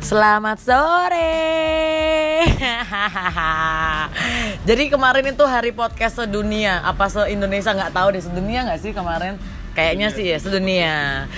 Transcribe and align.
Selamat 0.00 0.56
sore. 0.56 1.44
Jadi 4.68 4.88
kemarin 4.88 5.28
itu 5.28 5.44
hari 5.44 5.76
podcast 5.76 6.24
sedunia. 6.24 6.80
Apa 6.88 7.12
se 7.12 7.20
Indonesia 7.28 7.76
nggak 7.76 7.92
tahu 7.92 8.16
deh 8.16 8.24
sedunia 8.24 8.64
nggak 8.64 8.80
sih 8.80 8.96
kemarin? 8.96 9.36
Kayaknya 9.76 10.08
sih 10.08 10.24
ya 10.24 10.40
sedunia. 10.40 11.28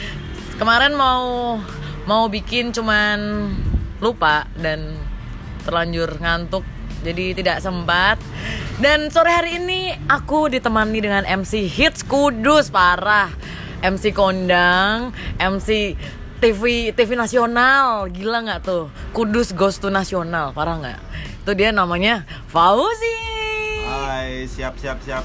Kemarin 0.63 0.95
mau 0.95 1.59
mau 2.07 2.31
bikin 2.31 2.71
cuman 2.71 3.51
lupa 3.99 4.47
dan 4.55 4.95
terlanjur 5.67 6.23
ngantuk 6.23 6.63
jadi 7.03 7.35
tidak 7.35 7.59
sempat 7.63 8.19
dan 8.79 9.11
sore 9.11 9.31
hari 9.31 9.63
ini 9.63 9.95
aku 10.11 10.51
ditemani 10.51 10.99
dengan 10.99 11.23
MC 11.23 11.71
Hits 11.71 12.03
Kudus 12.03 12.71
parah 12.71 13.31
MC 13.83 14.11
kondang 14.11 15.15
MC 15.39 15.95
TV 16.43 16.63
TV 16.91 17.15
nasional 17.15 18.11
gila 18.11 18.43
nggak 18.43 18.61
tuh 18.61 18.91
Kudus 19.13 19.55
Ghost 19.55 19.79
to 19.79 19.89
nasional 19.89 20.51
parah 20.51 20.75
nggak 20.77 20.99
itu 21.39 21.53
dia 21.55 21.71
namanya 21.71 22.27
Fauzi 22.47 23.31
Hai, 23.83 24.47
siap 24.47 24.75
siap 24.75 24.97
siap. 24.99 25.21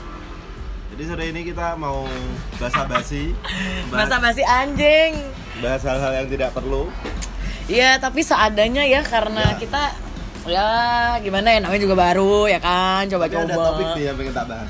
Jadi 0.90 1.04
sore 1.04 1.26
ini 1.30 1.42
kita 1.42 1.74
mau 1.74 2.04
basa-basi, 2.56 3.32
masih 4.20 4.44
anjing 4.44 5.14
bahas 5.58 5.82
hal-hal 5.82 6.12
yang 6.12 6.28
tidak 6.28 6.52
perlu. 6.52 6.90
Iya 7.66 7.96
tapi 7.96 8.20
seadanya 8.22 8.84
ya 8.84 9.02
karena 9.02 9.40
Ya. 9.46 9.56
kita 9.56 9.84
ya 10.46 10.68
gimana 11.20 11.48
ya 11.50 11.60
namanya 11.60 11.80
juga 11.80 11.96
baru 11.96 12.46
ya 12.46 12.58
kan 12.58 13.08
coba-coba 13.08 13.46
ada 13.46 13.56
topik 13.56 13.88
nih 13.94 14.04
yang 14.04 14.16
pengen 14.16 14.34
tak 14.34 14.46
bahas. 14.48 14.70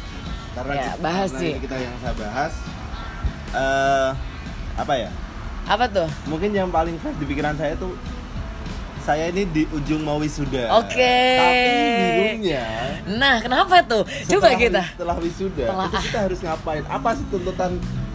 Karena 0.53 0.71
Ya, 0.71 0.83
kita- 0.83 0.99
bahas 0.99 1.29
karena 1.29 1.41
sih. 1.41 1.53
kita 1.57 1.75
yang 1.77 1.93
saya 1.97 2.15
bahas 2.17 2.53
eh 3.49 4.09
apa 4.77 4.93
ya? 4.95 5.09
Apa 5.67 5.85
tuh 5.85 6.07
Mungkin 6.25 6.51
yang 6.51 6.69
paling 6.69 6.95
fresh 6.97 7.15
di 7.15 7.25
pikiran 7.25 7.53
saya 7.53 7.75
tuh 7.75 7.91
saya 8.99 9.29
ini 9.29 9.47
di 9.47 9.63
ujung 9.69 10.03
mau 10.03 10.19
wisuda. 10.19 10.67
Oke. 10.77 11.15
Tapi 11.37 11.59
bingungnya 11.95 12.67
Nah, 13.09 13.39
kenapa 13.39 13.79
tuh? 13.81 14.03
Coba 14.25 14.51
setelah- 14.51 14.59
kita. 14.59 14.83
setelah 14.89 15.15
wisuda 15.17 15.63
Setelah- 15.63 15.87
itu 15.87 15.97
kita 16.03 16.19
harus 16.21 16.39
ngapain? 16.41 16.83
Apa 16.85 17.09
sih 17.15 17.25
tuntutan 17.27 17.71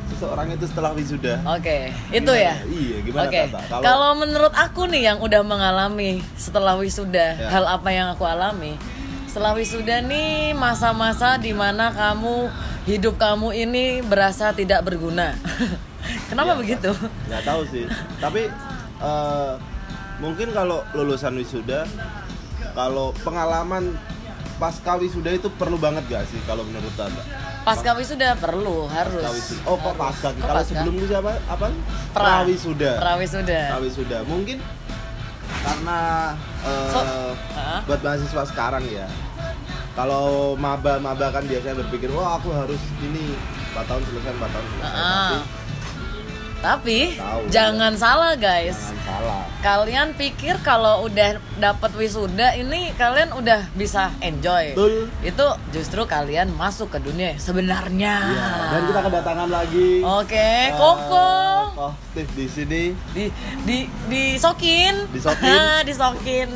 seseorang 0.06 0.46
itu 0.52 0.64
setelah 0.68 0.92
wisuda? 0.92 1.40
Oke, 1.48 1.78
itu 2.10 2.20
Gimana? 2.22 2.44
ya. 2.44 2.54
Iya, 2.62 2.96
gimana 3.00 3.24
Oke. 3.24 3.40
Tata? 3.48 3.80
Kalau 3.80 4.10
menurut 4.14 4.52
aku 4.52 4.84
nih 4.86 5.02
yang 5.06 5.18
udah 5.18 5.40
mengalami 5.42 6.20
setelah 6.34 6.76
wisuda, 6.76 7.26
Ya. 7.34 7.48
hal 7.48 7.64
apa 7.64 7.88
yang 7.88 8.12
aku 8.12 8.24
alami? 8.24 8.76
Setelah 9.24 9.56
wisuda 9.56 10.04
nih 10.04 10.52
masa-masa 10.52 11.40
di 11.40 11.56
mana 11.56 11.88
kamu 11.88 12.52
hidup 12.84 13.16
kamu 13.16 13.56
ini 13.56 13.84
berasa 14.02 14.52
tidak 14.52 14.84
berguna. 14.84 15.32
Kenapa 16.24 16.52
Iya, 16.52 16.58
begitu? 16.58 16.90
nggak 17.26 17.42
tahu 17.42 17.62
sih 17.66 17.84
tapi 18.18 18.50
eh, 18.98 19.52
mungkin 20.18 20.48
kalau 20.50 20.82
lulusan 20.92 21.34
wisuda 21.34 21.86
kalau 22.72 23.10
pengalaman 23.18 23.94
pasca 24.54 24.94
wisuda 24.94 25.30
itu 25.32 25.50
perlu 25.50 25.74
banget 25.74 26.06
gak 26.06 26.22
sih 26.24 26.38
kalau 26.42 26.62
menurut 26.62 26.94
anda 26.96 27.22
Pasca 27.62 27.94
wisuda 27.94 28.34
perlu, 28.36 28.86
harus. 28.86 29.18
Pasca 29.20 29.30
wisuda. 29.32 29.62
oh 29.64 29.76
kok 29.76 29.94
pasca 29.96 30.28
kalau 30.36 30.62
sebelum 30.62 30.94
itu 30.96 31.10
apa 31.12 31.32
apa 31.46 31.66
Pra. 32.10 32.42
prawisuda 32.42 32.90
Prawisuda. 32.96 33.60
prawisuda 33.70 34.18
mungkin 34.24 34.58
karena 35.60 35.98
eh, 36.60 36.90
So- 36.90 37.34
Hah? 37.52 37.80
buat 37.84 38.00
mahasiswa 38.00 38.42
sekarang 38.44 38.84
ya 38.84 39.06
kalau 39.92 40.54
maba-maba 40.54 41.28
kan 41.30 41.44
biasanya 41.44 41.78
berpikir 41.78 42.08
wah 42.08 42.34
aku 42.34 42.48
harus 42.50 42.80
ini 43.00 43.34
4 43.72 43.84
tahun 43.84 44.02
selesai 44.04 44.32
4 44.32 44.46
tahun 44.48 44.66
selesai 44.68 44.90
Ah. 44.90 45.02
Tapi 45.02 45.36
Tahu. 47.18 47.50
jangan 47.50 47.92
salah 47.98 48.32
tapi 48.38 48.38
guys. 48.38 48.78
jangan 48.78 48.94
salah 49.02 49.34
Kalian 49.62 50.08
pikir 50.14 50.54
kalau 50.62 51.06
udah 51.06 51.38
dapat 51.58 51.90
wisuda 51.98 52.54
ini 52.54 52.94
kalian 52.94 53.34
udah 53.34 53.66
bisa 53.74 54.14
enjoy. 54.22 54.74
Betul. 54.74 55.10
Itu 55.26 55.46
justru 55.74 56.06
kalian 56.06 56.54
masuk 56.54 56.94
ke 56.94 56.98
dunia 57.02 57.34
sebenarnya. 57.38 58.14
Ya, 58.30 58.50
dan 58.74 58.82
kita 58.90 59.00
kedatangan 59.06 59.48
lagi 59.50 60.02
Oke, 60.02 60.38
eh, 60.38 60.70
Koko 60.74 61.30
Steve 62.14 62.32
di 62.38 62.46
sini 62.46 62.82
di 63.10 63.24
di 63.66 63.78
disokin. 64.06 65.10
Disokin. 65.10 65.82
disokin. 65.88 66.50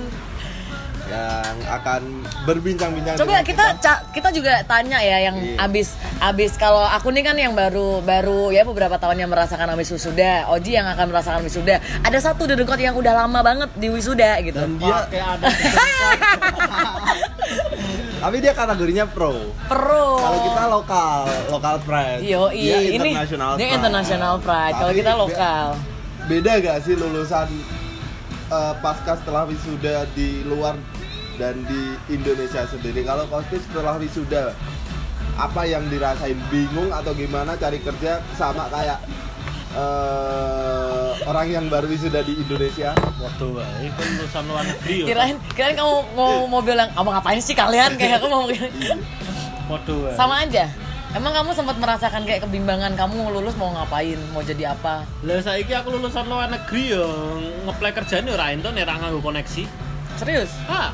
Yang 1.06 1.47
akan 1.65 2.03
berbincang-bincang. 2.43 3.15
Coba 3.17 3.39
kita 3.41 3.78
ca- 3.78 4.03
kita 4.11 4.28
juga 4.31 4.59
tanya 4.62 4.99
ya 4.99 5.22
yang 5.22 5.37
Iya. 5.37 5.62
abis 5.62 5.89
abis 6.19 6.55
kalau 6.55 6.83
aku 6.83 7.09
nih 7.09 7.22
kan 7.22 7.34
yang 7.34 7.53
baru 7.53 8.00
baru 8.00 8.50
ya 8.50 8.62
beberapa 8.62 8.97
tahun 8.97 9.19
yang 9.19 9.31
merasakan 9.31 9.71
abis 9.71 9.93
wisuda, 9.93 10.50
Oji 10.50 10.75
yang 10.75 10.84
akan 10.84 11.06
merasakan 11.06 11.41
wisuda. 11.41 11.78
Ada 12.00 12.19
satu 12.25 12.44
dedengkot 12.44 12.77
yang 12.77 12.93
udah 12.93 13.15
lama 13.17 13.39
banget 13.41 13.71
di 13.75 13.89
wisuda 13.89 14.41
gitu. 14.41 14.56
dan 14.56 14.75
dia 14.77 14.97
kayak 15.06 15.28
ada 15.37 15.47
tapi 18.17 18.37
dia 18.41 18.53
kategorinya 18.53 19.05
pro. 19.06 19.53
Pro. 19.67 20.19
Kalau 20.19 20.38
kita 20.43 20.62
lokal, 20.67 21.19
lokal 21.49 21.77
pride. 21.81 22.21
Yo, 22.23 22.49
Dia 22.49 22.81
ini 22.83 23.12
international 23.12 23.50
dia 23.55 23.67
pride. 23.67 23.77
international 23.78 24.34
pride. 24.41 24.75
Kalau 24.75 24.93
kita 24.93 25.12
lokal. 25.15 25.67
Beda 26.27 26.53
gak 26.59 26.78
sih 26.83 26.94
lulusan 26.94 27.47
eh, 28.49 28.75
pasca 28.81 29.15
setelah 29.15 29.44
wisuda 29.44 30.09
di 30.11 30.43
luar 30.43 30.75
dan 31.36 31.60
di 31.64 31.97
Indonesia 32.10 32.64
sendiri? 32.64 33.04
Kalau 33.04 33.24
Kosti 33.28 33.60
setelah 33.60 33.97
wisuda 34.00 34.56
apa 35.36 35.62
yang 35.69 35.84
dirasain 35.92 36.36
bingung 36.48 36.88
atau 36.88 37.12
gimana 37.12 37.52
cari 37.60 37.76
kerja 37.80 38.24
sama 38.41 38.72
kayak 38.72 38.98
eh, 39.76 41.10
orang 41.28 41.46
yang 41.52 41.64
baru 41.69 41.92
wisuda 41.92 42.25
di 42.25 42.41
Indonesia? 42.41 42.96
waduh 43.20 43.60
wae 43.60 43.88
itu 43.88 44.00
lulusan 44.16 44.42
luar 44.48 44.64
negeri 44.64 44.94
ya 44.96 45.06
Kirain 45.12 45.36
kirain 45.52 45.76
kamu 45.76 45.94
mau 46.16 46.48
mau 46.48 46.60
bilang 46.64 46.88
kamu 46.96 47.08
ngapain 47.12 47.41
sih 47.41 47.52
kalian 47.52 48.00
kayak 48.00 48.20
aku 48.20 48.26
mau 48.32 48.48
waduh 49.69 49.98
wae 50.08 50.16
sama 50.16 50.44
aja. 50.44 50.66
Emang 51.16 51.32
kamu 51.32 51.56
sempat 51.56 51.80
merasakan 51.80 52.28
kayak 52.28 52.44
kebimbangan 52.44 52.92
kamu 52.92 53.32
lulus 53.32 53.56
mau 53.56 53.72
ngapain, 53.72 54.20
mau 54.36 54.44
jadi 54.44 54.76
apa? 54.76 55.00
lah 55.25 55.41
saiki 55.41 55.72
aku 55.72 55.96
lulusan 55.96 56.28
luar 56.28 56.52
negeri 56.52 56.92
ya 56.92 57.08
ngeplay 57.64 57.92
kerjane 57.96 58.28
ora 58.28 58.52
ento 58.52 58.69
nek 58.69 58.84
ra 58.84 59.00
nganggo 59.00 59.25
koneksi 59.25 59.64
Serius? 60.20 60.52
ah 60.69 60.92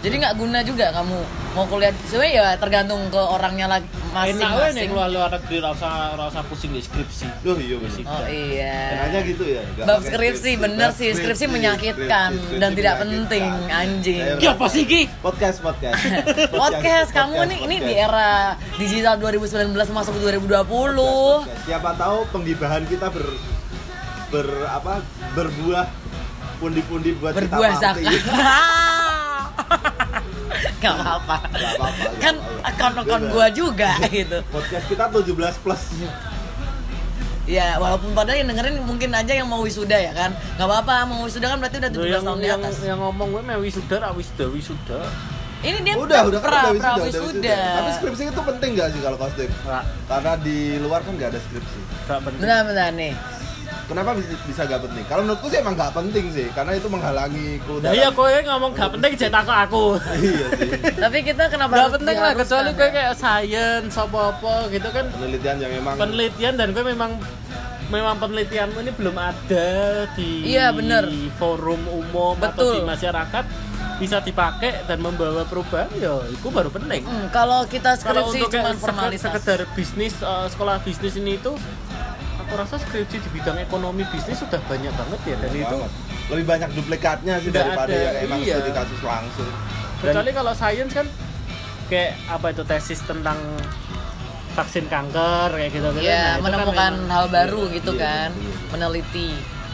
Jadi 0.00 0.14
nggak 0.16 0.34
guna 0.40 0.58
juga 0.64 0.86
kamu 0.96 1.16
mau 1.52 1.64
kuliah. 1.68 1.92
Sebenarnya 2.08 2.32
ya 2.32 2.46
tergantung 2.56 3.04
ke 3.12 3.20
orangnya 3.20 3.68
lagi 3.68 3.84
enak 4.10 4.34
masing-masing. 4.34 4.88
keluar 4.90 5.08
luar 5.12 5.30
negeri 5.30 5.56
ra 5.62 5.70
usah 5.70 6.18
ra 6.18 6.24
usah 6.26 6.42
pusing 6.50 6.74
di 6.74 6.82
skripsi 6.82 7.30
Duh 7.46 7.54
iya. 7.60 7.76
Oh 7.78 8.26
iya. 8.26 8.76
Kenanya 8.90 9.20
gitu 9.22 9.44
ya? 9.46 9.62
nggak 9.62 9.86
Bab 9.86 10.00
skripsi 10.02 10.50
bener 10.58 10.90
sih, 10.90 11.08
skripsi 11.14 11.44
menyakitkan 11.46 12.28
skripsi, 12.34 12.58
dan 12.58 12.70
tidak 12.74 12.94
penting 12.98 13.44
anjing. 13.70 14.24
Ki 14.40 14.46
apa 14.50 14.66
sih 14.66 14.82
ki 14.88 15.02
Podcast, 15.20 15.62
podcast. 15.62 16.00
Podcast 16.64 17.10
kamu 17.14 17.38
nih 17.54 17.58
ini 17.70 17.76
di 17.84 17.92
era 17.94 18.56
digital 18.80 19.14
2019 19.20 19.76
masuk 19.92 20.12
ke 20.16 20.20
2020. 20.34 20.64
Podcast. 20.64 21.60
Siapa 21.68 21.90
tahu 21.94 22.18
penggibahan 22.32 22.82
kita 22.88 23.12
ber 23.12 23.26
ber 24.30 24.46
apa 24.70 25.04
berbuah 25.36 25.86
pundi-pundi 26.58 27.14
buat 27.14 27.36
Berbuah 27.36 27.68
kita 27.78 27.90
mati. 27.94 28.04
zakat. 28.04 28.88
Gak 30.82 30.92
apa-apa. 30.92 31.36
Nggak 31.48 31.72
apa-apa, 31.76 32.06
Kan 32.20 32.34
akun-akun 32.62 33.22
gua 33.30 33.46
juga 33.48 33.90
gitu. 34.12 34.38
Podcast 34.48 34.86
kita 34.86 35.04
17 35.08 35.62
plus. 35.64 35.82
Ya, 37.50 37.82
walaupun 37.82 38.14
padahal 38.14 38.46
yang 38.46 38.48
dengerin 38.54 38.78
mungkin 38.86 39.10
aja 39.10 39.32
yang 39.34 39.48
mau 39.50 39.58
wisuda 39.64 39.98
ya 39.98 40.12
kan. 40.14 40.30
Gak 40.54 40.66
apa-apa, 40.66 41.08
mau 41.08 41.26
wisuda 41.26 41.50
kan 41.50 41.58
berarti 41.58 41.82
udah 41.82 41.90
17 41.90 41.98
Loh, 41.98 42.06
yang, 42.06 42.22
tahun 42.22 42.38
di 42.38 42.46
yang, 42.46 42.60
atas. 42.62 42.74
yang 42.84 42.98
ngomong 43.00 43.28
gue 43.34 43.42
meh 43.42 43.58
wisuda 43.58 43.96
ra 43.98 44.08
wisuda 44.14 44.44
wisuda 44.54 45.00
Ini 45.60 45.76
dia 45.84 45.92
udah, 45.92 46.20
udah 46.30 46.40
kan 46.40 46.48
pra, 46.48 46.60
udah 46.72 46.80
pra 46.80 46.90
wisuda, 46.96 47.04
udah 47.04 47.04
wisuda. 47.26 47.58
Tapi 47.76 47.90
skripsi 47.98 48.22
itu 48.30 48.42
penting 48.46 48.70
gak 48.78 48.88
sih 48.94 49.00
kalau 49.02 49.16
kostum? 49.18 49.50
Karena 50.08 50.32
di 50.40 50.58
luar 50.78 51.00
kan 51.02 51.12
gak 51.18 51.28
ada 51.36 51.40
skripsi. 51.42 51.78
ra 52.06 52.16
penting 52.22 52.40
Benar 52.40 52.60
benar 52.64 52.88
nih. 52.94 53.12
Kenapa 53.90 54.14
bisa, 54.14 54.38
bisa 54.40 54.62
gak 54.64 54.80
penting? 54.80 55.02
Kalau 55.04 55.22
menurutku 55.22 55.46
sih 55.46 55.58
emang 55.58 55.74
gak 55.74 55.90
penting 55.92 56.24
sih, 56.30 56.46
karena 56.50 56.72
itu 56.72 56.86
menghalangi 56.86 57.58
ku. 57.60 57.82
Nah 57.82 57.90
iya 57.90 58.08
kowe 58.08 58.30
ngomong 58.30 58.70
gak 58.72 58.90
penting 58.92 59.10
jadi 59.16 59.32
takut 59.32 59.56
aku 59.58 59.84
iya 60.16 60.46
sih. 60.54 60.70
Tapi 60.94 61.18
kita 61.20 61.42
kenapa 61.48 61.74
Gak 61.76 61.92
penting 61.98 62.16
lah 62.16 62.32
kecuali 62.32 62.68
ya? 62.68 62.76
kowe 62.76 62.88
kayak 62.88 63.14
science 63.14 63.94
apa-apa 63.94 64.54
gitu 64.68 64.88
kan 64.88 65.04
Penelitian 65.10 65.56
yang 65.58 65.72
emang 65.76 65.94
penelitian 65.96 66.54
dan 66.54 66.70
gue 66.70 66.84
memang 66.84 67.10
memang 67.88 68.14
penelitianmu 68.16 68.78
ini 68.78 68.92
belum 68.92 69.16
ada 69.16 69.66
di 70.14 70.46
Iya, 70.48 70.70
bener. 70.70 71.10
forum 71.34 71.82
umum 71.84 72.38
atau 72.38 72.46
Betul. 72.62 72.72
di 72.72 72.80
masyarakat 72.86 73.44
bisa 73.96 74.16
dipakai 74.18 74.86
dan 74.86 74.96
membawa 74.96 75.44
perubahan 75.44 75.84
ya 75.92 76.24
itu 76.24 76.48
baru 76.48 76.70
penting 76.70 77.02
Hmm, 77.02 77.28
kalau 77.28 77.66
kita 77.66 77.98
kalau 77.98 78.30
skripsi 78.30 78.38
untuk 78.38 78.50
cuma 78.54 78.72
formalitas. 78.72 79.28
sekedar 79.28 79.60
bisnis 79.70 80.14
eh, 80.16 80.46
sekolah 80.48 80.80
bisnis 80.80 81.14
ini 81.16 81.36
itu 81.36 81.52
aku 82.50 82.58
rasa 82.58 82.82
skripsi 82.82 83.22
di 83.22 83.30
bidang 83.30 83.62
ekonomi 83.62 84.02
bisnis 84.10 84.42
sudah 84.42 84.58
banyak 84.66 84.90
banget 84.90 85.20
ya 85.22 85.36
dan 85.38 85.50
itu 85.54 85.70
banget. 85.70 85.90
lebih 86.34 86.44
banyak 86.50 86.70
duplikatnya 86.74 87.34
sih 87.38 87.54
daripada 87.54 87.86
ada, 87.86 88.02
yang 88.10 88.26
emang 88.26 88.40
iya. 88.42 88.58
studi 88.58 88.70
kasus 88.74 89.00
langsung. 89.06 89.50
Dan 90.02 90.10
kecuali 90.10 90.30
kalau 90.34 90.52
science 90.58 90.90
kan 90.90 91.06
kayak 91.86 92.18
apa 92.26 92.46
itu 92.50 92.62
tesis 92.66 92.98
tentang 93.06 93.38
vaksin 94.50 94.90
kanker 94.90 95.48
kayak 95.54 95.70
gitu 95.70 95.88
gitu 95.94 96.02
Iya, 96.02 96.18
itu 96.18 96.26
kan 96.34 96.42
menemukan 96.42 96.92
memang- 96.98 97.10
hal 97.14 97.24
baru 97.30 97.62
gitu 97.70 97.92
iya, 97.94 98.02
kan, 98.02 98.28
iya. 98.34 98.54
meneliti. 98.74 99.30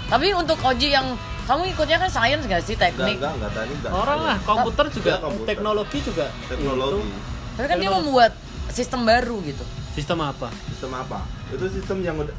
Tapi 0.07 0.27
untuk 0.37 0.61
Oji 0.61 0.91
yang 0.93 1.09
Kamu 1.47 1.63
ikutnya 1.63 2.03
kan 2.03 2.11
science 2.11 2.43
gak 2.45 2.59
sih 2.59 2.75
enggak 2.75 2.91
teknik? 2.91 3.17
enggak 3.23 3.33
enggak 3.39 3.53
tadi 3.55 3.73
enggak 3.79 3.93
Orang 3.95 4.21
lah, 4.21 4.37
komputer 4.43 4.87
juga, 4.91 5.11
Ya, 5.15 5.19
komputer. 5.23 5.47
teknologi 5.47 5.99
juga. 6.03 6.27
teknologi 6.51 7.07
itu. 7.07 7.19
Tapi 7.57 7.67
kan 7.71 7.77
dia 7.79 7.91
membuat 7.95 8.33
sistem 8.69 9.01
baru 9.07 9.37
gitu. 9.47 9.65
Sistem 9.95 10.19
apa? 10.27 10.51
sistem 10.69 10.93
apa 10.93 11.23
itu 11.47 11.65
sistem 11.71 12.03
yang 12.03 12.19
udah 12.19 12.35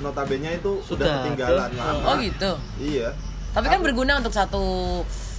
notabene 0.00 0.56
itu 0.56 0.80
sudah 0.80 1.00
Sudah 1.00 1.16
ketinggalan 1.20 1.70
lama 1.72 2.04
Oh 2.04 2.16
gitu. 2.18 2.52
iya 2.76 3.12
Tapi 3.50 3.66
kan 3.66 3.80
berguna 3.80 4.12
untuk 4.16 4.30
satu 4.30 4.62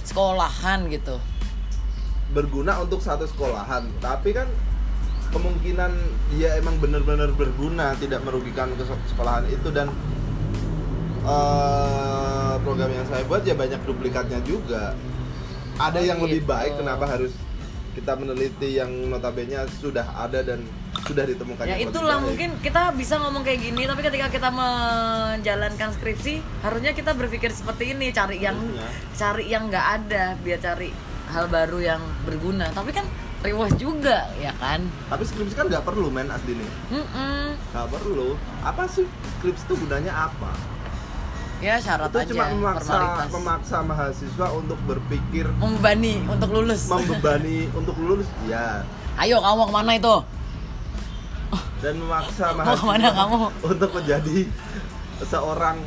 sekolahan 0.02 0.86
gitu. 0.88 1.16
berguna 2.30 2.80
untuk 2.80 2.98
satu 2.98 3.24
sekolahan 3.24 3.84
tapi 3.98 4.32
kan 4.32 4.48
kemungkinan 5.28 5.92
dia 6.30 6.56
emang 6.56 6.76
benar-benar 6.76 7.28
berguna 7.30 7.92
tidak 7.94 8.20
merugikan 8.22 8.72
ke 8.72 8.82
se- 8.82 9.04
sekolahan 9.06 9.44
itu 9.46 9.68
dan 9.68 9.92
eh, 11.22 12.54
program 12.60 12.90
yang 12.90 13.04
saya 13.04 13.22
buat 13.24 13.42
ya 13.42 13.52
banyak 13.52 13.80
duplikatnya 13.82 14.40
juga 14.42 14.96
ada 15.74 15.98
Oh, 15.98 16.04
yang 16.04 16.18
lebih 16.20 16.40
gitu. 16.40 16.50
baik 16.50 16.72
kenapa 16.76 17.04
harus 17.06 17.32
kita 18.02 18.18
meneliti 18.18 18.74
yang 18.74 18.90
notabene 19.06 19.54
sudah 19.72 20.02
ada 20.18 20.42
dan 20.42 20.58
sudah 21.02 21.22
ditemukan 21.22 21.62
Ya 21.64 21.78
itulah 21.78 22.18
baik. 22.18 22.26
mungkin 22.26 22.50
kita 22.58 22.90
bisa 22.92 23.14
ngomong 23.16 23.42
kayak 23.42 23.62
gini, 23.62 23.86
tapi 23.86 24.02
ketika 24.02 24.26
kita 24.26 24.50
menjalankan 24.50 25.88
skripsi, 25.92 26.34
harusnya 26.60 26.90
kita 26.90 27.14
berpikir 27.14 27.48
seperti 27.48 27.94
ini, 27.94 28.10
cari 28.10 28.38
yang 28.38 28.58
Harusnya. 28.58 28.90
cari 29.14 29.44
yang 29.46 29.62
nggak 29.66 29.86
ada, 29.96 30.24
biar 30.36 30.58
cari 30.58 30.90
hal 31.28 31.46
baru 31.46 31.78
yang 31.78 32.02
berguna. 32.22 32.66
Tapi 32.70 32.90
kan 32.90 33.06
reward 33.40 33.74
juga, 33.76 34.26
ya 34.36 34.50
kan? 34.56 34.82
tapi 35.06 35.22
skripsi 35.22 35.54
kan 35.56 35.66
nggak 35.68 35.82
perlu 35.82 36.06
men 36.08 36.26
asli 36.26 36.54
nih 36.54 36.70
Mm-mm. 36.92 37.58
nggak 37.68 37.86
perlu 37.88 38.34
apa 38.62 38.86
sih 38.86 39.02
skripsi 39.36 39.62
itu 39.64 39.74
gunanya 39.76 40.14
apa 40.24 40.54
Ya 41.62 41.78
syarat 41.78 42.10
itu 42.10 42.18
aja, 42.18 42.26
cuma 42.28 42.44
memaksa 42.50 42.90
formalitas. 42.90 43.28
memaksa 43.30 43.76
mahasiswa 43.80 44.46
untuk 44.50 44.78
berpikir 44.82 45.46
Membebani 45.54 46.18
untuk 46.26 46.50
lulus. 46.50 46.82
membebani 46.86 47.70
untuk 47.70 47.94
lulus 47.96 48.26
ya 48.44 48.82
Ayo 49.14 49.38
kamu 49.38 49.54
mau 49.56 49.66
ke 49.66 49.72
mana 49.72 49.92
itu? 49.94 50.16
dan 51.78 51.94
memaksa 51.96 52.50
Mau 52.50 52.56
mahasiswa 52.58 52.76
ke 52.76 52.86
mana 52.88 53.08
kamu? 53.12 53.36
untuk 53.64 53.90
menjadi 53.92 54.38
seorang 55.22 55.78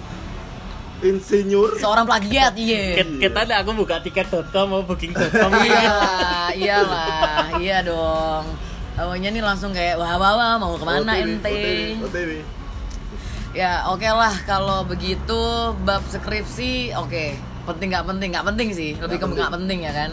insinyur 1.01 1.75
Seorang 1.75 2.05
plagiat, 2.05 2.55
iya. 2.55 3.03
Kita 3.03 3.43
ada 3.43 3.59
aku 3.59 3.75
buka 3.75 3.99
tiket.com 3.99 4.65
mau 4.65 4.81
booking.com 4.81 5.51
Iyalah, 5.51 6.55
iyalah, 6.55 7.59
iya 7.59 7.83
dong. 7.83 8.47
Awalnya 8.95 9.27
nih 9.29 9.43
langsung 9.43 9.75
kayak 9.75 9.99
wah 9.99 10.15
wah 10.15 10.33
wah 10.33 10.53
mau 10.55 10.79
ke 10.79 10.87
mana 10.87 11.03
OTW, 11.13 11.19
ente? 11.19 11.51
OTW, 11.99 12.07
OTW. 12.07 12.31
Ya 13.55 13.87
oke 13.87 14.03
lah 14.03 14.35
kalau 14.43 14.83
begitu 14.83 15.71
bab 15.87 16.03
skripsi 16.11 16.91
oke 16.91 17.39
penting 17.65 17.87
nggak 17.87 18.03
penting 18.03 18.29
nggak 18.35 18.45
penting 18.51 18.69
sih 18.75 18.91
lebih 18.99 19.15
ke 19.15 19.25
Nggak 19.25 19.47
nggak 19.47 19.53
penting 19.55 19.79
ya 19.87 19.93
kan. 19.95 20.11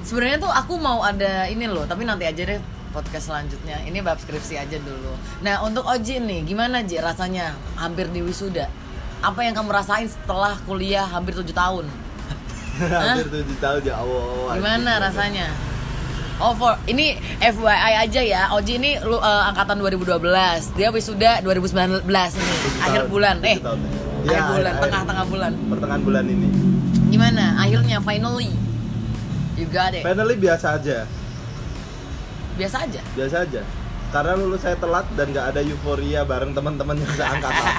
Sebenarnya 0.00 0.40
tuh 0.40 0.48
aku 0.48 0.80
mau 0.80 1.04
ada 1.04 1.44
ini 1.52 1.68
loh 1.68 1.84
tapi 1.84 2.08
nanti 2.08 2.24
aja 2.24 2.40
deh 2.40 2.56
podcast 2.96 3.28
selanjutnya. 3.28 3.84
Ini 3.84 4.00
bab 4.00 4.16
skripsi 4.16 4.56
aja 4.56 4.80
dulu. 4.80 5.12
Nah 5.44 5.60
untuk 5.60 5.84
Oji 5.84 6.24
nih 6.24 6.40
gimana 6.48 6.80
Ji 6.80 6.96
rasanya 6.96 7.52
hampir 7.76 8.08
di 8.08 8.24
wisuda? 8.24 8.72
Apa 9.20 9.44
yang 9.44 9.52
kamu 9.52 9.76
rasain 9.76 10.08
setelah 10.08 10.56
kuliah 10.64 11.04
hampir 11.04 11.36
tujuh 11.36 11.52
tahun? 11.52 11.84
hampir 12.80 13.28
tujuh 13.28 13.60
tahun 13.60 13.84
ya 13.84 14.00
Allah 14.00 14.56
Gimana 14.56 14.92
rasanya? 15.04 15.69
Oh, 16.40 16.52
for 16.52 16.72
ini 16.86 17.12
FYI 17.36 17.92
aja 18.00 18.20
ya. 18.22 18.42
Oji 18.50 18.72
ini 18.74 18.96
lu, 18.98 19.14
eh, 19.14 19.42
angkatan 19.46 19.76
2012. 19.76 20.72
Dia 20.72 20.88
wisuda 20.88 21.44
2019 21.44 22.00
nih, 22.32 22.48
akhir 22.80 23.02
bulan. 23.06 23.36
Eh, 23.42 23.60
tahun. 23.60 23.76
akhir 24.20 24.28
Ya, 24.30 24.40
bulan, 24.46 24.72
tengah-tengah 24.78 25.26
bulan. 25.26 25.52
pertengahan 25.66 26.02
bulan 26.02 26.24
ini 26.26 26.48
Gimana? 27.08 27.56
Akhirnya 27.56 27.96
finally 28.00 28.52
you 29.56 29.64
got 29.66 29.92
it. 29.92 30.00
finally 30.00 30.36
biasa 30.36 30.76
aja 30.76 31.08
Biasa 32.54 32.76
aja. 32.84 33.00
biasa 33.10 33.36
aja 33.42 33.62
karena 34.10 34.32
lulus 34.34 34.60
saya 34.60 34.76
telat 34.76 35.08
dan 35.14 35.30
nggak 35.30 35.46
ada 35.48 35.60
euforia 35.62 36.20
bareng 36.22 36.52
teman-teman 36.52 36.98
yang 36.98 37.12
seangkatan 37.14 37.72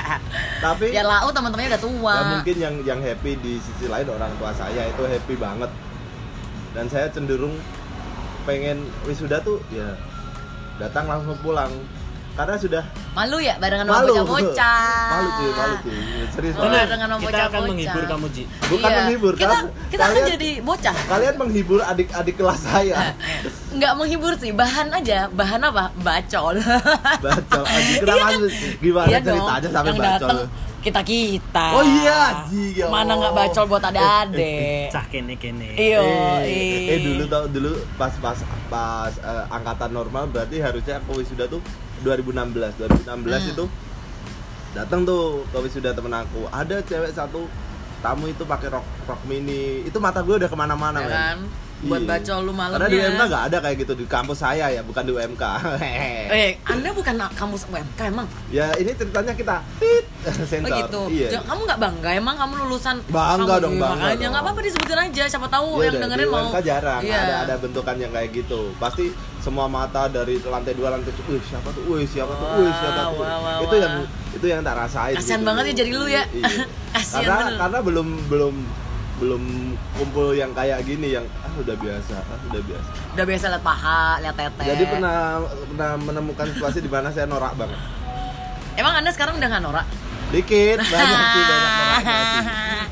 tapi 0.64 0.88
Ya 0.88 1.02
lau 1.02 1.28
teman-temannya 1.28 1.74
udah 1.74 1.82
tua. 1.82 2.14
ya 2.14 2.24
mungkin 2.32 2.56
yang 2.56 2.74
yang 2.86 3.00
happy 3.02 3.36
di 3.36 3.58
sisi 3.58 3.84
lain 3.84 4.06
orang 4.06 4.32
tua 4.38 4.54
saya 4.54 4.86
itu 4.86 5.02
happy 5.02 5.34
banget 5.34 5.68
dan 6.72 6.86
saya 6.86 7.10
cenderung 7.10 7.60
pengen 8.44 8.78
wisuda 9.02 9.40
tuh 9.40 9.60
ya 9.68 9.96
datang 10.76 11.04
langsung 11.04 11.36
pulang 11.38 11.70
karena 12.34 12.58
sudah 12.58 12.82
Malu 13.14 13.38
ya 13.38 13.54
barengan 13.56 13.86
sama 13.86 13.94
malu 13.96 14.10
bocah-bocah. 14.10 15.06
malu 15.14 15.28
cuy 15.30 15.50
malu 15.54 15.74
cuy 15.80 15.98
serius 16.28 16.54
Oh, 16.54 16.60
banget. 16.60 16.74
Benar, 16.74 16.86
dengan 16.90 17.08
kita 17.16 17.38
akan 17.46 17.60
menghibur 17.64 18.02
kamu 18.04 18.26
Ji 18.28 18.42
Bukan 18.64 18.82
Iya. 18.84 18.96
menghibur, 18.98 19.32
Kita 19.32 19.46
karena 19.46 19.60
kita 19.86 20.02
kan 20.02 20.08
kalian- 20.10 20.28
jadi 20.28 20.50
bocah. 20.60 20.94
kalian 21.06 21.34
menghibur 21.36 21.80
adik-adik 21.80 22.34
kelas 22.34 22.60
saya 22.60 22.96
Nggak 23.74 23.92
menghibur 23.94 24.32
sih, 24.34 24.50
bahan 24.50 24.86
aja. 24.92 25.26
Bahan 25.28 25.60
apa? 25.62 25.94
Bacol. 25.96 26.58
bacol 27.20 27.64
anjing 27.64 27.98
kenapa 28.02 28.18
Iya 28.18 28.26
kan? 28.28 28.40
gimana 28.78 29.08
Iya 29.08 29.18
dong, 29.20 29.26
ceritanya 29.30 29.68
sampai 29.68 29.86
yang 29.88 29.98
bacol 30.00 30.10
datang 30.26 30.38
kita 30.84 31.00
kita. 31.00 31.66
Oh 31.72 31.80
iya, 31.80 32.44
ya 32.70 32.86
Mana 32.86 33.16
nggak 33.16 33.32
bacol 33.32 33.64
buat 33.66 33.80
adik-adik. 33.82 34.92
cah 34.92 35.04
kene 35.08 35.34
kene 35.34 35.72
Iyo, 35.72 36.04
eh, 36.44 36.92
eh 36.92 36.98
dulu 37.00 37.24
tau 37.24 37.48
dulu 37.48 37.72
pas 37.96 38.12
pas 38.14 38.36
pas 38.68 39.08
eh, 39.10 39.44
angkatan 39.48 39.90
normal 39.90 40.28
berarti 40.28 40.60
harusnya 40.60 41.00
aku 41.00 41.18
wisuda 41.18 41.48
tuh 41.48 41.64
2016 42.02 42.76
2016 42.76 43.08
Hmm. 43.08 43.50
itu 43.50 43.64
datang 44.72 45.02
tuh 45.02 45.46
ke 45.48 45.58
wisuda 45.58 45.90
temen 45.90 46.12
aku 46.12 46.44
ada 46.50 46.76
cewek 46.80 47.10
satu 47.10 47.48
tamu 47.98 48.26
itu 48.26 48.44
pakai 48.44 48.68
rok 48.68 48.84
rok 49.04 49.22
mini 49.24 49.80
itu 49.82 49.96
mata 49.96 50.20
gue 50.20 50.36
udah 50.36 50.44
ke 50.44 50.54
mana-mana 50.54 51.00
Ya 51.00 51.08
kan? 51.08 51.38
Buat 51.84 52.00
Iya. 52.00 52.08
bacol 52.10 52.38
lu 52.40 52.52
malamnya. 52.52 52.74
karena 52.74 52.88
di 52.88 52.98
UMK 52.98 53.22
nggak 53.26 53.44
ada 53.44 53.58
kayak 53.60 53.76
gitu 53.78 53.92
di 53.94 54.04
kampus 54.04 54.38
saya 54.38 54.66
ya 54.68 54.80
bukan 54.80 55.02
di 55.02 55.12
UMK 55.12 55.44
Eh, 56.34 56.50
Anda 56.64 56.88
bukan 56.90 57.14
kampus 57.30 57.62
UMK 57.66 58.00
emang? 58.04 58.26
ya 58.48 58.72
ini 58.74 58.90
ceritanya 58.90 59.32
kita 59.32 59.56
Oh 60.24 60.32
sensor 60.42 60.78
gitu. 60.80 61.00
iya 61.10 61.36
Kamu 61.38 61.60
nggak 61.62 61.76
bangga 61.78 62.10
emang 62.14 62.32
kamu 62.34 62.64
lulusan 62.64 62.96
Bangga 63.06 63.44
kamu, 63.50 63.62
dong, 63.62 63.74
bangga 63.76 64.04
Makanya 64.08 64.26
nggak 64.30 64.42
apa-apa 64.42 64.60
disebutin 64.62 65.00
aja. 65.02 65.22
Siapa 65.28 65.46
tahu 65.46 65.68
Iya 65.74 65.84
yang 65.84 65.94
dengerin 66.00 66.24
di 66.24 66.32
mau. 66.32 66.40
UMK 66.42 66.56
jarang 66.62 67.02
Iya. 67.04 67.20
ada 67.20 67.34
ada 67.44 67.54
bentukan 67.58 67.94
yang 67.94 68.08
kayak 68.10 68.30
gitu 68.34 68.60
pasti 68.74 69.04
semua 69.38 69.66
mata 69.66 70.08
dari 70.08 70.40
lantai 70.40 70.72
dua 70.72 70.88
lantai 70.90 71.12
wih 71.26 71.42
siapa 71.42 71.68
tuh 71.70 71.82
wih 71.86 72.08
siapa 72.08 72.32
tuh 72.32 72.46
wih 72.56 72.72
siapa 72.72 72.96
tuh 72.96 73.20
Wah, 73.20 73.36
wah, 73.38 73.56
itu 73.60 73.68
wah. 73.70 73.82
yang 73.82 73.94
itu 74.32 74.46
yang 74.48 74.60
tak 74.62 74.74
rasain 74.74 75.14
Kasian 75.14 75.36
gitu. 75.36 75.46
banget 75.46 75.64
ya 75.64 75.74
jadi 75.76 75.90
lu 75.92 76.06
ya. 76.08 76.24
Iya. 76.26 76.64
Kasian 76.96 77.20
karena 77.20 77.36
bener. 77.44 77.58
karena 77.60 77.78
belum 77.82 78.08
belum 78.26 78.54
belum 79.16 79.42
kumpul 79.94 80.32
yang 80.32 80.50
kayak 80.50 80.82
gini 80.82 81.12
yang 81.12 81.22
ah 81.38 81.52
udah 81.54 81.72
biasa 81.72 82.14
ah 82.16 82.38
udah 82.44 82.62
biasa 82.62 82.88
Udah 83.14 83.24
biasa 83.24 83.44
liat 83.48 83.62
paha, 83.62 84.02
liat 84.18 84.34
tete. 84.34 84.64
jadi 84.66 84.84
pernah 84.84 85.16
pernah 85.64 85.90
menemukan 85.96 86.46
situasi 86.48 86.78
di 86.78 86.88
mana 86.88 87.08
saya 87.08 87.24
norak 87.24 87.54
banget 87.54 87.78
Emang 88.74 88.90
Anda 88.92 89.10
sekarang 89.10 89.38
udah 89.38 89.48
nggak 89.48 89.62
norak? 89.62 89.86
dikit 90.26 90.82
banyak 90.90 91.20
sih 91.30 91.42
banyak 91.44 91.70
sih 91.70 92.42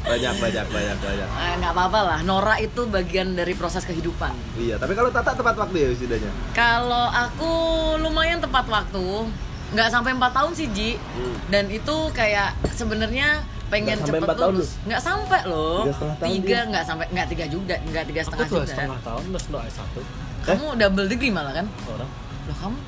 banyak 0.05 0.35
banyak 0.37 0.67
banyak 0.69 0.97
banyak 0.97 1.29
Eh, 1.33 1.53
nggak 1.59 1.73
apa-apa 1.73 2.01
lah. 2.05 2.19
Norak 2.23 2.59
itu 2.61 2.87
bagian 2.87 3.35
dari 3.35 3.51
proses 3.53 3.83
kehidupan. 3.83 4.31
iya 4.55 4.79
tapi 4.79 4.95
kalau 4.95 5.11
tata 5.11 5.33
tepat 5.33 5.57
waktu 5.57 5.77
ya 5.77 5.89
wisudanya 5.91 6.31
Kalau 6.53 7.07
aku 7.09 7.51
lumayan 7.99 8.39
tepat 8.39 8.63
waktu, 8.65 9.27
nggak 9.71 9.89
sampai 9.89 10.13
empat 10.13 10.31
tahun 10.33 10.53
sih 10.55 10.69
Ji. 10.71 10.91
Hmm. 10.95 11.35
Dan 11.49 11.67
itu 11.67 11.91
kayak 12.13 12.55
sebenarnya 12.71 13.43
pengen 13.73 13.97
sampai 13.97 14.21
cepet 14.21 14.37
lulus. 14.39 14.71
Nggak 14.85 15.01
sampai 15.01 15.41
loh. 15.49 15.81
Tiga 16.21 16.59
nggak 16.69 16.85
sampai 16.85 17.07
nggak 17.09 17.27
tiga 17.33 17.45
juga, 17.49 17.75
nggak 17.81 18.05
tiga 18.05 18.21
setengah 18.21 18.47
juga. 18.47 18.69
setengah 18.69 18.99
tahun 19.01 19.23
plus 19.33 19.47
lo 19.49 19.59
S1 19.65 19.97
Kamu 20.43 20.67
double 20.77 21.07
degree 21.09 21.33
malah 21.33 21.55
kan? 21.55 21.67
orang 21.89 22.11
Loh 22.45 22.57
kamu? 22.61 22.79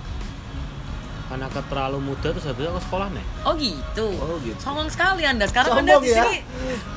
karena 1.24 1.48
aku 1.48 1.56
terlalu 1.66 1.98
muda 2.04 2.28
terus 2.30 2.44
habis 2.44 2.68
aku 2.68 2.80
sekolah 2.84 3.08
nih 3.10 3.24
Oh 3.48 3.56
gitu. 3.56 4.06
Oh, 4.20 4.36
gitu. 4.44 4.60
Sombong 4.60 4.86
sekali 4.86 5.24
Anda. 5.24 5.48
Sekarang 5.48 5.72
Sombong 5.72 5.88
Anda 5.96 6.04
di 6.04 6.12
ya? 6.12 6.20
sini 6.20 6.36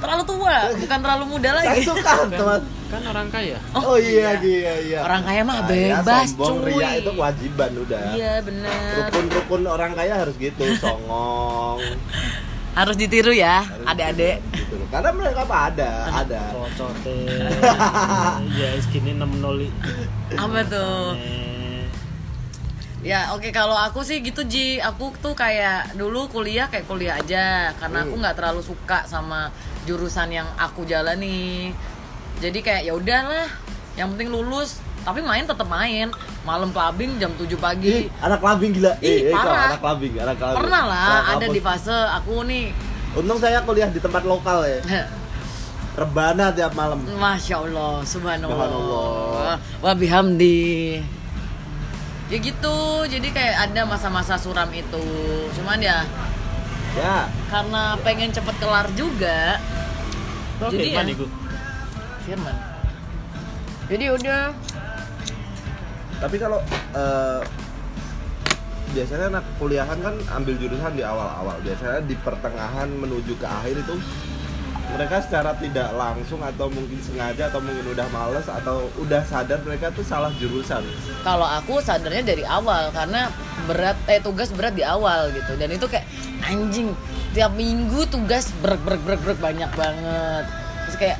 terlalu 0.03 0.23
tua, 0.27 0.55
bukan 0.77 0.99
terlalu 0.99 1.23
muda 1.31 1.49
saya 1.55 1.63
lagi. 1.63 1.81
suka 1.81 2.11
teman 2.35 2.61
kan 2.91 3.01
orang 3.07 3.27
kaya 3.31 3.57
Oh, 3.71 3.95
iya, 3.95 4.35
iya, 4.43 4.73
iya. 4.83 4.99
Orang 5.01 5.23
kaya 5.23 5.41
mah 5.41 5.63
Kaya, 5.63 6.03
bebas, 6.03 6.27
sombong, 6.35 6.55
cuy. 6.59 6.69
ria 6.75 6.89
itu 6.99 7.11
kewajiban 7.15 7.71
udah. 7.81 8.01
Iya 8.13 8.33
benar. 8.43 9.07
Rukun-rukun 9.09 9.61
orang 9.63 9.91
kaya 9.95 10.13
harus 10.19 10.35
gitu, 10.37 10.63
songong. 10.77 11.79
Harus 12.77 12.93
ditiru 12.93 13.33
ya, 13.33 13.65
adik-adik. 13.83 14.37
gitu. 14.53 14.77
Karena 14.87 15.09
mereka 15.09 15.41
apa 15.43 15.57
ada, 15.67 15.91
ada. 16.13 16.41
kocote 16.53 17.17
ya 18.59 18.69
segini 18.77 19.11
6 19.11 19.25
nol 19.41 19.65
Apa 20.31 20.59
tuh? 20.63 21.17
Ya 23.01 23.31
oke 23.31 23.49
kalau 23.51 23.73
aku 23.73 24.01
sih 24.01 24.19
gitu 24.19 24.41
Ji 24.43 24.77
Aku 24.79 25.13
tuh 25.15 25.31
kayak 25.31 25.93
dulu 25.93 26.27
kuliah 26.27 26.65
kayak 26.65 26.85
kuliah 26.85 27.15
aja 27.15 27.71
Karena 27.73 28.03
aku 28.03 28.13
Hmm. 28.13 28.21
nggak 28.21 28.35
terlalu 28.35 28.59
suka 28.59 29.05
sama 29.05 29.53
jurusan 29.85 30.27
yang 30.29 30.49
aku 30.55 30.81
jalani 30.83 31.71
Jadi 32.37 32.59
kayak 32.59 32.83
ya 32.83 32.93
udahlah 32.93 33.47
Yang 33.93 34.07
penting 34.11 34.29
lulus 34.29 34.81
Tapi 35.07 35.23
main 35.23 35.47
tetap 35.47 35.67
main 35.71 36.11
Malam 36.43 36.75
clubbing 36.75 37.15
jam 37.15 37.31
7 37.39 37.47
pagi 37.55 37.87
Ih, 37.87 38.05
anak 38.19 38.43
labing 38.43 38.75
gila. 38.75 38.91
Ih, 38.99 39.31
kau 39.31 39.39
parah. 39.39 39.71
anak 39.71 39.81
labing, 39.87 40.13
anak 40.19 40.35
labing. 40.35 40.57
Pernah 40.59 40.83
lah 40.83 41.07
Anak 41.07 41.31
ada 41.39 41.45
di 41.47 41.61
fase 41.63 41.95
aku 42.11 42.43
nih 42.43 42.75
Untung 43.15 43.39
saya 43.39 43.63
kuliah 43.63 43.87
di 43.87 44.03
tempat 44.03 44.27
lokal 44.27 44.67
ya. 44.67 45.07
rebana 45.97 46.53
tiap 46.53 46.77
malam 46.77 47.01
Masya 47.17 47.65
Allah, 47.65 48.05
subhanallah. 48.05 48.53
Subhanallah. 48.53 49.53
Wa 49.81 49.93
bihamdi. 49.97 51.01
Ya 52.29 52.37
gitu, 52.37 52.77
jadi 53.09 53.27
kayak 53.33 53.55
ada 53.71 53.81
masa-masa 53.89 54.37
suram 54.37 54.69
itu. 54.75 55.07
Cuman 55.57 55.81
ya 55.81 56.05
ya 56.97 57.25
karena 57.49 57.97
pengen 58.05 58.29
cepet 58.29 58.55
kelar 58.61 58.85
juga. 58.93 59.57
Oke, 60.61 60.77
Jadi 60.77 60.89
ya-. 60.93 61.05
Firman. 62.29 62.55
Jadi 63.87 64.05
udah 64.11 64.53
tapi 66.17 66.35
kalau 66.41 66.59
eh, 66.97 67.41
biasanya 68.97 69.25
anak 69.37 69.45
kuliahan 69.61 69.99
kan 70.01 70.15
ambil 70.41 70.55
jurusan 70.57 70.93
di 70.97 71.03
awal-awal. 71.03 71.57
Biasanya 71.61 72.01
di 72.07 72.15
pertengahan 72.17 72.89
menuju 72.89 73.37
ke 73.37 73.45
akhir 73.45 73.75
itu 73.77 73.95
mereka 74.87 75.19
secara 75.19 75.51
tidak 75.59 75.91
langsung 75.99 76.39
atau 76.39 76.71
mungkin 76.71 76.95
sengaja 77.03 77.51
atau 77.51 77.59
mungkin 77.59 77.91
udah 77.91 78.07
males 78.07 78.47
atau 78.47 78.87
udah 79.03 79.19
sadar 79.27 79.59
mereka 79.67 79.91
tuh 79.91 80.01
salah 80.01 80.31
jurusan. 80.39 80.79
Kalau 81.27 81.43
aku 81.43 81.83
sadarnya 81.83 82.23
dari 82.23 82.47
awal 82.47 82.89
karena 82.95 83.27
berat 83.67 83.99
eh 84.07 84.23
tugas 84.23 84.49
berat 84.55 84.73
di 84.73 84.87
awal 84.87 85.29
gitu. 85.35 85.59
Dan 85.59 85.75
itu 85.75 85.85
kayak 85.91 86.07
anjing 86.47 86.95
tiap 87.35 87.51
minggu 87.53 88.07
tugas 88.07 88.49
brek 88.63 88.79
brek 88.81 89.03
brek 89.03 89.19
brek 89.21 89.39
banyak 89.43 89.69
banget. 89.75 90.45
Terus 90.87 90.97
kayak 90.97 91.19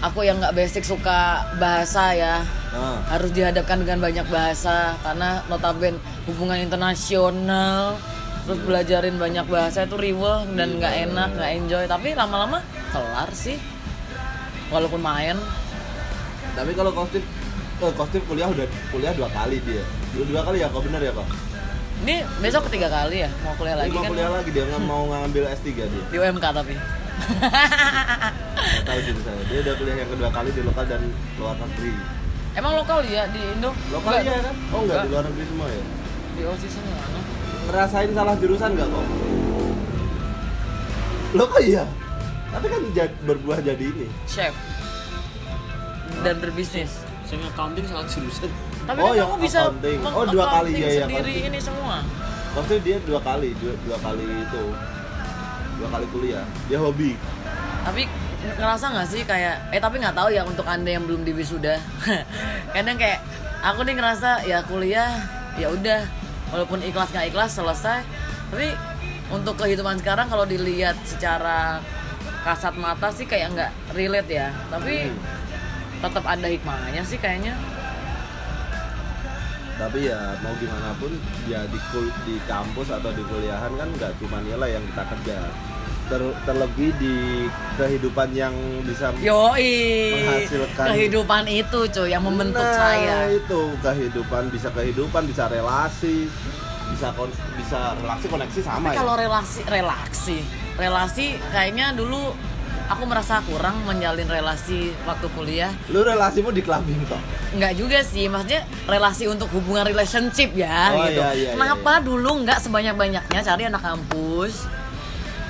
aku 0.00 0.24
yang 0.24 0.40
nggak 0.40 0.56
basic 0.56 0.82
suka 0.82 1.52
bahasa 1.60 2.16
ya 2.16 2.34
nah, 2.76 3.00
harus 3.08 3.30
dihadapkan 3.32 3.80
dengan 3.80 3.98
banyak 4.04 4.26
bahasa 4.28 5.00
karena 5.00 5.40
notaben 5.48 5.96
hubungan 6.28 6.60
internasional 6.60 7.96
terus 8.46 8.60
belajarin 8.62 9.18
banyak 9.18 9.46
bahasa 9.50 9.88
itu 9.88 9.98
riweh 9.98 10.46
dan 10.54 10.78
nggak 10.78 10.94
enak 11.10 11.28
nggak 11.34 11.50
enjoy. 11.56 11.84
Tapi 11.88 12.08
lama-lama 12.14 12.62
kelar 12.92 13.30
sih 13.32 13.58
walaupun 14.70 15.00
main. 15.00 15.34
Tapi 16.54 16.72
kalau 16.76 16.92
kostum 16.94 17.24
oh, 17.82 17.92
kostum 17.96 18.22
kuliah 18.28 18.46
udah 18.46 18.68
kuliah 18.94 19.12
dua 19.16 19.26
kali 19.32 19.58
dia. 19.64 19.82
Dua, 20.14 20.24
dua 20.28 20.40
kali 20.44 20.62
ya 20.62 20.68
kok 20.70 20.84
bener 20.84 21.02
ya 21.02 21.12
kok 21.16 21.28
ini 22.04 22.20
besok 22.44 22.68
ketiga 22.68 22.92
kali 22.92 23.24
ya 23.24 23.30
mau 23.40 23.56
kuliah 23.56 23.76
lagi 23.80 23.96
mau 23.96 24.04
kan? 24.04 24.10
kuliah 24.12 24.28
lagi 24.28 24.50
dia 24.52 24.64
nggak 24.68 24.82
mau 24.84 25.02
ngambil 25.08 25.42
S3 25.56 25.68
dia. 25.72 26.04
Di 26.12 26.16
UMK 26.20 26.46
tapi. 26.52 26.74
Tahu 28.86 28.98
jurusannya 29.00 29.44
dia 29.48 29.58
udah 29.64 29.74
kuliah 29.80 29.96
yang 30.04 30.10
kedua 30.12 30.28
kali 30.28 30.50
di 30.52 30.60
lokal 30.60 30.84
dan 30.84 31.02
luar 31.40 31.56
negeri 31.56 31.92
emang 32.56 32.72
lokal 32.74 33.04
ya 33.04 33.28
di 33.28 33.40
Indo 33.46 33.70
lokal 33.90 34.10
Enggak 34.12 34.22
iya 34.22 34.34
dong? 34.34 34.42
kan 34.42 34.54
oh 34.72 34.80
enggak 34.82 34.98
di 34.98 35.08
luar 35.08 35.24
negeri 35.24 35.44
semua 35.46 35.66
ya 35.68 35.82
di 36.30 36.42
OSIS 36.42 36.72
semua 36.72 36.96
ngerasain 37.66 38.10
salah 38.12 38.34
jurusan 38.36 38.70
nggak 38.72 38.86
kok? 38.86 39.06
Lo 41.32 41.44
kok 41.46 41.58
iya? 41.60 41.82
Tapi 42.48 42.66
kan 42.66 42.80
jad- 42.92 43.18
berbuah 43.20 43.58
jadi 43.60 43.84
ini. 43.84 44.06
chef 44.24 44.54
dan 46.22 46.38
berbisnis 46.38 47.02
Sing 47.22 47.42
accounting 47.42 47.82
salah 47.84 48.06
jurusan. 48.06 48.46
tapi 48.80 48.98
Oh, 48.98 49.10
kan 49.10 49.18
yang 49.18 49.28
kamu 49.28 49.42
bisa 49.42 49.58
accounting. 49.66 49.98
Oh, 50.06 50.24
dua 50.24 50.46
kali, 50.48 50.70
iya, 50.72 50.78
iya, 50.78 51.02
sendiri 51.02 51.18
accounting. 51.26 51.48
ini 51.48 51.58
semua 51.58 51.96
Maksudnya 52.54 52.80
dia 52.80 52.96
dua 53.02 53.20
kali, 53.20 53.50
dua, 53.58 53.72
dua 53.82 53.96
kali 53.98 54.24
itu, 54.24 54.64
dua 55.76 55.88
kali 55.90 56.06
kuliah. 56.08 56.44
Dia 56.64 56.78
hobi. 56.78 57.12
tapi 57.82 58.02
ngerasa 58.54 58.86
nggak 58.94 59.08
sih 59.08 59.22
kayak 59.22 59.74
eh 59.74 59.80
tapi 59.80 59.98
nggak 59.98 60.14
tahu 60.14 60.30
ya 60.30 60.46
untuk 60.46 60.64
anda 60.64 60.86
yang 60.88 61.02
belum 61.02 61.26
di 61.26 61.34
wisuda 61.34 61.82
kadang 62.74 62.94
kayak 62.94 63.18
aku 63.60 63.82
nih 63.82 63.98
ngerasa 63.98 64.46
ya 64.46 64.62
kuliah 64.62 65.10
ya 65.56 65.72
udah. 65.72 66.02
Walaupun 66.46 66.78
ikhlas 66.78 67.10
nggak 67.10 67.34
ikhlas 67.34 67.58
selesai. 67.58 68.06
Tapi 68.54 68.70
untuk 69.34 69.58
kehidupan 69.58 69.98
sekarang 69.98 70.30
kalau 70.30 70.46
dilihat 70.46 70.94
secara 71.02 71.82
kasat 72.46 72.78
mata 72.78 73.10
sih 73.10 73.26
kayak 73.26 73.50
nggak 73.50 73.72
relate 73.90 74.30
ya. 74.30 74.54
Tapi 74.70 75.10
Hmm. 75.10 75.18
tetap 75.98 76.22
ada 76.22 76.46
hikmahnya 76.46 77.02
sih 77.02 77.18
kayaknya. 77.18 77.58
Tapi 79.76 80.08
ya 80.08 80.38
mau 80.40 80.54
gimana 80.56 80.94
pun, 80.96 81.12
ya 81.44 81.60
di 81.68 81.76
kul- 81.92 82.14
di 82.24 82.40
kampus 82.48 82.88
atau 82.88 83.12
di 83.12 83.20
kuliahan 83.26 83.76
kan 83.76 83.88
nggak 83.92 84.12
cuma 84.22 84.40
nilai 84.40 84.78
yang 84.78 84.84
kita 84.88 85.04
kerja. 85.04 85.36
Ter- 86.06 86.38
terlebih 86.42 86.94
di 86.96 87.14
kehidupan 87.74 88.30
yang 88.30 88.54
bisa 88.86 89.10
Yoi, 89.16 90.14
Menghasilkan- 90.16 90.86
kehidupan 90.88 91.42
itu 91.44 91.78
cuy 91.84 92.08
yang 92.08 92.22
membentuk 92.22 92.58
Nah, 92.58 92.78
saya. 92.78 93.26
itu 93.28 93.60
kehidupan 93.76 94.46
bisa 94.48 94.70
kehidupan 94.70 95.26
bisa 95.26 95.46
relasi 95.46 96.30
bisa 96.86 97.10
kon- 97.12 97.34
bisa 97.56 97.98
relasi 97.98 98.26
koneksi 98.26 98.60
sama 98.62 98.78
Tapi 98.84 98.94
ya 98.94 98.98
kalau 98.98 99.14
relasi, 99.14 99.60
relasi, 99.66 100.38
relasi 100.76 101.26
kayaknya 101.50 101.90
dulu 101.90 102.30
aku 102.86 103.02
merasa 103.02 103.42
kurang 103.42 103.82
menjalin 103.82 104.24
relasi 104.24 104.94
waktu 105.02 105.26
kuliah. 105.34 105.74
lu 105.88 106.00
relasimu 106.00 106.54
di 106.54 106.62
clubbing 106.62 107.02
toh 107.04 107.18
Enggak 107.48 107.74
juga 107.74 107.98
sih, 108.00 108.28
maksudnya 108.28 108.62
relasi 108.86 109.26
untuk 109.26 109.50
hubungan 109.50 109.82
relationship 109.82 110.54
ya 110.54 110.92
Oh, 110.92 111.02
gitu. 111.04 111.18
iya, 111.18 111.28
iya, 111.32 111.50
Kenapa 111.52 111.98
dulu 111.98 112.46
nggak 112.46 112.58
sebanyak-banyaknya 112.60 113.40
cari 113.40 113.62
anak 113.64 113.82
kampus? 113.82 114.70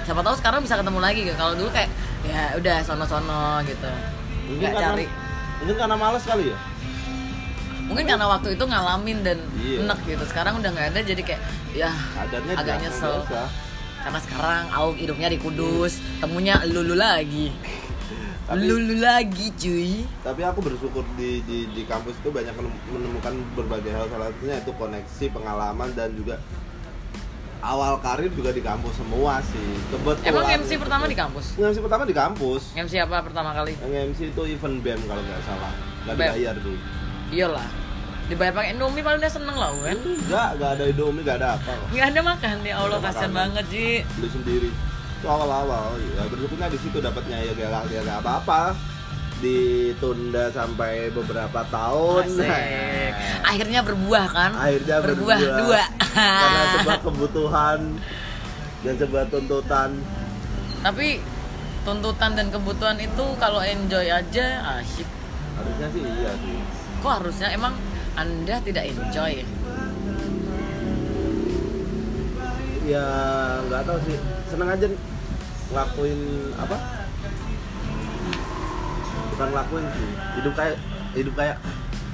Siapa 0.07 0.23
tahu 0.23 0.35
sekarang 0.37 0.61
bisa 0.63 0.75
ketemu 0.77 1.01
lagi 1.01 1.21
gitu. 1.21 1.35
Kalau 1.35 1.53
dulu 1.53 1.69
kayak 1.69 1.91
ya 2.23 2.55
udah 2.55 2.77
sono-sono 2.81 3.43
gitu. 3.63 3.91
mungkin 4.47 4.69
Nggak 4.69 4.79
cari. 4.81 5.07
mungkin 5.59 5.75
karena 5.77 5.97
males 5.97 6.23
kali 6.23 6.45
ya 6.47 6.59
Mungkin 7.83 8.05
karena 8.05 8.27
waktu 8.29 8.49
itu 8.53 8.65
ngalamin 8.65 9.19
dan 9.23 9.39
Iya. 9.57 9.83
enak 9.83 9.99
gitu. 10.05 10.25
Sekarang 10.25 10.59
udah 10.59 10.71
nggak 10.71 10.89
ada 10.91 11.01
jadi 11.03 11.19
kayak 11.21 11.43
ya 11.73 11.91
adatnya 12.17 12.55
agak 12.57 12.77
nyesel. 12.81 13.15
biasa. 13.21 13.43
Karena 14.01 14.19
sekarang 14.21 14.65
Auk 14.73 14.95
hidupnya 14.97 15.27
di 15.27 15.37
Kudus, 15.37 15.93
temunya 16.17 16.63
lulu 16.65 16.95
lagi. 16.95 17.51
Tapi- 18.47 18.63
Lulu 18.63 18.95
lagi 18.97 19.51
cuy. 19.53 20.07
tapi 20.23 20.39
aku 20.41 20.63
bersyukur 20.63 21.03
di, 21.15 21.43
di 21.43 21.67
di 21.69 21.83
kampus 21.83 22.15
itu 22.17 22.31
banyak 22.31 22.55
menem- 22.55 22.79
menemukan 22.89 23.35
berbagai 23.55 23.91
hal 23.91 24.07
salah 24.07 24.31
satunya 24.31 24.57
itu 24.57 24.71
koneksi 24.73 25.25
pengalaman 25.31 25.91
dan 25.93 26.15
juga 26.15 26.39
awal 27.67 27.99
karir 27.99 28.31
juga 28.31 28.51
di 28.51 28.61
kampus 28.61 28.95
semua 28.95 29.43
sih 29.43 29.67
kebetulan 29.89 30.23
Emang 30.25 30.47
MC 30.57 30.71
pertama 30.77 31.05
di 31.05 31.17
kampus? 31.17 31.47
MC 31.57 31.77
pertama 31.79 32.03
di 32.03 32.15
kampus 32.15 32.63
MC 32.73 32.93
apa 32.99 33.17
pertama 33.21 33.51
kali? 33.53 33.75
yang 33.83 34.11
MC 34.11 34.31
itu 34.31 34.43
event 34.47 34.77
BEM 34.81 35.01
kalau 35.05 35.21
nggak 35.21 35.43
salah 35.43 35.73
nggak 36.05 36.15
dibayar 36.17 36.55
tuh 36.57 36.79
Iyalah. 37.27 37.67
Dibayar 38.27 38.53
pakai 38.53 38.71
Indomie 38.73 39.03
paling 39.03 39.19
udah 39.19 39.31
seneng 39.31 39.55
lah 39.55 39.71
kan. 39.73 39.99
enggak 39.99 40.49
nggak 40.55 40.71
ada 40.73 40.85
Indomie 40.87 41.23
nggak 41.23 41.39
ada 41.39 41.49
apa 41.55 41.71
kok 41.73 41.89
Nggak 41.91 42.09
ada 42.09 42.21
makan 42.23 42.57
ya 42.63 42.75
Allah 42.77 42.99
kasihan 43.01 43.33
banget 43.33 43.65
Ji. 43.67 43.89
beli 44.15 44.29
sendiri 44.31 44.71
itu 45.17 45.27
awal-awal 45.27 45.97
ya 45.97 46.23
bersyukurnya 46.25 46.69
di 46.69 46.79
situ 46.79 46.99
dapatnya 46.99 47.39
ya 47.41 47.53
gak, 47.53 47.83
gak 48.05 48.19
apa-apa 48.21 48.63
ditunda 49.37 50.49
sampai 50.49 51.13
beberapa 51.13 51.61
tahun 51.69 52.25
Asik. 52.25 53.13
Akhirnya 53.45 53.81
berbuah 53.81 54.27
kan? 54.27 54.51
akhirnya 54.57 54.97
berbuah, 54.99 55.37
berbuah. 55.37 55.59
dua. 55.61 55.83
karena 56.17 56.63
sebuah 56.75 56.99
kebutuhan 57.03 57.81
dan 58.81 58.95
sebuah 58.97 59.25
tuntutan 59.29 59.91
Tapi 60.81 61.09
tuntutan 61.83 62.31
dan 62.33 62.47
kebutuhan 62.49 62.97
itu 62.97 63.25
kalau 63.37 63.61
enjoy 63.61 64.07
aja 64.07 64.47
asyik. 64.81 65.09
harusnya 65.55 65.87
sih 65.91 66.03
iya 66.03 66.33
sih 66.35 66.57
Kok 66.99 67.13
harusnya 67.21 67.49
emang 67.51 67.75
Anda 68.15 68.57
tidak 68.61 68.89
enjoy? 68.89 69.45
ya 72.87 73.03
nggak 73.67 73.83
tahu 73.83 73.99
sih 74.07 74.15
seneng 74.47 74.71
aja 74.71 74.87
ngelakuin 75.69 76.21
apa 76.55 76.77
bukan 79.37 79.49
ngelakuin 79.53 79.85
sih 79.93 80.09
hidup 80.35 80.53
kayak 80.53 80.77
hidup 81.13 81.35
kayak 81.35 81.57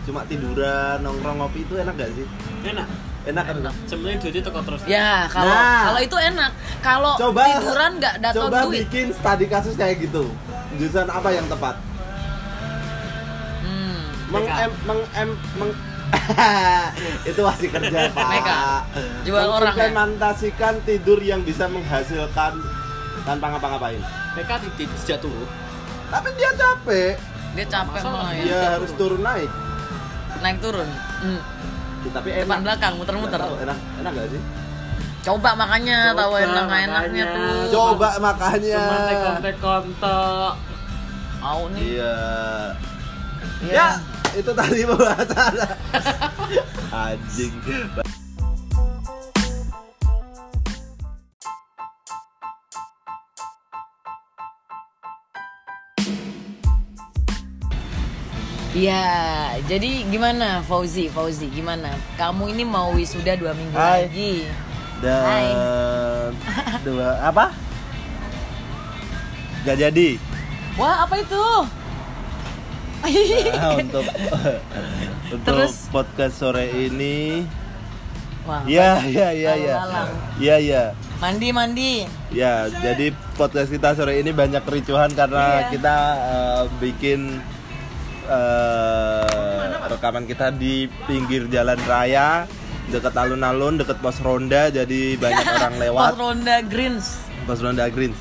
cuma 0.02 0.20
tiduran 0.26 0.98
nongkrong 0.98 1.38
ngopi 1.38 1.62
itu 1.62 1.74
enak 1.76 1.94
gak 1.94 2.10
sih 2.12 2.26
Enak. 2.64 2.88
enak 3.22 3.44
kan 3.44 3.54
Enak. 3.56 3.74
Sebenarnya 3.86 4.18
duitnya 4.18 4.42
teko 4.42 4.60
terus. 4.60 4.80
Ya, 4.84 5.30
kalau 5.30 5.46
Nah. 5.48 5.82
kalau 5.84 6.00
itu 6.00 6.16
enak. 6.16 6.50
Kalau 6.78 7.12
coba 7.16 7.42
tiduran 7.46 7.90
nggak 7.96 8.14
dapat 8.20 8.34
coba 8.36 8.58
duit. 8.66 8.82
bikin 8.82 9.06
studi 9.10 9.46
kasus 9.46 9.74
kayak 9.74 9.96
gitu 10.00 10.26
jurusan 10.74 11.06
apa 11.06 11.30
yang 11.30 11.46
tepat 11.46 11.78
Hmm. 13.62 14.02
meng 14.28 14.42
em, 14.44 14.72
meng 14.82 15.00
em, 15.14 15.30
meng 15.56 15.70
itu 17.30 17.40
masih 17.40 17.68
kerja 17.70 17.98
pak 18.12 18.26
Meka. 18.26 18.62
Jual 19.22 19.46
orang, 19.46 19.70
ya? 19.70 19.86
mengimplementasikan 19.86 20.74
tidur 20.82 21.18
yang 21.18 21.40
bisa 21.40 21.64
menghasilkan 21.66 22.58
tanpa 23.22 23.46
ngapa-ngapain 23.48 24.02
PK 24.34 24.50
di 24.74 24.84
sejak 24.98 25.22
turun. 25.22 25.46
Tapi 26.12 26.28
dia 26.34 26.50
capek 26.52 27.12
Dia 27.52 27.66
capek 27.66 28.00
malah 28.02 28.32
dia 28.34 28.44
ya. 28.46 28.60
harus 28.76 28.92
turun 28.94 29.20
naik 29.20 29.48
Naik 30.38 30.58
turun. 30.58 30.88
Hmm. 31.22 31.38
Ya, 32.02 32.10
tapi 32.10 32.28
Depan 32.34 32.42
enak 32.44 32.64
belakang 32.66 32.92
muter-muter. 32.98 33.38
Enak 33.38 33.78
enak 33.96 34.12
gak 34.12 34.28
sih 34.28 34.42
Coba 35.22 35.54
makanya 35.54 35.98
tahu 36.12 36.34
enak 36.34 36.66
enaknya 36.66 37.24
tuh. 37.30 37.70
coba 37.70 38.08
makanya 38.18 38.74
Cuma 38.76 38.96
tekon-tekon 39.06 39.84
tok. 39.96 40.52
Mau 41.38 41.62
nih. 41.70 41.82
iya 41.94 42.14
Iya. 43.62 43.72
ya 43.72 43.88
itu 44.34 44.50
tadi 44.50 44.82
pembahasan 44.82 45.54
anjing 47.06 47.54
Iya, 58.72 59.04
jadi 59.68 60.08
gimana 60.08 60.64
Fauzi? 60.64 61.12
Fauzi 61.12 61.44
gimana? 61.46 61.92
Kamu 62.16 62.48
ini 62.48 62.64
mau 62.64 62.96
wisuda 62.96 63.36
dua 63.36 63.52
minggu 63.52 63.76
Hai. 63.76 64.08
lagi. 64.08 64.48
Dan 65.04 66.32
dua 66.86 67.20
apa? 67.20 67.52
Gak 69.62 69.76
jadi. 69.76 70.16
Wah, 70.74 71.04
apa 71.04 71.20
itu? 71.20 71.44
Nah, 73.52 73.76
untuk 73.82 74.06
untuk 75.34 75.42
Terus? 75.44 75.90
podcast 75.90 76.38
sore 76.38 76.70
ini 76.70 77.42
Wah, 78.42 78.62
ya 78.62 79.02
ya 79.02 79.34
ya 79.34 79.52
ya 79.54 79.74
Malam-malam. 79.76 80.08
ya 80.38 80.56
ya 80.56 80.82
mandi 81.18 81.48
mandi. 81.50 81.92
ya 82.30 82.70
jadi 82.70 83.10
podcast 83.34 83.70
kita 83.70 83.94
sore 83.94 84.18
ini 84.18 84.30
banyak 84.30 84.62
kericuhan 84.62 85.10
karena 85.12 85.66
Iya. 85.66 85.70
kita 85.74 85.96
eh, 86.14 86.62
bikin 86.78 87.20
eh, 88.26 89.66
rekaman 89.88 90.24
kita 90.24 90.50
di 90.50 90.86
pinggir 91.06 91.46
jalan 91.48 91.78
raya 91.84 92.46
dekat 92.90 93.14
alun-alun 93.14 93.78
dekat 93.78 93.98
pos 94.02 94.18
ronda 94.20 94.68
jadi 94.68 95.16
banyak 95.16 95.46
orang 95.58 95.74
lewat. 95.78 96.08
Pos 96.12 96.18
ronda 96.18 96.56
Greens. 96.62 97.06
pos 97.46 97.58
ronda 97.58 97.86
Greens. 97.88 98.18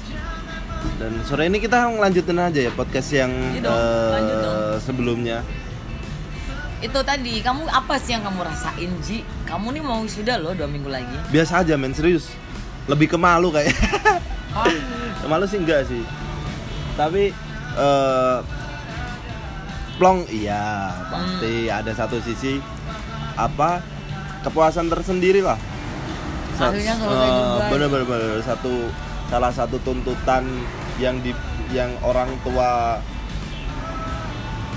Dan 0.98 1.14
sore 1.26 1.46
ini 1.46 1.62
kita 1.62 1.86
lanjutin 1.90 2.42
aja 2.42 2.58
ya 2.58 2.72
podcast 2.74 3.14
yang 3.14 3.30
Iya 3.54 3.62
dong, 3.62 3.78
eh, 3.78 4.76
sebelumnya. 4.82 5.38
Itu 6.82 6.98
tadi, 7.06 7.46
kamu 7.46 7.70
apa 7.70 8.02
sih 8.02 8.18
yang 8.18 8.26
kamu 8.26 8.42
rasain 8.42 8.90
Ji? 9.06 9.22
Kamu 9.46 9.70
nih 9.70 9.84
mau 9.86 10.02
wisuda 10.02 10.42
loh 10.42 10.58
dua 10.58 10.66
minggu 10.66 10.90
lagi. 10.90 11.14
biasa 11.30 11.62
aja 11.62 11.78
men 11.78 11.94
serius. 11.94 12.34
Lebih 12.90 13.14
ke 13.14 13.18
malu 13.18 13.54
kayak. 13.54 13.74
Malu 15.30 15.46
sih 15.46 15.62
enggak 15.62 15.86
sih. 15.86 16.02
Tapi 16.98 17.30
eh 17.78 18.38
plong 20.02 20.26
iya 20.28 20.90
pasti 21.06 21.70
Hmm. 21.70 21.78
ada 21.78 21.94
satu 21.94 22.18
sisi 22.18 22.58
apa 23.38 23.86
kepuasan 24.42 24.90
tersendiri 24.90 25.40
lah 25.40 25.62
Akhirnya 26.58 26.94
juga. 26.94 27.70
bener 27.70 27.88
bener 27.88 28.06
bener 28.06 28.42
satu 28.42 28.90
salah 29.28 29.50
satu 29.50 29.78
tuntutan 29.80 30.46
yang 30.98 31.22
di 31.22 31.34
yang 31.70 31.94
orang 32.02 32.34
tua 32.42 32.98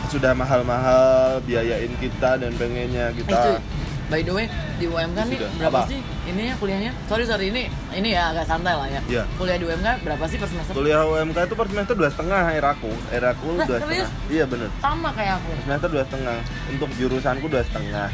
sudah 0.06 0.30
mahal-mahal 0.32 1.40
biayain 1.42 1.90
kita 1.98 2.36
dan 2.36 2.52
pengennya 2.54 3.10
Eh, 3.10 3.14
itu 3.14 3.24
kita 3.26 3.58
by 4.04 4.20
the 4.20 4.30
way 4.30 4.46
di 4.74 4.84
UMK 4.84 5.18
nih 5.26 5.38
berapa 5.56 5.70
Apa? 5.74 5.88
sih 5.88 5.98
ininya 6.24 6.54
kuliahnya? 6.56 6.92
Sorry 7.04 7.24
sorry 7.24 7.48
ini 7.48 7.62
ini 7.90 8.08
ya 8.10 8.30
agak 8.30 8.44
santai 8.44 8.72
lah 8.72 8.84
ya. 8.86 9.00
Iya. 9.06 9.22
Kuliah 9.34 9.56
di 9.56 9.64
UMK 9.64 9.88
berapa 10.00 10.24
sih 10.24 10.36
per 10.36 10.46
semester? 10.46 10.72
Kuliah 10.72 11.02
UMK 11.02 11.38
itu 11.42 11.54
per 11.54 11.66
semester 11.66 11.94
dua 11.94 12.08
setengah 12.08 12.42
eraku, 12.52 12.92
eraku 13.08 13.48
Lah, 13.54 13.64
dua 13.64 13.78
serius? 13.78 14.06
setengah. 14.06 14.30
Iya 14.30 14.44
bener. 14.44 14.68
Sama 14.78 15.08
kayak 15.10 15.32
aku. 15.38 15.48
Per 15.50 15.62
semester 15.62 15.88
dua 15.90 16.04
setengah. 16.04 16.36
Untuk 16.68 16.88
jurusanku 16.94 17.46
dua 17.46 17.62
setengah. 17.62 18.08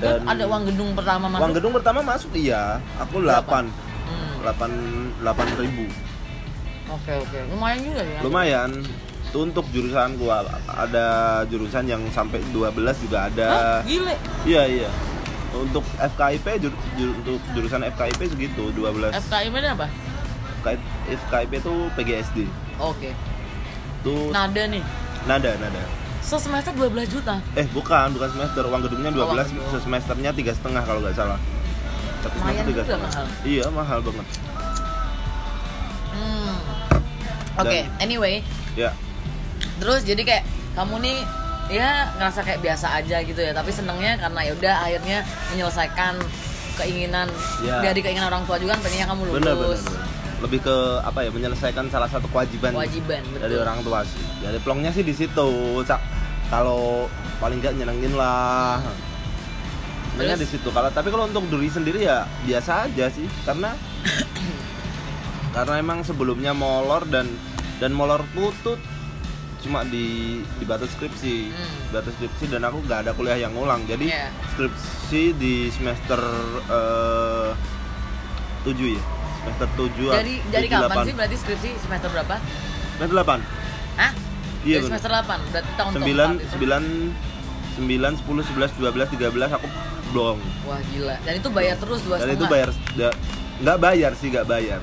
Dan 0.00 0.24
ada 0.24 0.44
uang 0.46 0.62
gedung 0.66 0.90
pertama 0.94 1.28
masuk. 1.28 1.42
uang 1.42 1.54
gedung 1.54 1.72
pertama 1.74 2.00
masuk 2.00 2.30
iya. 2.32 2.80
Aku 2.98 3.20
Berapa? 3.20 3.44
delapan, 3.44 3.64
Hmm, 4.00 4.32
delapan, 4.40 4.70
delapan 5.16 5.46
ribu. 5.56 5.84
Oke 6.90 7.12
oke, 7.14 7.38
lumayan 7.46 7.78
juga 7.80 8.02
ya. 8.02 8.18
Lumayan. 8.20 8.70
Itu 9.30 9.38
untuk 9.40 9.62
jurusanku 9.70 10.26
ada 10.66 11.06
jurusan 11.46 11.86
yang 11.86 12.02
sampai 12.10 12.42
12 12.50 12.74
juga 12.98 13.30
ada. 13.30 13.46
Hah, 13.48 13.80
gile. 13.86 14.18
Iya 14.42 14.62
iya. 14.66 14.90
Untuk 15.52 15.86
FKIP 15.96 16.46
jur- 16.60 16.74
jur- 16.94 17.14
untuk 17.16 17.38
jurusan 17.52 17.86
FKIP 17.88 18.20
segitu 18.28 18.70
12. 18.72 19.14
FKIP 19.16 19.54
ini 19.54 19.68
apa? 19.68 19.86
FKIP, 20.60 20.80
FKIP 21.16 21.52
itu 21.56 21.72
PGSD. 21.94 22.38
Oke. 22.76 23.14
Itu 23.96 24.30
Nada 24.30 24.62
nih. 24.66 24.82
nada 25.22 25.50
nada. 25.54 25.82
So 26.20 26.34
semester 26.34 26.72
12 26.72 27.06
juta. 27.08 27.38
Eh 27.54 27.70
bukan, 27.70 28.10
bukan 28.12 28.28
semester. 28.30 28.62
Uang 28.64 28.82
gedungnya 28.82 29.10
12, 29.10 29.46
Oh, 29.48 29.62
gedung. 29.62 29.80
semesternya 29.80 30.30
tiga 30.32 30.50
setengah 30.50 30.82
kalau 30.82 30.98
nggak 30.98 31.14
salah. 31.14 31.38
Satu 32.20 32.34
Lumayan 32.34 32.50
semester 32.56 32.68
tiga 32.68 32.82
setengah. 32.84 33.08
mahal. 33.08 33.26
Iya 33.42 33.64
mahal 33.70 33.98
banget. 34.00 34.26
Hmm. 36.10 36.54
Oke, 37.58 37.78
Dan- 37.78 37.90
anyway, 38.00 38.42
Ya, 38.72 38.90
terus 39.80 40.04
jadi 40.04 40.20
kayak 40.20 40.44
kamu 40.76 40.94
nih 41.00 41.18
ya 41.70 41.88
ngerasa 42.14 42.40
kayak 42.42 42.60
biasa 42.60 42.86
aja 42.94 43.16
gitu 43.22 43.38
ya, 43.38 43.50
tapi 43.50 43.70
senengnya 43.70 44.18
karena 44.18 44.40
ya 44.42 44.52
udah 44.52 44.74
akhirnya 44.84 45.18
menyelesaikan 45.50 46.14
keinginan 46.76 47.26
Ya. 47.60 47.78
dari 47.80 48.00
keinginan 48.00 48.28
orang 48.28 48.42
tua 48.42 48.56
juga 48.56 48.74
kan 48.74 48.82
pengennya 48.82 49.06
kamu 49.06 49.22
lulus. 49.24 49.36
bener 49.38 49.54
bener. 49.54 49.78
bener. 49.78 50.02
Lebih 50.40 50.60
ke 50.64 50.76
apa 51.00 51.18
ya 51.20 51.30
menyelesaikan 51.30 51.84
salah 51.88 52.08
satu 52.08 52.24
kewajiban, 52.26 52.72
Kewajiban, 52.72 53.20
betul. 53.28 53.44
dari 53.44 53.56
orang 53.56 53.78
tua 53.84 54.00
sih. 54.02 54.24
Jadi 54.40 54.58
plongnya 54.64 54.88
sih 54.88 55.04
di 55.04 55.12
situ. 55.12 55.48
Kalau 56.48 57.06
paling 57.38 57.60
nggak 57.60 57.76
nyenengin 57.76 58.16
lah. 58.16 58.80
Sebenarnya 60.10 60.40
di 60.40 60.48
Terus? 60.48 60.52
situ. 60.58 60.68
Kalau 60.72 60.88
tapi 60.90 61.12
kalau 61.12 61.28
untuk 61.28 61.44
diri 61.46 61.68
sendiri 61.68 62.00
ya 62.02 62.24
biasa 62.42 62.88
aja 62.88 63.06
sih, 63.12 63.28
karena 63.44 63.76
karena 65.54 65.74
emang 65.76 66.02
sebelumnya 66.02 66.50
molor 66.50 67.04
dan 67.06 67.28
dan 67.76 67.92
molorku 67.92 68.50
tuh 68.62 68.76
cuma 69.60 69.80
di 69.82 70.06
di 70.52 70.64
batas 70.64 70.88
skripsi 70.90 71.34
Hmm. 71.46 71.92
batas 71.92 72.12
skripsi 72.14 72.44
dan 72.48 72.62
aku 72.62 72.80
nggak 72.80 72.98
ada 73.02 73.12
kuliah 73.12 73.38
yang 73.38 73.52
ngulang 73.52 73.84
jadi 73.84 74.02
Iya. 74.02 74.26
skripsi 74.50 75.22
di 75.34 75.54
semester 75.68 76.20
eh, 76.66 77.50
7 78.62 78.72
ya 78.90 79.02
semester 79.40 79.68
7 79.74 80.12
Dari 80.12 80.34
dari 80.46 80.66
kapan 80.66 80.96
sih 81.02 81.14
berarti 81.14 81.36
skripsi 81.36 81.68
semester 81.78 82.08
berapa? 82.08 82.36
semester 82.94 83.16
8 83.16 83.40
Hah? 83.96 84.12
Iya, 84.60 84.76
Dari 84.76 84.86
semester 84.86 85.10
8, 85.10 85.40
berarti 85.50 85.70
tahun 85.74 85.90
9 85.90 85.98
keempat 85.98 86.28
itu. 86.36 86.56
9 87.78 87.80
9 87.80 88.12
10 88.20 88.68
11 88.68 88.76
12 88.76 89.08
13 89.16 89.50
aku 89.50 89.66
belum 90.10 90.36
Wah 90.62 90.80
gila. 90.86 91.16
Dan 91.20 91.34
itu 91.34 91.48
bayar 91.50 91.76
terus 91.76 92.00
dua 92.02 92.16
dan 92.16 92.26
setengah. 92.26 92.36
itu 92.36 92.44
bayar 92.46 92.68
da- 92.92 93.16
nggak 93.58 93.78
bayar 93.78 94.10
sih 94.14 94.28
nggak 94.28 94.46
bayar 94.46 94.80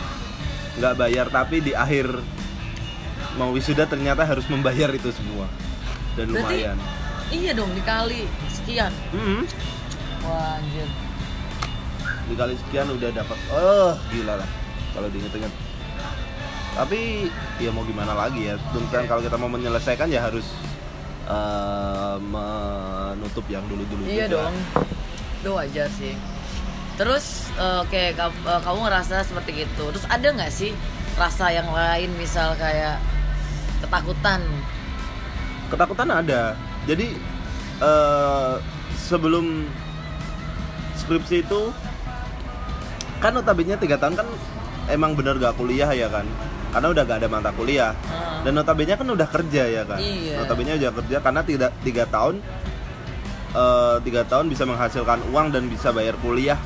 nggak 0.75 0.93
bayar 0.95 1.25
tapi 1.27 1.55
di 1.59 1.73
akhir 1.75 2.07
mau 3.37 3.49
wisuda 3.49 3.85
ternyata 3.85 4.21
harus 4.21 4.43
membayar 4.47 4.89
itu 4.89 5.07
semua 5.09 5.45
dan 6.13 6.27
Berarti 6.27 6.65
lumayan 6.65 6.77
iya 7.29 7.51
dong 7.51 7.69
dikali 7.71 8.25
sekian. 8.49 8.89
Hmm, 9.11 9.43
Wah 10.21 10.57
anjir. 10.57 10.87
dikali 12.27 12.55
sekian 12.57 12.87
udah 12.89 13.09
dapat 13.13 13.37
oh 13.49 13.93
gila 14.09 14.35
lah 14.35 14.49
kalau 14.91 15.07
diinget-inget 15.07 15.53
tapi 16.73 17.25
ya 17.57 17.69
mau 17.69 17.81
gimana 17.81 18.13
lagi 18.13 18.45
ya 18.45 18.55
tuntutan 18.69 19.05
kalau 19.05 19.19
kita 19.19 19.33
mau 19.33 19.47
menyelesaikan 19.47 20.07
ya 20.07 20.21
harus 20.23 20.45
eh, 21.25 22.17
menutup 22.21 23.45
yang 23.47 23.65
dulu-dulu 23.65 24.05
Iya 24.05 24.27
juga. 24.27 24.35
dong. 24.45 24.55
Itu 25.37 25.49
wajar 25.51 25.89
sih. 25.91 26.13
Terus 26.95 27.25
eh, 27.53 27.81
oke 27.81 28.01
kamu, 28.13 28.35
eh, 28.45 28.61
kamu 28.61 28.79
ngerasa 28.83 29.15
seperti 29.21 29.51
itu. 29.63 29.83
Terus 29.87 30.05
ada 30.05 30.27
nggak 30.27 30.51
sih 30.51 30.71
rasa 31.17 31.49
yang 31.49 31.65
lain 31.67 32.13
misal 32.13 32.53
kayak 32.53 33.01
ketakutan? 33.83 34.41
ketakutan 35.67 36.09
ada. 36.09 36.55
Jadi 36.87 37.13
eh, 37.83 38.53
sebelum 38.95 39.67
skripsi 40.97 41.43
itu 41.43 41.61
kan 43.19 43.33
notabene 43.33 43.75
tiga 43.75 43.97
tahun 43.97 44.15
kan 44.15 44.27
emang 44.87 45.17
bener 45.17 45.35
gak 45.37 45.59
kuliah 45.59 45.91
ya 45.91 46.07
kan? 46.07 46.25
Karena 46.71 46.87
udah 46.91 47.03
gak 47.03 47.17
ada 47.23 47.29
mata 47.29 47.51
kuliah. 47.53 47.91
Hmm. 48.07 48.45
dan 48.45 48.53
notabene 48.53 48.93
kan 48.95 49.07
udah 49.09 49.27
kerja 49.27 49.63
ya 49.65 49.83
kan? 49.83 49.99
Iya. 49.99 50.45
notabene 50.45 50.77
udah 50.77 50.91
kerja 51.03 51.17
karena 51.19 51.41
tidak 51.43 51.71
tiga 51.83 52.03
tahun 52.07 52.35
eh, 53.51 53.95
tiga 54.05 54.21
tahun 54.23 54.45
bisa 54.47 54.63
menghasilkan 54.63 55.19
uang 55.33 55.47
dan 55.51 55.67
bisa 55.67 55.91
bayar 55.91 56.15
kuliah 56.23 56.59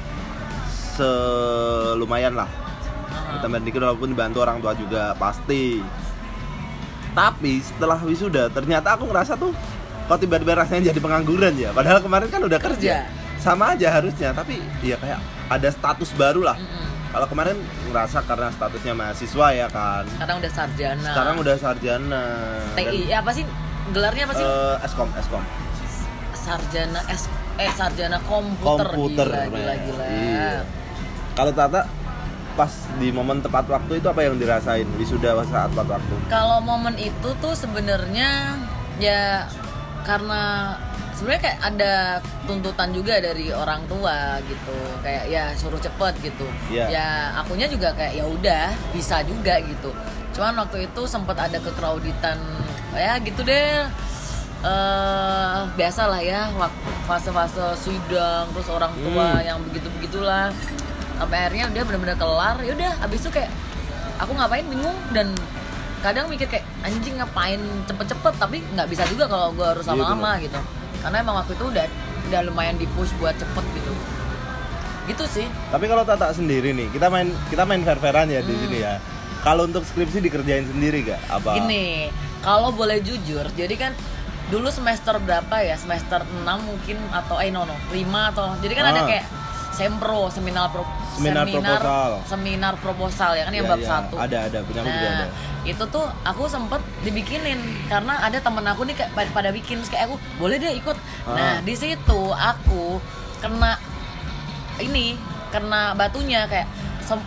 selumayan 0.99 2.37
lah. 2.37 2.49
Ditambah 3.39 3.63
dikit 3.63 3.81
walaupun 3.81 4.11
dibantu 4.11 4.43
orang 4.43 4.59
tua 4.59 4.75
juga 4.75 5.15
pasti 5.15 5.79
tapi 7.11 7.59
setelah 7.59 7.99
wisuda 7.99 8.47
ternyata 8.47 8.95
aku 8.95 9.05
ngerasa 9.05 9.35
tuh 9.35 9.51
kok 10.03 10.17
tiba-tiba 10.17 10.55
rasanya 10.55 10.89
jadi 10.89 10.99
pengangguran 10.99 11.53
ya 11.53 11.69
padahal 11.71 11.99
kemarin 11.99 12.27
kan 12.27 12.41
udah 12.41 12.57
kerja 12.57 13.07
sama 13.37 13.73
aja 13.73 13.87
harusnya 13.89 14.31
tapi 14.31 14.59
ya 14.79 14.95
kayak 14.95 15.19
ada 15.47 15.67
status 15.67 16.13
baru 16.13 16.43
lah 16.43 16.55
Mm-mm. 16.55 16.87
kalau 17.09 17.27
kemarin 17.27 17.57
ngerasa 17.85 18.21
karena 18.21 18.47
statusnya 18.49 18.93
mahasiswa 18.93 19.47
ya 19.51 19.67
kan 19.67 20.03
Sekarang 20.09 20.37
udah 20.37 20.51
sarjana. 20.51 21.09
sekarang 21.09 21.35
udah 21.37 21.55
sarjana 21.55 22.23
TI. 22.73 22.99
Ya, 23.05 23.19
apa 23.19 23.31
sih 23.31 23.43
gelarnya 23.89 24.23
apa 24.23 24.33
Dan, 24.33 24.39
sih? 24.39 24.47
eh, 24.47 24.75
eskom 24.81 25.09
eskom 25.15 25.43
sarjana 26.33 26.99
S 27.07 27.23
eh 27.55 27.71
sarjana 27.71 28.17
komputer, 28.23 28.87
komputer 28.87 29.27
gila 29.27 29.43
gila 29.47 29.73
gila. 29.77 30.05
Iya. 30.07 30.51
kalau 31.31 31.51
Tata 31.51 31.81
pas 32.61 32.69
di 33.01 33.09
momen 33.09 33.41
tepat 33.41 33.65
waktu 33.65 33.97
itu 33.97 34.05
apa 34.05 34.21
yang 34.21 34.37
dirasain? 34.37 34.85
Wisuda 35.01 35.41
saat 35.49 35.73
tepat 35.73 35.97
waktu? 35.97 36.13
Kalau 36.29 36.61
momen 36.61 36.93
itu 36.93 37.29
tuh 37.41 37.57
sebenarnya 37.57 38.53
ya 39.01 39.49
karena 40.05 40.77
sebenarnya 41.17 41.41
kayak 41.41 41.59
ada 41.73 41.93
tuntutan 42.45 42.93
juga 42.93 43.17
dari 43.17 43.49
orang 43.49 43.81
tua 43.89 44.37
gitu. 44.45 44.77
Kayak 45.01 45.25
ya 45.25 45.43
suruh 45.57 45.81
cepet 45.81 46.13
gitu. 46.21 46.45
Iya. 46.69 46.85
ya 46.93 47.07
akunya 47.41 47.65
juga 47.65 47.97
kayak 47.97 48.13
ya 48.13 48.25
udah 48.29 48.65
bisa 48.93 49.25
juga 49.25 49.57
gitu. 49.65 49.89
Cuman 50.37 50.61
waktu 50.61 50.85
itu 50.85 51.01
sempat 51.09 51.41
ada 51.41 51.57
kekrauditan 51.57 52.37
ya 52.93 53.17
gitu 53.25 53.41
deh. 53.41 53.89
Eh 54.61 55.57
biasa 55.73 56.05
lah 56.05 56.21
ya 56.21 56.45
fase-fase 57.09 57.73
sidang 57.81 58.45
terus 58.53 58.69
orang 58.69 58.93
tua 59.01 59.33
Hmm. 59.33 59.41
yang 59.41 59.57
begitu 59.65 59.89
begitulah 59.97 60.53
sampai 61.21 61.37
akhirnya 61.39 61.65
udah 61.69 61.83
bener-bener 61.85 62.17
kelar 62.17 62.55
ya 62.59 62.71
udah 62.73 62.91
abis 63.01 63.19
itu 63.21 63.29
kayak 63.31 63.51
aku 64.17 64.31
ngapain 64.33 64.65
bingung 64.65 64.97
dan 65.11 65.27
kadang 66.01 66.25
mikir 66.27 66.47
kayak 66.47 66.65
anjing 66.81 67.13
ngapain 67.13 67.59
cepet-cepet 67.85 68.33
tapi 68.35 68.57
nggak 68.67 68.87
bisa 68.87 69.05
juga 69.05 69.25
kalau 69.25 69.53
gue 69.53 69.61
harus 69.63 69.85
Iya, 69.85 69.93
lama-lama 69.93 70.31
gitu 70.39 70.57
karena 70.99 71.17
emang 71.19 71.35
waktu 71.37 71.53
itu 71.53 71.65
udah 71.67 71.85
udah 72.23 72.41
lumayan 72.43 72.75
di 72.75 72.89
push 72.91 73.13
buat 73.15 73.33
cepet 73.33 73.65
gitu 73.71 73.91
gitu 75.03 75.25
sih 75.27 75.45
Tapi 75.67 75.85
kalau 75.85 76.01
Tata 76.01 76.29
sendiri 76.31 76.71
nih, 76.71 76.87
kita 76.89 77.09
main 77.09 77.29
kita 77.49 77.65
main 77.65 77.81
fair-fairan 77.81 78.29
ya 78.29 78.39
di 78.39 78.53
Hmm. 78.53 78.61
sini 78.61 78.77
ya. 78.79 79.01
Kalau 79.41 79.65
untuk 79.65 79.81
skripsi 79.81 80.21
dikerjain 80.21 80.61
sendiri 80.63 81.01
gak? 81.03 81.17
Apa? 81.27 81.57
Gini, 81.57 82.13
kalau 82.39 82.69
boleh 82.69 83.01
jujur, 83.01 83.49
jadi 83.51 83.73
kan 83.73 83.91
dulu 84.47 84.69
semester 84.69 85.17
berapa 85.17 85.57
ya? 85.59 85.73
Semester 85.75 86.21
6 86.21 86.45
mungkin 86.61 87.01
atau 87.09 87.41
eh 87.41 87.49
no 87.49 87.65
no, 87.65 87.73
5 87.89 87.97
atau 88.29 88.53
jadi 88.61 88.73
kan 88.75 88.85
ada 88.87 89.01
Ah. 89.01 89.07
kayak 89.07 89.25
sempro, 89.71 90.27
seminar 90.27 90.67
pro, 90.67 90.83
Seminar 91.15 91.47
proposal. 91.47 92.11
seminar 92.27 92.73
proposal 92.77 93.31
ya 93.33 93.43
kan 93.43 93.53
yang 93.53 93.65
Ya, 93.65 93.71
bab 93.71 93.79
ya, 93.79 93.87
satu. 93.87 94.15
Ada 94.15 94.37
ada 94.47 94.57
aku 94.59 94.71
juga 94.71 94.83
ada. 94.83 95.09
Nah, 95.23 95.29
itu 95.63 95.83
tuh 95.87 96.05
aku 96.23 96.43
sempet 96.45 96.81
dibikinin 97.01 97.59
karena 97.87 98.19
ada 98.19 98.37
temen 98.37 98.63
aku 98.63 98.83
nih 98.83 98.95
kayak 98.95 99.11
pada, 99.31 99.49
bikin 99.49 99.79
kayak 99.85 100.07
aku 100.07 100.15
boleh 100.37 100.55
deh 100.55 100.73
ikut. 100.73 100.97
Ah. 101.23 101.33
Nah 101.33 101.53
di 101.61 101.73
situ 101.73 102.19
aku 102.29 102.99
kena 103.39 103.79
ini 104.77 105.15
kena 105.49 105.93
batunya 105.93 106.47
kayak 106.47 106.67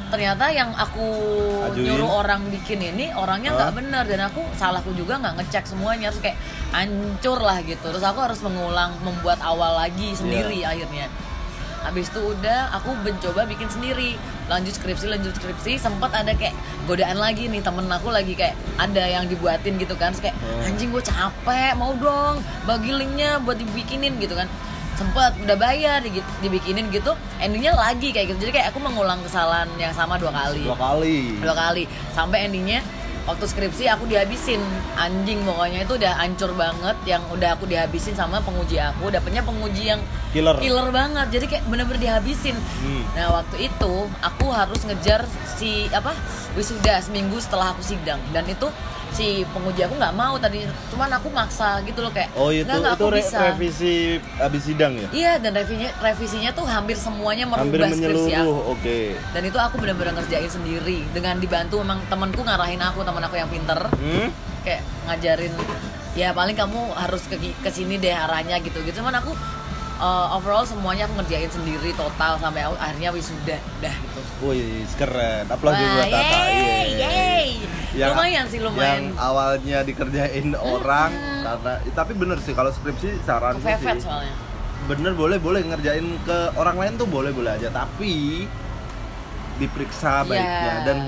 ternyata 0.08 0.48
yang 0.48 0.72
aku 0.72 1.04
Ajuin. 1.68 1.84
nyuruh 1.84 2.24
orang 2.24 2.48
bikin 2.48 2.80
ini 2.80 3.12
orangnya 3.12 3.52
nggak 3.52 3.68
Ah. 3.68 3.76
bener 3.76 4.04
dan 4.08 4.20
aku 4.24 4.40
salahku 4.56 4.96
juga 4.96 5.20
nggak 5.20 5.36
ngecek 5.36 5.64
semuanya 5.66 6.08
terus 6.08 6.24
kayak 6.24 6.38
hancur 6.72 7.36
lah 7.36 7.60
gitu 7.60 7.84
terus 7.84 8.00
aku 8.00 8.16
harus 8.16 8.40
mengulang 8.40 8.96
membuat 9.04 9.44
awal 9.44 9.76
lagi 9.76 10.16
sendiri 10.16 10.56
Iya. 10.56 10.72
akhirnya 10.72 11.06
habis 11.84 12.08
itu 12.08 12.20
udah 12.24 12.72
aku 12.72 12.96
mencoba 12.98 13.44
bikin 13.44 13.68
sendiri. 13.68 14.16
Lanjut 14.44 14.72
skripsi 14.72 15.06
lanjut 15.06 15.32
skripsi 15.32 15.76
sempat 15.76 16.10
ada 16.10 16.32
kayak 16.32 16.56
godaan 16.84 17.16
lagi 17.16 17.46
nih 17.46 17.60
temen 17.60 17.84
aku 17.86 18.08
lagi 18.08 18.32
kayak 18.32 18.56
ada 18.74 19.04
yang 19.04 19.28
dibuatin 19.28 19.76
gitu 19.76 19.92
kan. 19.94 20.10
Terus 20.10 20.24
kayak 20.24 20.36
Hmm. 20.36 20.66
anjing 20.66 20.88
gue 20.88 21.00
capek 21.00 21.72
mau 21.74 21.92
dong 21.94 22.40
bagi 22.64 22.90
linknya 22.90 23.36
buat 23.38 23.54
dibikinin 23.54 24.16
gitu 24.16 24.32
kan. 24.32 24.48
Sempet 24.94 25.34
udah 25.42 25.58
bayar 25.58 26.00
di- 26.00 26.12
dibikinin 26.40 26.86
gitu 26.88 27.12
endingnya 27.36 27.74
lagi 27.74 28.10
kayak 28.10 28.32
gitu. 28.32 28.48
Jadi 28.48 28.52
kayak 28.54 28.68
aku 28.72 28.78
mengulang 28.78 29.20
kesalahan 29.20 29.68
yang 29.76 29.92
sama 29.92 30.16
dua 30.16 30.30
kali. 30.30 30.64
Dua 30.64 30.78
kali. 30.78 31.18
dua 31.38 31.52
kali. 31.52 31.84
Sampai 32.10 32.48
endingnya 32.48 32.80
waktu 33.24 33.44
skripsi 33.48 33.84
aku 33.90 34.04
dihabisin. 34.08 34.60
Anjing 34.96 35.44
pokoknya. 35.44 35.84
Itu 35.84 35.96
udah 35.96 36.12
hancur 36.20 36.52
banget. 36.56 36.96
Yang 37.04 37.22
udah 37.34 37.48
aku 37.56 37.64
dihabisin 37.68 38.14
sama 38.16 38.40
penguji 38.44 38.80
aku 38.80 39.08
dapetnya 39.12 39.42
penguji 39.44 39.92
yang 39.92 40.00
Killer. 40.32 40.56
killer 40.60 40.88
banget. 40.92 41.26
Jadi 41.40 41.44
kayak 41.50 41.64
bener-bener 41.68 42.00
dihabisin. 42.00 42.56
Hmm. 42.56 43.02
nah 43.14 43.42
waktu 43.42 43.70
itu 43.70 43.92
aku 44.20 44.46
harus 44.50 44.80
ngejar 44.84 45.24
si 45.56 45.86
apa 45.94 46.12
wisuda 46.54 47.00
seminggu 47.00 47.40
setelah 47.40 47.72
aku 47.72 47.82
sidang. 47.82 48.20
Dan 48.30 48.44
itu 48.48 48.68
si 49.14 49.26
penguji 49.48 49.80
aku 49.80 49.94
nggak 49.94 50.10
mau 50.12 50.34
tadi 50.36 50.62
cuman 50.90 51.06
aku 51.12 51.30
maksa 51.30 51.78
gitu 51.80 52.02
loh 52.02 52.10
kayak 52.10 52.34
Oh 52.34 52.50
itu 52.50 52.62
"Nggak, 52.62 52.76
nggak, 52.76 52.92
itu 52.92 53.00
aku 53.00 53.08
re- 53.08 53.20
bisa." 53.20 53.38
revisi 53.46 53.94
habis 54.36 54.62
sidang 54.64 54.92
ya? 54.96 55.08
iya 55.10 55.32
dan 55.36 55.52
revisinya 55.52 55.90
revisinya 55.98 56.50
tuh 56.50 56.66
hampir 56.66 56.96
semuanya 56.96 57.46
Hampir 57.46 57.78
merubah 57.78 57.88
skripsi 57.88 58.10
aku 58.34 58.42
menyeluruh. 58.42 58.72
Oke. 58.74 58.98
dan 59.30 59.42
itu 59.44 59.56
aku 59.56 59.74
benar-benar 59.76 60.12
ngerjain 60.14 60.50
sendiri 60.50 61.06
dengan 61.08 61.38
dibantu 61.38 61.78
memang 61.78 62.02
temanku 62.04 62.40
ngarahin 62.40 62.80
aku 62.80 63.00
teman 63.00 63.22
aku 63.22 63.34
yang 63.36 63.46
pinter 63.46 63.78
Hmm? 63.88 64.28
kayak 64.60 64.82
ngajarin 65.04 65.54
ya 66.12 66.30
paling 66.30 66.54
kamu 66.54 66.78
harus 66.94 67.22
ke 67.24 67.36
ke 67.36 67.68
sini 67.68 67.94
deh 67.96 68.10
arahnya 68.10 68.58
gitu 68.58 68.78
gitu 68.80 68.98
cuman 68.98 69.14
aku 69.16 69.30
uh, 70.04 70.36
overall 70.36 70.62
semuanya 70.62 71.08
aku 71.08 71.16
ngerjain 71.16 71.48
sendiri 71.48 71.90
total 71.94 72.36
sampai 72.36 72.60
aku 72.62 72.76
akhirnya 72.76 73.10
wisuda 73.10 73.56
dah 73.80 73.94
gitu 73.94 74.20
Wih, 74.44 74.84
keren. 74.94 75.48
Wah, 75.48 75.56
buat 75.56 76.06
Tata. 76.06 76.36
yeay, 76.44 76.52
Yeay. 76.52 76.86
yeay. 77.00 77.46
Yang- 77.94 78.12
lumayan 78.12 78.44
sih 78.44 78.60
lumayan 78.60 79.02
Yang 79.06 79.16
awalnya 79.16 79.78
dikerjain 79.80 80.48
orang 80.74 81.10
karena 81.40 81.72
tapi 81.90 82.12
bener 82.12 82.38
sih 82.38 82.52
kalau 82.52 82.68
skripsi 82.68 83.22
saran 83.22 83.56
sih. 83.56 83.70
soalnya 83.98 84.34
Bener 84.84 85.16
boleh 85.16 85.40
boleh 85.40 85.64
ngerjain 85.64 86.04
ke 86.22 86.38
orang 86.54 86.76
lain 86.76 86.92
tuh 86.94 87.08
boleh 87.08 87.32
boleh 87.32 87.56
aja 87.56 87.72
tapi 87.72 88.44
diperiksa 89.56 90.20
Iya. 90.20 90.28
baiknya 90.28 90.74
dan 90.84 90.98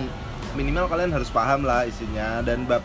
minimal 0.54 0.86
kalian 0.86 1.12
harus 1.12 1.28
paham 1.28 1.60
lah 1.60 1.84
isinya 1.84 2.40
dan 2.40 2.64
bab 2.64 2.80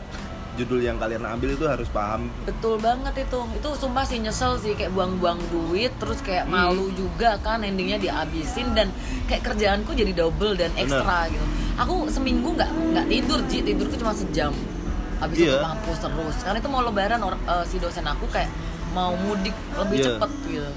judul 0.54 0.80
yang 0.80 0.98
kalian 0.98 1.24
ambil 1.24 1.50
itu 1.50 1.64
harus 1.64 1.88
paham. 1.88 2.28
Betul 2.44 2.76
banget 2.78 3.14
itu. 3.22 3.40
Itu 3.54 3.70
sumpah 3.74 4.04
sih 4.04 4.20
nyesel 4.20 4.58
sih 4.58 4.74
kayak 4.74 4.92
buang-buang 4.92 5.40
duit 5.48 5.96
terus 5.98 6.20
kayak 6.20 6.44
Hmm. 6.44 6.56
malu 6.68 6.92
juga 6.92 7.40
kan 7.40 7.62
endingnya 7.62 7.98
dihabisin 7.98 8.72
dan 8.72 8.92
kayak 9.26 9.44
kerjaanku 9.44 9.92
jadi 9.92 10.12
double 10.14 10.54
dan 10.54 10.72
Bener. 10.72 10.84
ekstra 10.86 11.28
gitu. 11.28 11.46
Aku 11.78 12.06
seminggu 12.08 12.52
nggak 12.52 12.68
nggak 12.68 13.06
tidur 13.08 13.40
Ji. 13.48 13.64
Tidurku 13.64 13.96
cuma 13.96 14.12
sejam. 14.12 14.52
Habis 15.18 15.38
itu 15.40 15.50
Iya. 15.50 15.62
mampus 15.62 15.98
terus. 15.98 16.36
Karena 16.42 16.58
itu 16.58 16.68
mau 16.68 16.82
lebaran 16.82 17.22
or- 17.22 17.38
eh, 17.40 17.64
si 17.64 17.78
dosen 17.78 18.04
aku 18.04 18.26
kayak 18.28 18.50
mau 18.92 19.16
mudik 19.16 19.54
lebih 19.76 19.98
Iya. 19.98 20.06
cepet 20.12 20.32
gitu. 20.50 20.72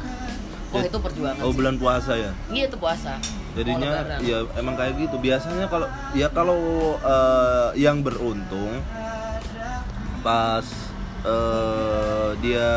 Wah 0.70 0.80
Ya- 0.80 0.90
itu 0.90 0.98
perjuangan 0.98 1.38
oh 1.40 1.48
sih. 1.48 1.56
bulan 1.56 1.74
puasa 1.76 2.12
ya? 2.14 2.30
Iya 2.48 2.64
itu 2.66 2.76
puasa. 2.76 3.14
Jadinya 3.54 3.90
ya 4.20 4.42
emang 4.54 4.74
kayak 4.74 4.98
gitu. 4.98 5.16
Biasanya 5.18 5.66
kalau 5.66 5.87
ya 6.12 6.26
kalau 6.28 6.58
eh, 7.00 7.68
yang 7.76 8.02
beruntung 8.02 8.82
pas 10.24 10.64
eh, 11.22 12.30
dia 12.40 12.68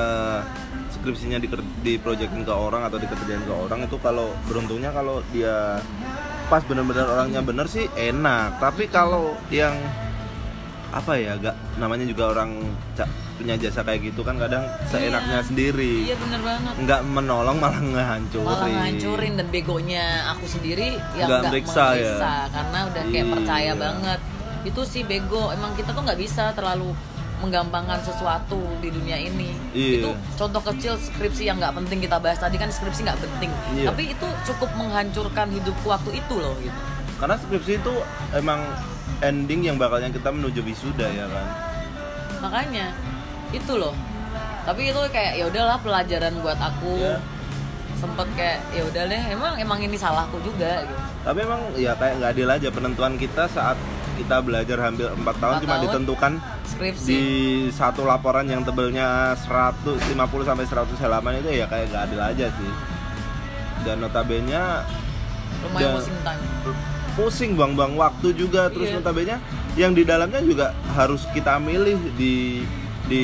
skripsinya 0.90 1.40
di 1.40 1.48
diprojectin 1.82 2.44
ke 2.44 2.52
orang 2.52 2.84
atau 2.84 3.00
dikerjain 3.00 3.42
ke 3.42 3.54
orang 3.54 3.80
itu 3.82 3.96
kalau 3.98 4.28
beruntungnya 4.46 4.92
kalau 4.92 5.24
dia 5.32 5.80
pas 6.48 6.60
bener-bener 6.62 7.04
orangnya 7.04 7.40
bener 7.40 7.68
sih 7.68 7.88
enak 7.94 8.60
tapi 8.60 8.88
kalau 8.88 9.36
yang 9.48 9.76
apa 10.88 11.16
ya 11.16 11.36
gak 11.36 11.52
namanya 11.76 12.08
juga 12.08 12.32
orang 12.32 12.64
punya 13.38 13.54
jasa 13.54 13.84
kayak 13.84 14.10
gitu 14.10 14.24
kan 14.24 14.40
kadang 14.40 14.64
seenaknya 14.88 15.40
Iya. 15.40 15.46
sendiri 15.46 15.94
iya 16.04 16.16
bener 16.18 16.42
banget 16.42 16.74
nggak 16.80 17.02
menolong 17.06 17.58
malah 17.60 17.78
ngehancurin 17.78 18.48
malah 18.48 18.68
ngancurin 18.68 19.34
dan 19.36 19.48
begonya 19.48 20.06
aku 20.32 20.46
sendiri 20.50 20.98
yang 21.14 21.28
Nggak 21.30 21.38
nggak 21.38 21.52
meriksa 21.54 21.84
ya? 21.84 21.92
meriksa 21.94 22.34
karena 22.50 22.78
udah 22.88 23.04
kayak 23.12 23.28
percaya 23.30 23.64
Iya. 23.70 23.76
banget 23.78 24.20
itu 24.66 24.82
sih 24.84 25.04
bego 25.04 25.44
emang 25.54 25.72
kita 25.76 25.92
tuh 25.92 26.02
nggak 26.02 26.18
bisa 26.18 26.44
terlalu 26.52 26.92
menggampangkan 27.38 28.02
sesuatu 28.02 28.58
di 28.82 28.90
dunia 28.90 29.18
ini. 29.18 29.54
Iya. 29.74 30.02
itu 30.02 30.10
contoh 30.38 30.62
kecil 30.74 30.98
skripsi 30.98 31.46
yang 31.46 31.62
nggak 31.62 31.74
penting 31.78 32.02
kita 32.02 32.18
bahas. 32.18 32.42
Tadi 32.42 32.58
kan 32.58 32.70
skripsi 32.74 33.06
nggak 33.06 33.20
penting. 33.22 33.52
Iya. 33.78 33.94
tapi 33.94 34.04
itu 34.14 34.28
cukup 34.54 34.70
menghancurkan 34.74 35.48
hidupku 35.54 35.88
waktu 35.88 36.18
itu 36.18 36.36
loh 36.38 36.56
gitu. 36.62 36.80
Karena 37.18 37.36
skripsi 37.38 37.82
itu 37.82 37.94
emang 38.34 38.62
ending 39.22 39.66
yang 39.66 39.78
bakalnya 39.78 40.14
kita 40.14 40.30
menuju 40.30 40.62
wisuda 40.62 41.08
ya 41.10 41.26
kan? 41.26 41.46
Makanya 42.42 42.94
itu 43.54 43.74
loh. 43.78 43.94
Tapi 44.68 44.92
itu 44.92 45.00
kayak 45.10 45.40
ya 45.40 45.46
udahlah 45.48 45.78
pelajaran 45.82 46.34
buat 46.44 46.60
aku. 46.60 46.94
Iya. 47.00 47.18
sempet 47.98 48.30
kayak 48.38 48.62
ya 48.78 48.86
udah 48.86 49.04
deh 49.10 49.24
emang 49.34 49.58
emang 49.58 49.82
ini 49.82 49.98
salahku 49.98 50.38
juga 50.46 50.86
gitu. 50.86 51.02
Tapi 51.26 51.40
emang 51.42 51.62
ya 51.74 51.98
kayak 51.98 52.22
nggak 52.22 52.30
adil 52.30 52.50
aja 52.54 52.70
penentuan 52.70 53.18
kita 53.18 53.50
saat 53.50 53.74
kita 54.18 54.36
belajar 54.40 54.78
hampir 54.82 55.06
4 55.06 55.16
tahun 55.16 55.54
Empat 55.54 55.62
cuma 55.62 55.72
tahun. 55.72 55.84
ditentukan 55.86 56.32
skripsi 56.66 57.08
di 57.08 57.22
satu 57.70 58.02
laporan 58.04 58.44
yang 58.44 58.62
tebelnya 58.62 59.32
150 59.38 59.98
sampai 60.44 60.66
100 60.66 61.00
halaman 61.00 61.38
itu 61.38 61.48
ya 61.54 61.66
kayak 61.66 61.86
nggak 61.88 62.02
adil 62.04 62.20
aja 62.20 62.46
sih 62.50 62.72
dan 63.80 63.96
notabene 63.98 64.62
lumayan 65.60 65.96
pusing 65.96 66.18
tanya 66.22 66.46
pusing 67.14 67.50
buang-buang 67.54 67.94
waktu 67.96 68.28
juga 68.34 68.68
terus 68.68 68.88
Iya. 68.88 68.94
notabene 68.98 69.36
yang 69.74 69.92
di 69.92 70.02
dalamnya 70.02 70.38
juga 70.42 70.66
harus 70.92 71.24
kita 71.32 71.58
milih 71.58 71.98
di 72.14 72.62
di 73.08 73.24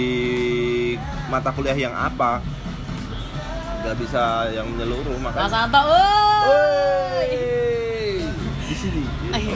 mata 1.28 1.52
kuliah 1.52 1.76
yang 1.76 1.92
apa 1.92 2.40
nggak 3.82 3.96
bisa 4.00 4.48
yang 4.50 4.66
menyeluruh 4.66 5.14
Mas 5.20 5.36
makanya 5.36 5.80
woi. 5.84 7.83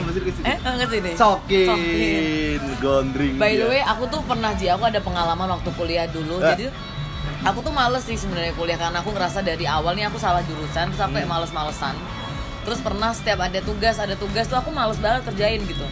Masih 0.08 0.20
ke 0.20 0.30
sini 0.30 0.44
Eh, 0.44 0.56
sini. 0.88 1.10
sokin 1.14 2.60
gondring 2.78 3.34
By 3.36 3.54
the 3.54 3.66
way, 3.66 3.80
aku 3.80 4.08
tuh 4.08 4.20
pernah 4.24 4.52
Ji, 4.52 4.66
aku 4.66 4.82
ada 4.82 4.98
pengalaman 4.98 5.48
waktu 5.50 5.70
kuliah 5.72 6.06
dulu. 6.06 6.40
Eh. 6.40 6.48
Jadi 6.48 6.64
aku 7.40 7.58
tuh 7.60 7.70
males 7.70 8.02
sih 8.02 8.14
sebenarnya 8.14 8.52
kuliah 8.52 8.76
karena 8.76 8.98
aku 8.98 9.10
ngerasa 9.10 9.40
dari 9.40 9.64
awal 9.64 9.92
nih 9.92 10.06
aku 10.06 10.16
salah 10.16 10.40
jurusan 10.42 10.90
sampai 10.92 11.22
Hmm. 11.22 11.30
males-malesan. 11.30 11.94
Terus 12.62 12.80
pernah 12.80 13.12
setiap 13.12 13.40
ada 13.40 13.60
tugas, 13.60 13.96
ada 13.96 14.12
tugas 14.14 14.44
tuh 14.44 14.56
aku 14.56 14.68
males 14.70 14.98
banget 14.98 15.24
kerjain 15.24 15.62
gitu. 15.62 15.86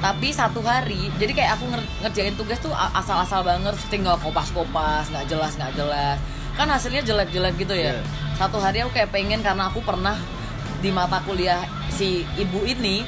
Tapi 0.00 0.32
satu 0.32 0.60
hari, 0.60 1.12
jadi 1.14 1.32
kayak 1.34 1.50
aku 1.54 1.64
nger- 1.68 1.90
ngerjain 2.00 2.32
tugas 2.32 2.56
tuh 2.58 2.72
asal-asal 2.72 3.44
banget, 3.44 3.76
tinggal 3.92 4.16
kopas-kopas, 4.16 5.08
nggak 5.08 5.28
jelas 5.28 5.52
nggak 5.54 5.76
jelas. 5.76 6.16
Kan 6.56 6.66
hasilnya 6.66 7.04
jelek-jelek 7.04 7.54
gitu 7.58 7.74
ya. 7.74 7.92
Iya. 7.92 8.02
Satu 8.34 8.56
hari 8.56 8.80
aku 8.80 8.90
kayak 8.90 9.12
pengen 9.12 9.40
karena 9.40 9.68
aku 9.68 9.80
pernah 9.80 10.16
di 10.80 10.88
mata 10.88 11.20
kuliah 11.20 11.60
si 11.90 12.24
ibu 12.34 12.64
ini 12.64 13.04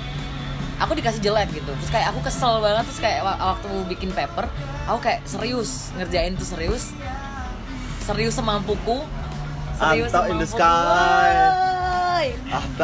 aku 0.83 0.92
dikasih 0.99 1.21
jelek 1.23 1.49
gitu. 1.55 1.71
Terus 1.71 1.90
kayak 1.90 2.11
aku 2.11 2.21
kesel 2.27 2.59
banget 2.59 2.85
terus 2.90 3.01
kayak 3.01 3.21
wa- 3.23 3.55
waktu 3.55 3.68
bikin 3.88 4.11
paper 4.11 4.51
aku 4.85 4.99
kayak 4.99 5.21
serius 5.25 5.95
ngerjain 5.95 6.35
tuh 6.35 6.47
serius. 6.47 6.90
Serius 8.03 8.35
semampuku. 8.35 9.07
Serius 9.79 10.11
Anto 10.11 10.29
in 10.29 10.38
the 10.42 10.47
semampuku. 10.47 10.59
sky. 10.59 11.31
Woy. 11.33 12.27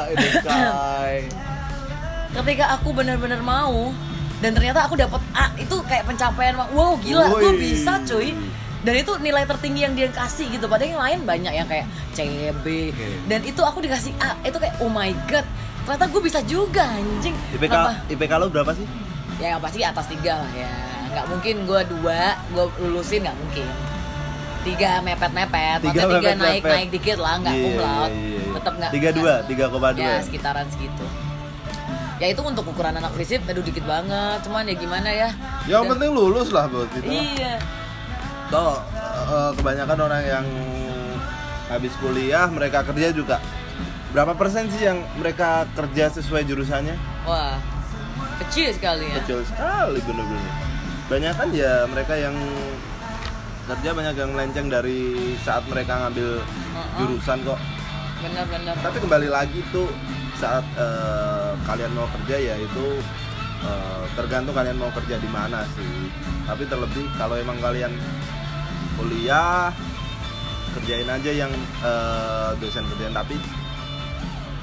In 0.08 0.16
the 0.16 0.30
sky. 0.40 1.14
ketika 2.38 2.64
aku 2.76 2.92
benar-benar 2.92 3.40
mau 3.40 3.90
dan 4.38 4.54
ternyata 4.54 4.86
aku 4.86 4.94
dapat 4.94 5.18
A 5.34 5.50
itu 5.58 5.74
kayak 5.88 6.06
pencapaian 6.06 6.54
wow 6.70 6.94
gila 7.00 7.34
gue 7.34 7.52
bisa 7.58 7.98
cuy. 8.06 8.32
Dan 8.78 8.94
itu 8.94 9.10
nilai 9.18 9.42
tertinggi 9.42 9.82
yang 9.82 9.98
dia 9.98 10.06
kasih 10.06 10.54
gitu. 10.54 10.70
Padahal 10.70 10.94
yang 10.94 11.02
lain 11.02 11.18
banyak 11.26 11.50
yang 11.50 11.66
kayak 11.66 11.90
CB 12.14 12.94
dan 13.26 13.42
itu 13.42 13.58
aku 13.58 13.82
dikasih 13.82 14.14
A 14.22 14.38
itu 14.46 14.54
kayak 14.54 14.78
oh 14.78 14.86
my 14.86 15.10
god 15.26 15.42
ternyata 15.88 16.04
gue 16.06 16.20
bisa 16.20 16.40
juga 16.44 16.84
anjing 16.84 17.32
IPK 17.50 17.64
Kenapa? 17.64 17.92
IPK 18.06 18.32
lo 18.34 18.46
berapa 18.48 18.72
sih? 18.72 18.84
ya 19.38 19.54
yang 19.54 19.62
pasti 19.62 19.80
atas 19.80 20.04
tiga 20.06 20.36
lah 20.36 20.50
ya 20.52 20.68
nggak 21.08 21.26
mungkin 21.26 21.64
gue 21.64 21.80
dua 21.88 22.20
gue 22.50 22.64
lulusin 22.78 23.24
nggak 23.24 23.38
mungkin 23.38 23.64
tiga 24.60 25.00
mepet 25.00 25.32
mepet 25.32 25.78
Tiga 25.80 25.88
maksudnya 26.04 26.04
tiga 26.12 26.12
mepet-mepet. 26.28 26.36
naik 26.44 26.62
naik 26.66 26.88
dikit 26.92 27.16
lah 27.16 27.34
nggak 27.38 27.54
Iya, 27.54 27.64
cum 27.64 27.72
laude 27.78 28.10
iya, 28.10 28.20
iya, 28.20 28.52
tetap 28.52 28.72
nggak 28.74 28.90
Tiga 28.92 29.10
dua, 29.10 29.32
tiga 29.46 29.64
koma 29.66 29.88
dua. 29.90 30.04
ya 30.04 30.14
sekitaran 30.20 30.66
segitu 30.68 31.04
ya 32.18 32.26
itu 32.28 32.40
untuk 32.42 32.64
ukuran 32.66 32.92
anak 32.92 33.12
fisip 33.14 33.40
aduh 33.46 33.62
dikit 33.62 33.84
banget 33.84 34.38
cuman 34.42 34.66
ya 34.66 34.74
gimana 34.76 35.08
ya 35.08 35.28
Yang 35.64 35.80
Dan- 35.80 35.90
penting 35.94 36.10
lulus 36.12 36.48
lah 36.50 36.68
buat 36.68 36.90
kita. 36.92 37.08
iya 37.08 37.56
Toh 38.50 38.76
eh, 39.24 39.50
kebanyakan 39.56 39.98
orang 40.02 40.22
yang 40.26 40.46
habis 41.64 41.92
kuliah 41.96 42.44
mereka 42.48 42.82
kerja 42.82 43.08
juga 43.10 43.38
berapa 44.08 44.32
persen 44.32 44.72
sih 44.72 44.88
yang 44.88 45.04
mereka 45.20 45.68
kerja 45.76 46.08
sesuai 46.08 46.48
jurusannya? 46.48 46.96
wah 47.28 47.60
kecil 48.40 48.72
sekali 48.72 49.04
ya 49.10 49.20
Kecil 49.22 49.40
sekali 49.44 49.98
bener-bener. 50.06 50.52
Banyak 51.08 51.34
kan 51.36 51.48
ya 51.52 51.84
mereka 51.88 52.14
yang 52.16 52.36
kerja 53.68 53.90
banyak 53.92 54.14
yang 54.16 54.30
melenceng 54.32 54.68
dari 54.72 55.34
saat 55.44 55.64
mereka 55.68 56.06
ngambil 56.06 56.40
jurusan 56.96 57.38
kok. 57.44 57.60
benar-benar 58.18 58.74
Tapi 58.80 58.96
kembali 59.00 59.28
lagi 59.28 59.60
tuh 59.72 59.88
saat 60.38 60.64
eh, 60.78 61.52
kalian 61.66 61.92
mau 61.92 62.08
kerja 62.08 62.36
ya 62.38 62.54
itu 62.56 62.86
eh, 63.64 64.02
tergantung 64.16 64.54
kalian 64.56 64.78
mau 64.80 64.88
kerja 64.92 65.16
di 65.20 65.28
mana 65.28 65.64
sih. 65.76 66.08
Tapi 66.48 66.64
terlebih 66.64 67.04
kalau 67.20 67.36
emang 67.36 67.60
kalian 67.60 67.92
kuliah 68.96 69.68
kerjain 70.78 71.08
aja 71.08 71.30
yang 71.32 71.52
eh, 71.84 72.50
dosen 72.60 72.84
kerjain 72.94 73.12
tapi 73.12 73.36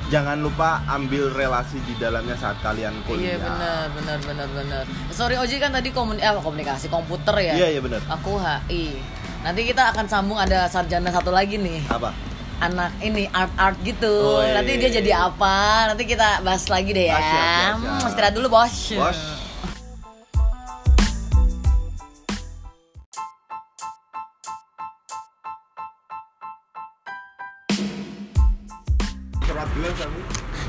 jangan 0.08 0.38
lupa 0.38 0.86
ambil 0.88 1.30
relasi 1.30 1.82
di 1.82 1.94
dalamnya 1.96 2.36
saat 2.36 2.58
kalian 2.60 2.94
iya 2.94 3.04
kuliah. 3.04 3.38
benar 3.39 3.86
benar 3.91 4.18
benar 4.22 4.48
benar 4.50 4.84
sorry 5.10 5.34
Oji 5.36 5.58
kan 5.58 5.72
tadi 5.72 5.89
komun 5.89 6.18
eh, 6.18 6.30
komunikasi 6.36 6.88
komputer 6.88 7.34
ya 7.44 7.54
Iya 7.56 7.68
iya 7.70 7.82
benar. 7.82 8.02
aku 8.06 8.38
HI 8.38 9.02
nanti 9.41 9.62
kita 9.63 9.89
akan 9.89 10.06
sambung 10.06 10.38
ada 10.38 10.65
sarjana 10.65 11.10
satu 11.10 11.30
lagi 11.30 11.58
nih 11.58 11.82
Apa? 11.88 12.13
anak 12.58 12.96
ini 13.00 13.28
art 13.30 13.52
art 13.56 13.78
gitu 13.82 14.08
Oh, 14.08 14.39
iya, 14.39 14.56
nanti 14.56 14.72
iya, 14.74 14.80
dia 14.80 14.88
iya. 14.88 14.96
jadi 14.96 15.12
apa 15.28 15.56
nanti 15.91 16.04
kita 16.06 16.39
bahas 16.39 16.63
lagi 16.65 16.91
deh 16.91 17.10
ya 17.10 17.18
Ah. 17.18 17.76
Hmm, 17.76 18.06
istirahat 18.06 18.32
dulu 18.32 18.48
bos 18.48 18.76
Bos. 18.91 19.20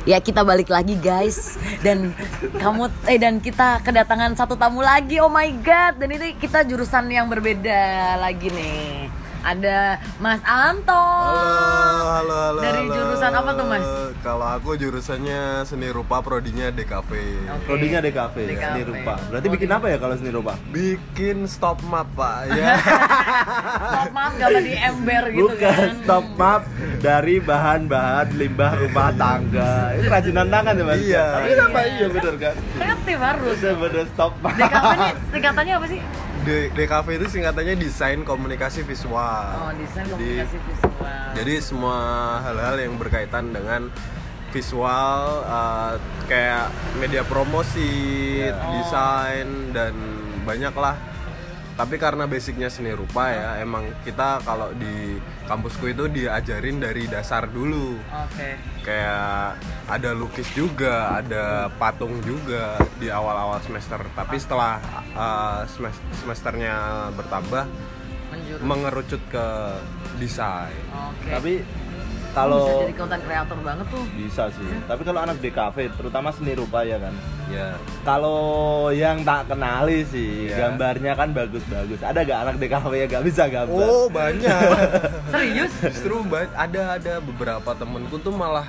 Ya 0.07 0.23
kita 0.23 0.47
balik 0.47 0.71
lagi 0.71 0.95
guys. 0.95 1.59
Dan 1.83 2.15
kamu 2.63 2.91
eh 3.11 3.19
dan 3.19 3.43
kita 3.43 3.83
kedatangan 3.83 4.39
satu 4.39 4.55
tamu 4.55 4.83
lagi. 4.83 5.19
Oh 5.19 5.31
my 5.31 5.51
god. 5.67 5.99
Dan 5.99 6.15
ini 6.15 6.39
kita 6.39 6.63
jurusan 6.63 7.11
yang 7.11 7.27
berbeda 7.27 8.15
lagi 8.23 8.53
nih 8.55 9.06
ada 9.47 10.03
Mas 10.19 10.43
Anto 10.43 11.07
Halo, 11.07 12.07
halo, 12.11 12.35
halo. 12.35 12.61
Dari 12.61 12.83
halo. 12.83 12.95
jurusan 12.95 13.33
apa 13.33 13.51
tuh, 13.55 13.67
Mas? 13.71 13.87
Kalau 14.21 14.47
aku 14.47 14.71
jurusannya 14.75 15.63
seni 15.63 15.89
rupa, 15.91 16.19
prodinya 16.19 16.73
DKV. 16.75 17.11
Oke. 17.47 17.67
Prodinya 17.67 17.99
DKV, 18.03 18.35
ya, 18.37 18.49
DKV. 18.51 18.63
seni 18.67 18.83
rupa. 18.83 19.15
Berarti 19.31 19.47
bikin 19.53 19.71
apa 19.71 19.87
ya 19.87 19.97
kalau 20.03 20.15
seni 20.19 20.31
rupa? 20.35 20.53
Bikin 20.75 21.37
stop 21.47 21.79
map, 21.87 22.09
Pak. 22.19 22.51
Ya. 22.57 22.75
Stop 23.87 24.11
maaf 24.13 24.33
gambar 24.39 24.63
di 24.65 24.75
ember 24.77 25.23
gitu 25.31 25.43
Bukan 25.47 25.59
kan 25.61 25.89
stop 26.03 26.27
map 26.37 26.63
dari 26.99 27.37
bahan-bahan 27.39 28.27
limbah 28.35 28.73
rumah 28.81 29.11
tangga. 29.15 29.95
Itu 29.95 30.09
kerajinan 30.09 30.47
tangan 30.49 30.73
ya 30.75 30.85
mas? 30.85 30.99
Iya. 31.01 31.27
Tapi 31.27 31.49
kenapa 31.53 31.79
iya 31.87 32.07
bener 32.11 32.35
kan? 32.41 32.55
kreatif 32.77 33.19
harus 33.21 33.57
Bener-bener 33.61 34.05
stop 34.13 34.33
map. 34.43 34.55
DKV 34.57 34.87
ini 34.91 35.09
singkatannya 35.33 35.75
apa 35.77 35.87
sih? 35.87 36.01
D- 36.47 36.71
DKV 36.71 37.07
itu 37.13 37.27
singkatannya 37.29 37.75
desain 37.75 38.23
komunikasi 38.23 38.81
visual. 38.81 39.47
Oh 39.59 39.75
desain 39.75 40.07
Jadi- 40.07 40.15
komunikasi 40.15 40.57
visual 40.63 40.95
Jadi 41.35 41.55
semua 41.61 41.99
hal-hal 42.41 42.77
yang 42.79 42.95
berkaitan 42.97 43.51
dengan 43.51 43.91
visual 44.49 45.19
uh, 45.45 45.99
kayak 46.25 46.71
media 46.97 47.21
promosi, 47.23 47.93
Ya. 48.41 48.57
desain 48.73 49.49
dan 49.71 49.93
banyak 50.43 50.73
lah. 50.73 50.97
Tapi 51.77 52.01
karena 52.01 52.25
basicnya 52.25 52.73
seni 52.73 52.89
rupa 52.97 53.29
ya, 53.29 53.61
emang 53.61 53.85
kita 54.01 54.41
kalau 54.41 54.73
di 54.73 55.21
kampusku 55.45 55.93
itu 55.93 56.09
diajarin 56.09 56.81
dari 56.81 57.05
dasar 57.05 57.53
dulu. 57.53 58.01
Oke 58.01 58.57
Kayak 58.81 59.61
ada 59.85 60.11
lukis 60.17 60.49
juga, 60.57 61.21
ada 61.21 61.69
patung 61.77 62.17
juga 62.25 62.81
di 62.97 63.13
awal-awal 63.13 63.61
semester. 63.61 64.01
Tapi 64.17 64.41
setelah 64.41 64.81
uh, 65.13 65.69
semes- 65.69 66.01
semesternya 66.25 67.13
bertambah, 67.13 67.69
menjurus 68.33 68.65
mengerucut 68.65 69.23
ke 69.29 69.47
desain. 70.17 70.81
Oke 71.13 71.29
Tapi 71.29 71.53
bisa 72.37 72.45
kalau 72.45 72.85
jadi 72.85 72.95
konten 73.01 73.21
kreator 73.25 73.59
banget 73.65 73.87
tuh 73.89 74.05
bisa 74.13 74.45
sih. 74.53 74.71
Tapi 74.85 75.03
kalau 75.09 75.21
anak 75.25 75.37
DKV, 75.41 75.77
terutama 75.97 76.29
seni 76.37 76.53
rupa 76.53 76.85
ya 76.85 77.01
kan. 77.01 77.15
Ya. 77.49 77.69
Kalau 78.05 78.93
yang 78.93 79.25
tak 79.25 79.49
kenali 79.49 80.05
sih, 80.05 80.53
Ya. 80.53 80.69
gambarnya 80.69 81.17
kan 81.17 81.33
bagus-bagus. 81.33 82.05
Ada 82.05 82.21
gak 82.29 82.41
anak 82.45 82.55
DKV 82.61 82.93
yang 82.93 83.09
gak 83.09 83.25
bisa 83.25 83.43
gambar? 83.49 83.87
Oh 83.89 84.07
banyak. 84.13 84.61
serius 85.33 85.73
Justru 85.81 86.21
ada 86.53 87.01
ada 87.01 87.15
beberapa 87.25 87.71
temenku 87.73 88.21
tuh 88.21 88.37
malah 88.37 88.69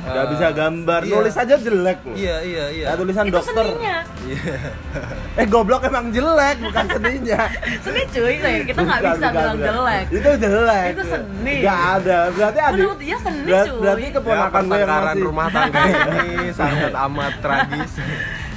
Gak 0.00 0.24
eh, 0.24 0.28
bisa 0.32 0.46
gambar, 0.56 1.00
iya. 1.04 1.12
nulis 1.12 1.34
aja 1.36 1.54
jelek 1.60 1.98
loh. 2.08 2.16
Iya 2.16 2.36
iya 2.40 2.64
iya. 2.72 2.86
Ya, 2.88 2.96
tulisan 2.96 3.24
itu 3.28 3.36
dokter. 3.36 3.64
seninya 3.68 3.96
Iya. 4.24 4.54
Eh 5.40 5.46
goblok 5.46 5.82
emang 5.84 6.08
jelek, 6.10 6.56
bukan 6.64 6.84
seninya. 6.88 7.40
seni 7.84 8.02
cuy 8.08 8.34
Nih, 8.40 8.56
kita 8.64 8.80
nggak 8.80 9.00
bisa 9.00 9.12
bukan, 9.14 9.32
bilang 9.32 9.56
bukan. 9.56 9.68
jelek 9.68 10.04
Itu 10.08 10.30
jelek. 10.40 10.88
Itu 10.90 11.04
seni. 11.04 11.54
Gak 11.62 11.80
ada. 12.00 12.18
Berarti 12.32 12.58
adik. 12.58 12.76
Menurut 12.80 12.98
dia 12.98 13.16
seni, 13.20 13.50
cuy. 13.50 13.78
Berarti 13.80 14.00
Ya, 14.00 14.12
keponakan 14.16 14.62
gue 14.64 14.78
yang 14.80 14.90
masih. 14.90 15.22
rumah 15.22 15.46
tangga 15.52 15.82
ini 16.26 16.48
sangat 16.56 16.92
amat 16.96 17.32
tragis. 17.44 17.92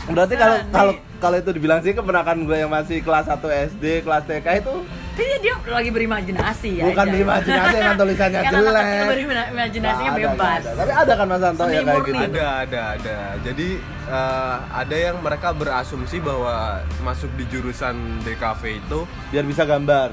Berarti 0.04 0.36
kalau 0.36 0.58
kalau 0.72 0.94
kalau 1.24 1.36
itu 1.40 1.52
dibilang 1.56 1.80
sih 1.80 1.92
keponakan 1.96 2.38
gue 2.44 2.58
yang 2.60 2.72
masih 2.72 3.00
kelas 3.00 3.32
1 3.32 3.40
SD, 3.72 4.04
kelas 4.04 4.24
TK 4.28 4.48
itu 4.60 4.74
Iya 5.14 5.38
dia 5.46 5.54
lagi 5.70 5.90
berimajinasi 5.94 6.70
ya 6.82 6.84
bukan 6.90 7.06
aja. 7.06 7.14
berimajinasi 7.14 7.76
emang 7.78 7.98
tulisannya 8.02 8.42
jelek. 8.50 8.86
berimajinasinya 9.14 10.10
ada, 10.10 10.18
bebas 10.18 10.34
nggak 10.42 10.58
ada. 10.58 10.72
Tapi 10.74 10.92
ada 10.98 11.14
kan 11.14 11.26
Mas 11.30 11.44
Anto 11.46 11.64
Seni 11.64 11.74
ya 11.74 11.82
kayak 11.86 12.02
gitu. 12.02 12.18
Ada 12.18 12.48
ada 12.66 12.82
ada. 12.98 13.18
Jadi 13.46 13.70
eh, 14.10 14.56
ada 14.74 14.96
yang 14.98 15.18
mereka 15.22 15.50
berasumsi 15.54 16.18
bahwa 16.18 16.82
masuk 17.06 17.30
di 17.38 17.46
jurusan 17.46 18.26
DKV 18.26 18.62
itu 18.82 19.00
Biar 19.30 19.46
bisa 19.46 19.64
gambar. 19.70 20.10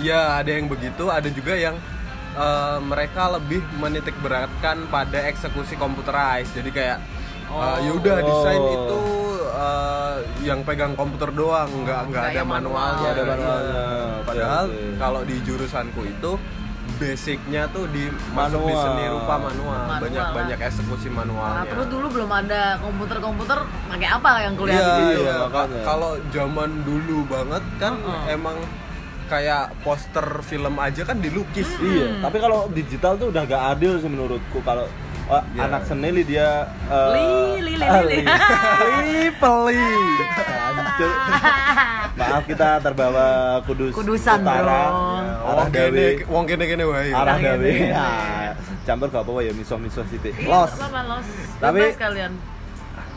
Ya 0.00 0.40
ada 0.40 0.50
yang 0.50 0.72
begitu, 0.72 1.12
ada 1.12 1.28
juga 1.28 1.52
yang 1.52 1.76
eh, 2.32 2.78
mereka 2.80 3.28
lebih 3.28 3.60
menitik 3.76 4.16
beratkan 4.24 4.88
pada 4.88 5.20
eksekusi 5.28 5.76
computerized. 5.76 6.56
Jadi 6.56 6.72
kayak 6.72 6.98
eh, 7.46 7.78
ya 7.80 7.92
udah 7.92 8.14
Oh. 8.14 8.24
desain 8.24 8.62
itu 8.64 9.00
eh, 9.54 10.16
yang 10.42 10.60
pegang 10.60 10.92
komputer 10.92 11.30
doang, 11.30 11.70
nggak 11.78 12.00
nggak 12.04 12.22
Nggak 12.24 12.24
ada 12.30 12.42
manual. 12.42 12.52
manualnya. 12.74 12.98
Nggak 12.98 13.12
ada 13.12 13.24
manualnya. 13.26 13.82
Oke, 13.84 14.24
Padahal 14.24 14.64
oke. 14.66 14.84
kalau 14.96 15.20
di 15.22 15.36
jurusanku 15.40 16.00
itu 16.04 16.32
basicnya 16.94 17.62
tuh 17.66 17.88
di 17.88 18.06
masuk 18.30 18.60
di 18.60 18.70
Manual. 18.70 18.84
seni 18.86 19.04
rupa 19.08 19.34
manual, 19.36 19.80
Manual 19.80 20.00
banyak 20.00 20.20
lah. 20.22 20.32
banyak 20.32 20.58
eksekusi 20.60 21.08
Nah, 21.08 21.16
manualnya. 21.16 21.66
terus 21.66 21.86
dulu 21.88 22.06
belum 22.08 22.30
ada 22.30 22.62
komputer-komputer 22.78 23.58
pakai 23.88 24.08
apa 24.10 24.30
yang 24.38 24.54
kuliah 24.54 24.74
Iya, 24.74 24.84
di 24.84 24.92
situ? 24.92 25.22
Iya, 25.22 25.34
iya. 25.42 25.82
Kalau 25.82 26.12
zaman 26.28 26.70
dulu 26.82 27.18
banget 27.26 27.64
kan 27.78 27.94
Heeh. 27.96 28.22
emang 28.32 28.56
kayak 29.24 29.72
poster 29.80 30.22
film 30.42 30.76
aja 30.76 31.02
kan 31.02 31.16
dilukis. 31.16 31.66
Iya, 31.80 32.20
tapi 32.20 32.36
kalau 32.36 32.68
digital 32.68 33.16
tuh 33.16 33.32
udah 33.32 33.42
gak 33.42 33.62
adil 33.72 33.96
sih 33.96 34.06
menurutku 34.06 34.60
kalau 34.60 34.84
oh, 35.26 35.42
Iya. 35.50 35.60
anak 35.64 35.82
seni 35.84 36.08
li 36.10 36.22
dia 36.22 36.48
eh, 36.86 37.10
Li, 37.10 37.26
li, 37.62 37.74
li, 37.74 37.86
ah, 37.86 38.02
li, 38.02 38.16
li. 38.16 38.24
li, 39.02 39.30
peli. 39.32 39.80
Maaf 42.14 42.46
kita 42.46 42.78
terbawa 42.78 43.26
kudus 43.64 43.90
Kudusan, 43.90 44.38
utara. 44.40 44.62
bro. 44.62 44.82
Arah 45.44 45.54
Wong 45.56 45.68
gawe. 45.68 46.06
wong 46.28 46.44
kene 46.46 46.64
kene 46.64 46.84
wae. 46.84 47.10
Arah 47.10 47.34
Arah 47.34 47.36
gawe. 47.40 47.72
Ya, 47.90 48.08
campur 48.84 49.08
gak 49.08 49.22
apa-apa 49.22 49.40
ya 49.42 49.52
miso-miso 49.52 50.06
sithik. 50.06 50.34
Iya, 50.36 50.46
Los. 50.46 50.72
Tapi- 51.58 51.94
kalian. 51.96 52.32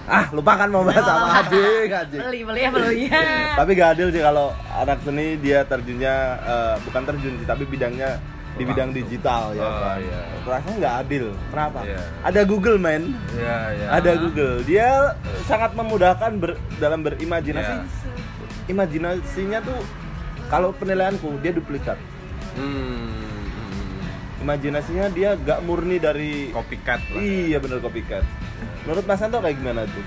ah 0.08 0.24
lupakan 0.32 0.72
mau 0.72 0.88
bahas 0.88 1.04
apa 1.04 1.44
anjing 1.44 1.92
anjing 1.92 2.22
beli 2.24 2.40
beli 2.42 2.62
ya 2.64 2.70
beli 2.72 3.12
ya 3.12 3.20
tapi 3.60 3.76
gak 3.76 3.92
adil 3.92 4.08
sih 4.08 4.24
kalau 4.24 4.56
anak 4.74 5.04
seni 5.04 5.36
dia 5.36 5.68
terjunnya 5.68 6.16
eh, 6.48 6.76
bukan 6.80 7.04
terjun 7.04 7.34
sih 7.36 7.44
tapi 7.44 7.68
bidangnya 7.68 8.16
di 8.58 8.64
bidang 8.64 8.90
digital 8.92 9.54
ya 9.54 9.62
Oh, 9.62 9.74
kan? 9.78 9.98
iya. 10.00 10.22
rasanya 10.44 10.76
nggak 10.78 10.96
adil. 11.00 11.26
Kenapa? 11.48 11.80
Iya. 11.84 12.00
ada 12.22 12.42
Google 12.44 12.78
men. 12.78 13.04
Iya, 13.32 13.58
iya. 13.72 13.88
ada 13.92 14.12
Google. 14.16 14.56
Dia 14.64 14.90
sangat 15.44 15.72
memudahkan 15.74 16.32
ber- 16.36 16.60
dalam 16.76 17.02
berimajinasi. 17.02 17.74
Iya. 17.74 17.86
imajinasinya 18.68 19.60
tuh 19.62 19.80
kalau 20.48 20.74
penilaianku 20.74 21.40
dia 21.40 21.52
duplikat. 21.52 21.96
Hmm, 22.54 23.08
imajinasinya 24.40 25.08
dia 25.10 25.36
gak 25.36 25.62
murni 25.62 25.98
dari 25.98 26.50
copycat 26.50 27.00
lah. 27.08 27.20
iya 27.20 27.58
bener 27.58 27.80
copycat. 27.80 28.26
Menurut 28.84 29.04
Mas 29.04 29.18
Santo 29.18 29.38
kayak 29.38 29.56
gimana 29.56 29.84
tuh? 29.86 30.04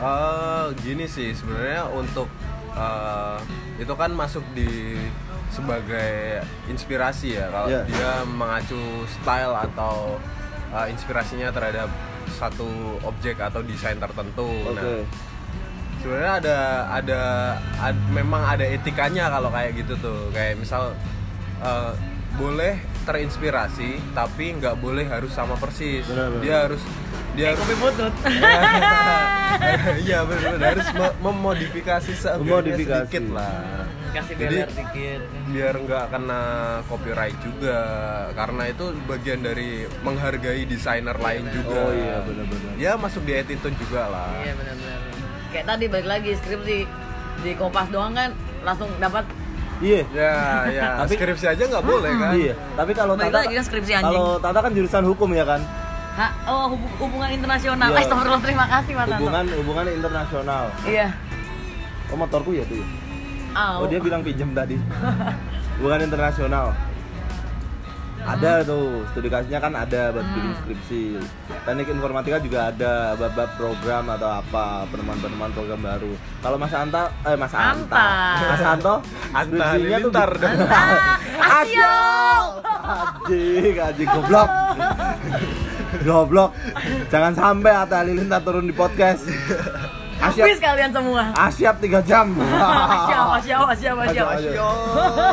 Eh, 0.00 0.66
gini 0.80 1.04
sih 1.04 1.30
sebenarnya 1.30 1.86
untuk 1.88 2.26
eh, 2.72 3.38
itu 3.78 3.92
kan 3.92 4.10
masuk 4.12 4.44
di 4.52 4.96
sebagai 5.50 6.40
inspirasi 6.66 7.34
ya 7.34 7.46
kalau 7.48 7.66
Iya. 7.66 7.82
dia 7.84 8.12
mengacu 8.24 8.78
style 9.08 9.54
atau 9.60 10.16
eh, 10.70 10.86
inspirasinya 10.88 11.50
terhadap 11.50 11.90
satu 12.30 12.68
objek 13.02 13.36
atau 13.36 13.58
desain 13.60 13.96
tertentu. 13.96 14.46
oke 14.64 14.78
Nah, 14.78 15.02
sebenarnya 15.98 16.32
ada 16.38 16.58
ada 16.92 17.20
ad- 17.78 18.08
memang 18.08 18.40
ada 18.40 18.62
etikanya 18.62 19.28
kalau 19.28 19.50
kayak 19.50 19.76
gitu 19.76 19.98
tuh 19.98 20.30
kayak 20.30 20.56
misal 20.56 20.94
eh, 21.60 21.92
boleh 22.32 22.78
terinspirasi 23.02 24.14
tapi 24.14 24.54
nggak 24.54 24.78
boleh 24.78 25.04
harus 25.04 25.28
sama 25.28 25.58
persis 25.58 26.06
Benar, 26.06 26.30
benar. 26.30 26.40
dia 26.40 26.56
harus 26.62 26.80
dia 27.32 27.44
harus 27.48 27.60
kopi 27.60 27.74
butut. 27.76 28.12
Iya 30.00 30.24
benar 30.24 30.56
harus 30.58 30.88
me- 30.90 31.16
memodifikasi 31.20 32.12
sedikit 32.16 33.24
lah. 33.28 33.84
Kasih 34.10 34.34
Jadi- 34.34 34.66
dikit. 34.66 35.20
biar 35.46 35.74
nggak 35.76 36.04
kena 36.08 36.42
copyright 36.86 37.36
juga. 37.40 37.78
Karena 38.32 38.62
itu 38.66 38.84
bagian 39.04 39.40
dari 39.40 39.84
menghargai 40.00 40.64
desainer 40.64 41.14
lain 41.14 41.44
juga. 41.50 41.76
Oh 41.76 41.92
iya 41.92 42.16
benar-benar 42.20 42.72
ya 42.76 42.92
masuk 42.96 43.22
di 43.22 43.32
attitude 43.32 43.76
juga 43.76 44.08
lah. 44.08 44.30
Iya 44.40 44.54
benar-benar 44.54 44.98
kayak 45.50 45.66
tadi 45.66 45.84
balik 45.86 46.08
lagi 46.08 46.30
skripsi 46.36 46.76
di 47.40 47.50
kompas 47.54 47.86
doang 47.88 48.12
kan 48.12 48.30
langsung 48.62 48.88
dapat. 48.96 49.24
Iya. 49.80 50.02
Ya 50.10 50.32
ya. 50.68 50.88
Tapi- 51.04 51.16
skripsi 51.16 51.46
aja 51.48 51.62
nggak 51.66 51.84
boleh 51.84 52.10
kan? 52.12 52.32
Iya 52.32 52.54
tapi 52.74 52.92
kalau 52.92 53.14
Tata 53.14 53.34
lagi 53.36 53.54
kan 53.54 53.64
skripsi 53.64 53.92
anjing. 53.92 54.08
kalau 54.08 54.28
Tata 54.36 54.58
kan 54.60 54.72
jurusan 54.72 55.04
hukum 55.04 55.30
ya 55.30 55.44
kan 55.44 55.60
Ha, 56.10 56.26
oh 56.44 56.74
hubung- 56.74 56.96
hubungan 56.98 57.30
internasional. 57.30 57.88
Iya. 57.88 57.96
Eh, 57.96 58.02
Astagfirullah, 58.02 58.42
terima 58.42 58.66
kasih 58.66 58.92
Mas 58.92 59.06
Anto. 59.06 59.18
hubungan 59.20 59.44
hubungan 59.56 59.84
internasional 59.88 60.64
Iya. 60.82 61.08
oh 62.06 62.16
motorku 62.16 62.50
ya 62.52 62.64
tuh? 62.64 62.82
Au. 63.50 63.82
oh 63.82 63.86
dia 63.86 63.98
bilang 63.98 64.20
pinjem 64.20 64.50
tadi 64.52 64.78
hubungan 65.78 66.00
internasional 66.04 66.70
ada 68.20 68.60
tuh 68.60 69.02
studi 69.08 69.26
kasusnya 69.26 69.58
kan 69.58 69.72
ada 69.72 70.12
buat 70.12 70.22
bikin 70.28 70.52
skripsi 70.54 71.02
teknik 71.64 71.88
informatika 71.88 72.36
juga 72.38 72.68
ada 72.68 73.16
bab-bab 73.16 73.50
program 73.56 74.06
atau 74.06 74.28
apa 74.30 74.84
penemuan-penemuan 74.86 75.50
program 75.50 75.80
baru 75.80 76.12
kalau 76.38 76.54
Mas 76.54 76.70
Anta 76.70 77.08
eh 77.24 77.34
Mas 77.34 77.50
Anta, 77.50 77.96
Anta. 77.96 78.06
Mas 78.44 78.62
Anto 78.62 78.94
Anta 79.32 79.64
skripsinya 79.66 79.98
tuh 79.98 80.10
dong. 80.12 80.30
Ah, 80.68 81.16
Asyol. 81.58 82.44
Anjing, 82.80 83.74
anjing 83.78 84.08
goblok. 84.10 84.50
goblok. 86.06 86.54
Jangan 87.12 87.34
sampai 87.34 87.72
Atta 87.74 88.02
Halilintar 88.02 88.40
turun 88.42 88.66
di 88.66 88.74
podcast. 88.74 89.26
Asyap, 90.20 90.44
Habis 90.44 90.60
kalian 90.60 90.92
semua. 90.92 91.22
asyap 91.32 91.76
3 91.80 91.96
jam. 92.04 92.26
Asyap, 92.36 93.26
asyap, 93.40 93.64
asyap, 93.72 93.96
asyap. 94.04 94.26
Asyap. 94.36 94.76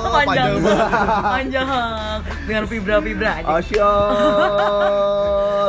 Panjang. 0.08 0.52
banget. 0.58 0.80
Panjang. 1.36 1.68
Dengan 2.48 2.64
vibra-vibra 2.66 3.32
aja. 3.36 3.48
Asyap. 3.60 4.10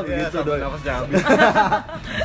Ya, 0.06 0.14
Gitu 0.20 0.38
sampai 0.38 0.46
dong. 0.54 0.58
nafasnya 0.62 0.92
habis. 0.96 1.18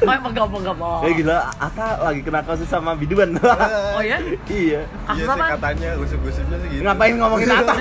Oh, 0.03 0.19
pegap-pegap. 0.21 0.77
Eh 1.01 1.13
gila, 1.15 1.37
Atta 1.55 1.87
lagi 1.97 2.21
kena 2.21 2.43
kasus 2.43 2.67
sama 2.67 2.91
biduan. 2.93 3.39
Oh 3.39 4.03
ya? 4.03 4.19
iya. 4.45 4.83
Kasus 5.05 5.15
Iya 5.17 5.25
sih 5.25 5.39
apa? 5.39 5.45
katanya 5.55 5.89
gosip-gosipnya 5.95 6.57
sih 6.59 6.69
gitu. 6.69 6.81
Ngapain 6.83 7.13
ngomongin 7.15 7.47
Atta? 7.49 7.73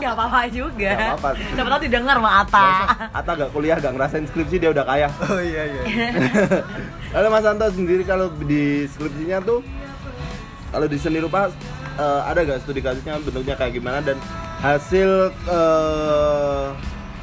Gak 0.00 0.12
apa-apa 0.12 0.40
juga. 0.48 0.90
Nggak 0.90 1.12
apa-apa. 1.14 1.28
Siapa 1.52 1.68
tahu 1.68 1.80
didengar 1.82 2.16
sama 2.16 2.30
Ata. 2.40 2.68
Atta 3.12 3.30
gak 3.36 3.50
kuliah, 3.52 3.76
gak 3.76 3.92
ngerasain 3.92 4.24
skripsi, 4.26 4.56
dia 4.58 4.70
udah 4.70 4.82
kaya. 4.82 5.08
Oh 5.22 5.38
iya 5.38 5.62
iya. 5.66 5.82
Lalu 7.12 7.28
Mas 7.28 7.44
Anto 7.44 7.68
sendiri 7.68 8.02
kalau 8.08 8.32
di 8.40 8.88
skripsinya 8.88 9.44
tuh 9.44 9.60
kalau 10.72 10.88
di 10.88 10.96
seni 10.96 11.20
rupa 11.20 11.52
eh, 12.00 12.20
ada 12.24 12.40
gak 12.40 12.64
studi 12.64 12.80
kasusnya 12.80 13.20
bentuknya 13.20 13.52
kayak 13.52 13.76
gimana? 13.76 14.00
Dan 14.00 14.16
hasil 14.64 15.28
eh, 15.28 16.66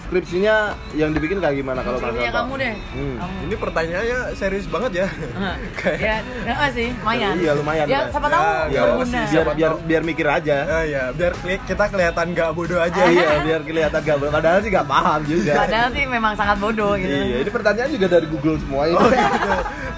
skripsinya 0.10 0.74
yang 0.98 1.14
dibikin 1.14 1.38
kayak 1.38 1.62
gimana 1.62 1.86
kalau 1.86 2.02
kamu 2.02 2.18
deh. 2.58 2.74
Hmm. 2.98 3.16
Kamu. 3.22 3.38
Ini 3.46 3.56
pertanyaannya 3.62 4.20
serius 4.34 4.66
banget 4.66 5.06
ya. 5.06 5.08
Kayak 5.80 6.00
Ya, 6.02 6.16
enggak 6.50 6.70
sih, 6.74 6.90
lumayan. 6.98 7.34
Iya, 7.38 7.52
lumayan, 7.54 7.86
Ya, 7.86 8.00
Mbak. 8.02 8.10
siapa 8.10 8.28
tahu 8.28 8.42
Ya, 8.42 8.58
Ya, 8.68 8.82
berguna. 8.90 9.22
biar 9.30 9.46
biar 9.54 9.72
biar 9.86 10.02
mikir 10.02 10.26
aja. 10.28 10.58
Oh 10.66 10.84
iya, 10.84 11.04
biar 11.14 11.32
kita 11.62 11.84
kelihatan 11.94 12.26
nggak 12.34 12.50
bodoh 12.58 12.80
aja. 12.82 13.02
iya, 13.06 13.30
biar 13.46 13.62
kelihatan 13.62 14.00
gak 14.02 14.18
padahal 14.34 14.60
sih 14.66 14.72
gak 14.74 14.88
paham 14.90 15.22
juga. 15.30 15.54
Padahal 15.54 15.90
sih 15.94 16.04
memang 16.10 16.34
sangat 16.34 16.58
bodoh 16.58 16.98
gitu. 16.98 17.14
Iya, 17.14 17.38
ini 17.46 17.52
pertanyaan 17.54 17.90
juga 17.94 18.08
dari 18.10 18.26
Google 18.26 18.58
semua 18.58 18.84
ini. 18.90 18.98
Oh 18.98 19.10
gitu, 19.14 19.50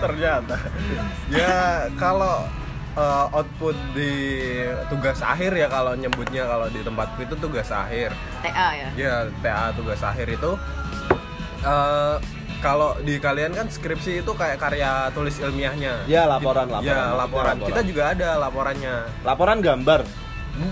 ternyata. 0.04 0.56
Ya 1.32 1.88
kalau 1.96 2.44
uh, 2.94 3.32
output 3.32 3.76
di 3.92 4.14
tugas 4.88 5.20
akhir 5.20 5.52
ya 5.54 5.68
kalau 5.68 5.94
nyebutnya 5.94 6.44
kalau 6.44 6.68
di 6.68 6.80
tempatku 6.80 7.20
itu 7.22 7.36
tugas 7.36 7.70
akhir. 7.70 8.12
TA 8.42 8.70
ya. 8.74 8.90
Ya 8.96 9.16
TA 9.40 9.72
tugas 9.72 10.02
akhir 10.02 10.28
itu 10.30 10.52
eh, 11.62 12.16
kalau 12.60 12.94
di 13.02 13.18
kalian 13.18 13.52
kan 13.52 13.66
skripsi 13.68 14.22
itu 14.22 14.32
kayak 14.32 14.58
karya 14.58 15.10
tulis 15.12 15.34
ilmiahnya. 15.36 16.06
Ya, 16.06 16.26
laporan, 16.26 16.70
Ki- 16.70 16.74
laporan. 16.76 16.86
Ya 16.88 17.02
laporan. 17.12 17.56
laporan. 17.58 17.68
Kita 17.68 17.82
juga 17.84 18.04
ada 18.12 18.30
laporannya. 18.38 18.96
Laporan 19.22 19.58
gambar. 19.60 20.02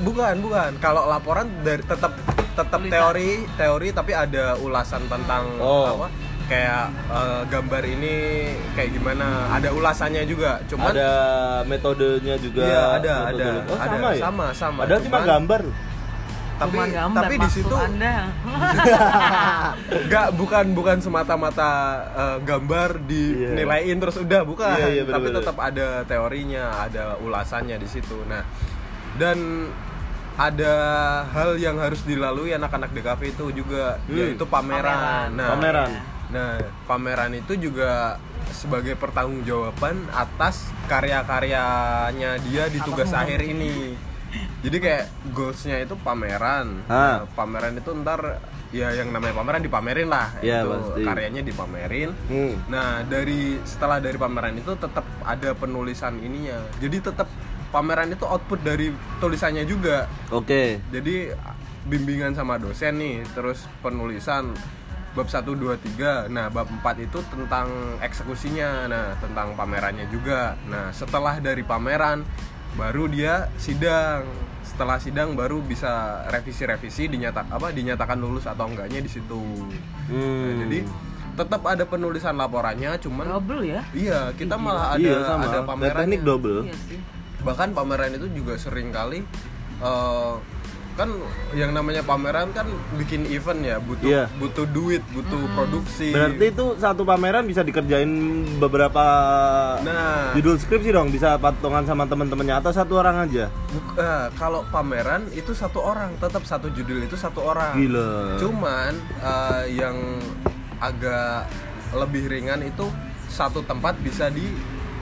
Bukan, 0.04 0.36
bukan. 0.40 0.72
Kalau 0.78 1.08
laporan 1.08 1.50
dari 1.64 1.82
tetap 1.82 2.14
tetap 2.52 2.82
teori, 2.84 3.48
teori 3.56 3.90
tapi 3.90 4.12
ada 4.12 4.54
ulasan 4.60 5.08
tentang 5.08 5.48
Oh. 5.58 5.98
apa? 5.98 6.08
Kayak 6.50 6.86
eh, 7.08 7.42
gambar 7.46 7.84
ini 7.86 8.16
kayak 8.74 8.90
gimana? 8.92 9.54
Ada 9.54 9.70
ulasannya 9.70 10.26
juga. 10.26 10.58
Cuman 10.66 10.90
ada 10.92 11.10
metodenya 11.64 12.36
juga. 12.42 12.66
Iya, 12.66 12.84
ada, 12.98 13.14
ada. 13.30 13.48
Oh, 13.70 13.78
Ada, 13.78 13.86
sama 13.94 14.10
ya? 14.10 14.20
sama, 14.20 14.46
sama. 14.52 14.80
Padahal 14.84 15.02
cuma 15.06 15.20
gambar. 15.22 15.64
tapi 16.60 16.76
Cuman 16.76 16.90
gambar, 16.92 17.22
tapi 17.24 17.36
di 17.40 17.50
situ 17.56 17.72
nggak 20.12 20.28
bukan 20.36 20.66
bukan 20.76 20.98
semata-mata 21.00 21.72
eh, 22.12 22.38
gambar 22.44 23.00
dinilaiin 23.00 23.96
terus 23.96 24.20
udah 24.20 24.42
bukan. 24.44 24.76
Iya, 24.76 24.88
iya, 24.92 25.04
tapi 25.08 25.30
bener-bener. 25.30 25.40
tetap 25.40 25.56
ada 25.56 25.88
teorinya, 26.04 26.64
ada 26.84 27.16
ulasannya 27.24 27.80
di 27.80 27.88
situ. 27.88 28.18
Nah, 28.28 28.44
dan 29.16 29.70
ada 30.36 30.74
hal 31.32 31.56
yang 31.56 31.80
harus 31.80 32.04
dilalui 32.04 32.52
anak-anak 32.52 32.92
DKV 32.92 33.22
itu 33.36 33.46
juga 33.54 33.96
Hmm. 34.08 34.16
yaitu 34.16 34.44
pameran. 34.44 34.84
Pameran. 34.84 35.28
Nah, 35.36 35.48
Pameran. 35.56 35.92
Nah, 36.30 36.62
pameran 36.86 37.34
itu 37.34 37.58
juga 37.58 38.22
sebagai 38.54 38.94
pertanggungjawaban 38.98 40.10
atas 40.14 40.70
karya-karyanya 40.90 42.38
dia 42.46 42.70
di 42.70 42.80
tugas 42.82 43.14
akhir 43.14 43.42
ini. 43.42 43.98
Jadi 44.62 44.78
kayak 44.78 45.06
goalsnya 45.34 45.82
itu 45.82 45.98
pameran. 45.98 46.86
Ah. 46.86 46.94
Nah, 46.94 47.18
pameran 47.34 47.74
itu 47.82 47.90
ntar 48.06 48.38
ya 48.70 48.94
yang 48.94 49.10
namanya 49.10 49.34
pameran 49.42 49.62
dipamerin 49.66 50.10
lah. 50.10 50.30
Iya, 50.46 50.62
itu 50.62 50.70
pasti. 50.70 51.02
karyanya 51.02 51.42
dipamerin. 51.42 52.10
Hmm. 52.30 52.54
Nah, 52.70 53.02
dari 53.06 53.58
setelah 53.66 53.98
dari 53.98 54.18
pameran 54.22 54.54
itu 54.58 54.78
tetap 54.78 55.06
ada 55.26 55.50
penulisan 55.58 56.22
ininya. 56.22 56.62
Jadi 56.78 56.98
tetap 57.02 57.26
pameran 57.74 58.14
itu 58.14 58.26
output 58.26 58.62
dari 58.62 58.94
tulisannya 59.18 59.66
juga. 59.66 60.06
Oke. 60.30 60.78
Jadi 60.94 61.34
bimbingan 61.90 62.38
sama 62.38 62.62
dosen 62.62 63.02
nih, 63.02 63.26
terus 63.34 63.66
penulisan 63.82 64.54
bab 65.12 65.26
1 65.26 65.42
2 65.44 65.76
3. 65.76 66.28
Nah, 66.28 66.48
bab 66.48 66.68
4 66.68 66.82
itu 67.02 67.20
tentang 67.26 67.68
eksekusinya. 68.00 68.86
Nah, 68.86 69.06
tentang 69.18 69.54
pamerannya 69.54 70.06
juga. 70.08 70.54
Nah, 70.66 70.90
setelah 70.90 71.38
dari 71.38 71.62
pameran 71.62 72.24
baru 72.72 73.06
dia 73.06 73.50
sidang. 73.56 74.26
Setelah 74.62 74.98
sidang 74.98 75.34
baru 75.34 75.60
bisa 75.60 75.90
revisi-revisi 76.30 77.10
dinyatak 77.10 77.50
apa 77.50 77.70
dinyatakan 77.70 78.16
lulus 78.16 78.46
atau 78.46 78.70
enggaknya 78.70 79.02
di 79.02 79.10
situ. 79.10 79.42
Nah, 79.66 79.82
Hmm. 80.08 80.58
jadi 80.62 80.80
tetap 81.36 81.62
ada 81.64 81.84
penulisan 81.84 82.36
laporannya 82.36 83.00
cuman 83.00 83.32
Double 83.32 83.64
ya? 83.64 83.82
iya, 83.92 84.30
kita 84.32 84.56
malah 84.56 84.94
ada 84.94 85.02
iya 85.02 85.24
sama. 85.24 85.48
ada 85.48 85.56
Dan 85.56 85.64
pamerannya 85.66 86.04
teknik 86.06 86.22
double. 86.22 86.60
Iya 86.64 86.76
sih. 86.86 87.00
bahkan 87.40 87.72
pameran 87.72 88.12
itu 88.12 88.28
juga 88.30 88.54
sering 88.56 88.92
kali 88.92 89.24
eh, 89.80 90.34
kan 91.00 91.16
yang 91.54 91.72
namanya 91.72 92.04
pameran 92.04 92.52
kan 92.52 92.68
bikin 92.94 93.24
event 93.26 93.64
ya 93.64 93.80
butuh 93.80 94.04
Iya. 94.04 94.24
butuh 94.36 94.68
duit 94.68 95.00
butuh 95.10 95.40
produksi 95.56 96.12
Berarti 96.12 96.46
itu 96.50 96.66
satu 96.76 97.02
pameran 97.02 97.48
bisa 97.48 97.64
dikerjain 97.64 98.12
beberapa 98.60 99.04
nah 99.80 100.36
judul 100.36 100.60
skripsi 100.60 100.92
dong, 100.92 101.08
bisa 101.08 101.40
patungan 101.40 101.84
sama 101.84 102.04
temen-temennya 102.04 102.60
atau 102.60 102.70
satu 102.70 103.00
orang 103.00 103.24
aja? 103.24 103.48
buk- 103.70 103.96
eh, 103.96 104.28
kalau 104.36 104.68
pameran 104.68 105.24
itu 105.32 105.56
satu 105.56 105.80
orang 105.80 106.12
tetap 106.18 106.44
satu 106.44 106.68
judul 106.70 107.00
itu 107.00 107.16
satu 107.16 107.48
orang 107.48 107.72
Gila. 107.74 108.36
cuman 108.38 108.92
eh, 109.24 109.64
yang 109.74 109.96
agak 110.78 111.48
lebih 111.92 112.28
ringan 112.28 112.60
itu 112.62 112.84
satu 113.30 113.64
tempat 113.64 113.96
bisa 114.00 114.28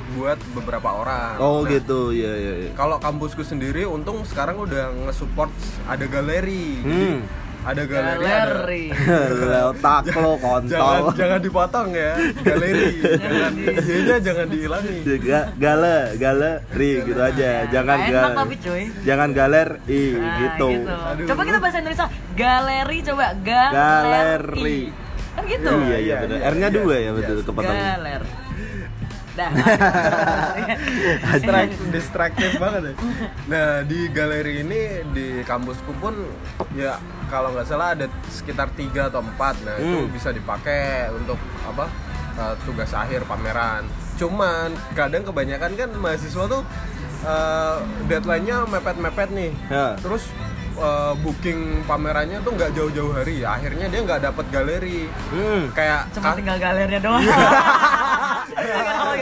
dibuat 0.07 0.39
beberapa 0.51 0.89
orang 0.95 1.35
Oh 1.37 1.59
Nah, 1.59 1.69
gitu, 1.69 2.09
iya 2.09 2.31
iya. 2.33 2.53
iya. 2.57 2.71
kalau 2.73 2.95
kampusku 2.97 3.41
sendiri 3.41 3.83
untung 3.83 4.23
sekarang 4.23 4.55
udah 4.57 4.87
nge-support 5.03 5.51
ada 5.83 6.05
galeri 6.05 6.79
Jadi, 6.79 6.87
Hmm. 6.87 7.19
ada 7.59 7.83
galeri, 7.83 8.23
ada- 8.23 8.47
galeri 8.47 8.85
Lo 9.43 9.59
otak 9.69 10.03
lo 10.07 10.31
jangan 10.33 10.39
kontol. 10.39 11.03
jangan 11.13 11.39
dipotong 11.41 11.87
ya 11.91 12.11
galeri 12.39 12.87
jangan 13.19 13.51
iya 13.59 14.15
jangan 14.17 14.47
dihilangi 14.47 14.97
Ga, 15.19 15.41
gale, 15.53 15.97
galeri 16.15 16.91
gitu 17.03 17.19
aja. 17.19 17.49
Jangan 17.67 17.97
enak 18.01 18.13
gal- 18.13 18.37
tapi 18.37 18.55
cuy 18.57 18.83
Jangan 19.03 19.29
galeri 19.29 19.75
Nah, 20.15 20.35
gitu. 20.39 20.69
Aduh. 20.87 21.27
Coba 21.27 21.41
kita 21.43 21.59
bahasa 21.59 21.77
Indonesia. 21.77 22.07
Galeri 22.33 22.97
coba. 23.03 23.25
Galeri. 23.37 23.75
Galeri. 23.75 24.81
Kan 25.29 25.43
gitu. 25.45 25.69
Iya 25.83 25.97
iya 25.99 26.15
benar. 26.23 26.39
R-nya 26.49 26.69
dua 26.71 26.95
ya 26.95 27.11
betul 27.11 27.37
kepotong. 27.41 27.75
Galer. 27.75 28.21
Dah. 29.37 29.51
Distract, 31.37 31.71
distraktif 31.93 32.51
banget 32.57 32.81
ya. 32.89 32.93
Nah 33.45 33.67
di 33.85 34.09
galeri 34.09 34.65
ini 34.65 34.81
di 35.13 35.27
kampusku 35.45 35.93
pun 36.01 36.13
ya 36.73 36.97
kalau 37.27 37.53
nggak 37.53 37.67
salah 37.67 37.93
ada 37.93 38.09
sekitar 38.27 38.73
tiga 38.73 39.07
atau 39.07 39.21
empat. 39.21 39.55
Nah 39.61 39.75
itu 39.77 39.97
Hmm. 39.97 40.09
bisa 40.09 40.29
dipakai 40.31 41.13
untuk 41.13 41.37
apa 41.63 41.85
uh, 42.35 42.55
tugas 42.65 42.91
akhir 42.91 43.23
pameran. 43.25 43.85
Cuman 44.17 44.73
kadang 44.93 45.21
kebanyakan 45.21 45.77
kan 45.77 45.89
mahasiswa 45.93 46.43
tuh 46.49 46.61
uh, 47.23 47.77
deadline-nya 48.09 48.65
mepet-mepet 48.65 49.29
nih. 49.31 49.51
Ya. 49.69 49.93
Terus 50.01 50.33
uh, 50.77 51.13
booking 51.17 51.59
pamerannya 51.83 52.39
tuh 52.39 52.53
nggak 52.53 52.71
jauh-jauh 52.71 53.11
hari. 53.11 53.41
Akhirnya 53.41 53.85
dia 53.87 54.01
nggak 54.01 54.21
dapet 54.23 54.45
galeri. 54.47 55.09
Hmm. 55.29 55.69
Kayak 55.71 56.09
Cuma 56.13 56.31
ka- 56.31 56.37
tinggal 56.37 56.57
galernya 56.57 56.99
doang. 56.99 57.23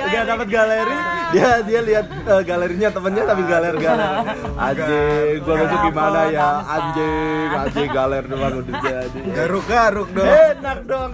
Dia 0.06 0.22
dapat 0.24 0.48
galeri, 0.48 0.98
dia 1.34 1.50
dia 1.60 1.82
lihat 1.82 2.06
eh, 2.08 2.42
galerinya 2.46 2.88
temennya 2.88 3.24
tapi 3.26 3.42
galer 3.44 3.76
galer. 3.76 4.10
Anjing, 4.56 5.44
gua 5.44 5.56
masuk 5.58 5.80
gimana 5.82 6.22
ya? 6.30 6.50
Anjing, 6.64 7.50
anjing 7.52 7.90
galer 7.90 8.24
doang 8.24 8.54
udah 8.62 8.76
jadi. 8.80 9.20
garuk-garuk 9.34 10.10
dong. 10.14 10.30
Enak 10.30 10.80
dong. 10.86 11.12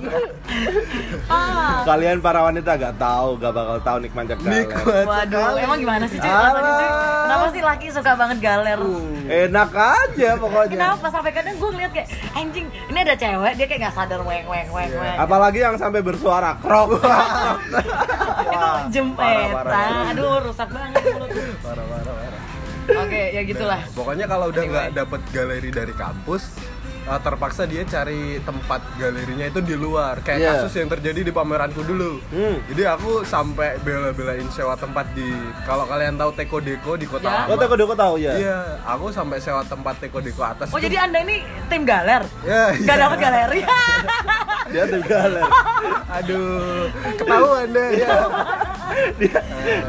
Ah. 1.25 1.81
Kalian 1.83 2.19
para 2.19 2.43
wanita 2.43 2.75
gak 2.75 2.95
tahu, 2.99 3.39
gak 3.39 3.53
bakal 3.55 3.77
tahu 3.79 3.97
nikmat 4.03 4.25
galer. 4.29 4.43
Nikmat 4.43 5.05
Waduh, 5.07 5.39
sekali. 5.39 5.59
emang 5.63 5.79
gimana 5.79 6.05
sih 6.05 6.17
cuy. 6.19 6.29
Kenapa 6.29 7.45
sih 7.49 7.61
laki 7.63 7.87
suka 7.89 8.11
banget 8.13 8.37
galer? 8.39 8.79
Enak 9.25 9.71
aja 9.71 10.30
pokoknya. 10.37 10.75
Kenapa 10.77 11.07
sampai 11.11 11.31
kadang 11.33 11.55
gue 11.57 11.69
ngeliat 11.73 11.91
kayak 11.91 12.07
anjing 12.37 12.65
ini 12.71 12.99
ada 13.01 13.15
cewek 13.17 13.53
dia 13.57 13.65
kayak 13.67 13.79
nggak 13.87 13.95
sadar 13.95 14.21
weng 14.23 14.45
weng 14.47 14.69
weng 14.71 14.91
weng. 14.91 15.17
Apalagi 15.17 15.59
yang 15.63 15.75
sampai 15.75 15.99
bersuara 16.05 16.55
krok. 16.61 16.99
Itu 18.45 18.69
jempetan. 18.93 20.15
Aduh 20.15 20.39
rusak 20.45 20.69
banget 20.69 21.01
mulut. 21.11 21.29
Parah, 21.61 21.85
parah, 21.87 22.13
parah. 22.15 22.41
Oke 22.91 23.21
ya 23.31 23.41
gitulah. 23.45 23.81
Pokoknya 23.93 24.25
kalau 24.25 24.49
udah 24.51 24.63
nggak 24.65 24.85
Anyway. 24.91 24.99
dapet 24.99 25.21
galeri 25.31 25.69
dari 25.69 25.93
kampus, 25.95 26.51
uh, 27.03 27.17
terpaksa 27.17 27.63
dia 27.63 27.81
cari 27.83 28.37
tempat 28.39 28.81
galerinya 28.95 29.45
itu 29.45 29.59
di 29.59 29.73
luar. 29.73 30.19
Kayak 30.19 30.39
Iya. 30.39 30.49
kasus 30.55 30.73
yang 30.75 30.89
terjadi 30.89 31.21
di 31.21 31.31
pameranku 31.31 31.81
dulu. 31.81 32.21
Hmm. 32.29 32.57
Jadi 32.67 32.83
aku 32.83 33.21
sampai 33.23 33.77
bela-belain 33.79 34.45
sewa 34.49 34.73
tempat 34.73 35.09
di 35.11 35.27
kalau 35.63 35.85
kalian 35.85 36.15
tahu 36.15 36.31
Teko 36.33 36.57
Deko 36.59 36.93
di 36.93 37.05
Kota. 37.05 37.45
Lo 37.45 37.53
Lama. 37.53 37.65
tau 37.67 37.87
kok 37.87 37.97
tahu 37.97 38.15
ya? 38.17 38.33
Iya, 38.35 38.57
aku 38.83 39.09
sampai 39.09 39.37
sewa 39.37 39.61
tempat 39.63 39.97
Teko 39.97 40.19
Deko 40.19 40.41
atas. 40.41 40.69
Oh 40.69 40.77
itu- 40.77 40.85
jadi 40.85 41.03
anda 41.03 41.19
ini 41.19 41.41
tim 41.67 41.83
galer? 41.83 42.23
Ya, 42.41 42.73
Gak 42.75 42.85
iya. 42.87 42.95
dapet 42.99 43.17
galeri? 43.19 43.61
Dia 44.71 44.87
tuh 44.87 45.03
galer. 45.03 45.43
Aduh, 46.09 46.87
ketahuan 47.17 47.67
deh 47.69 47.89
ya. 47.97 48.15
dia 49.19 49.39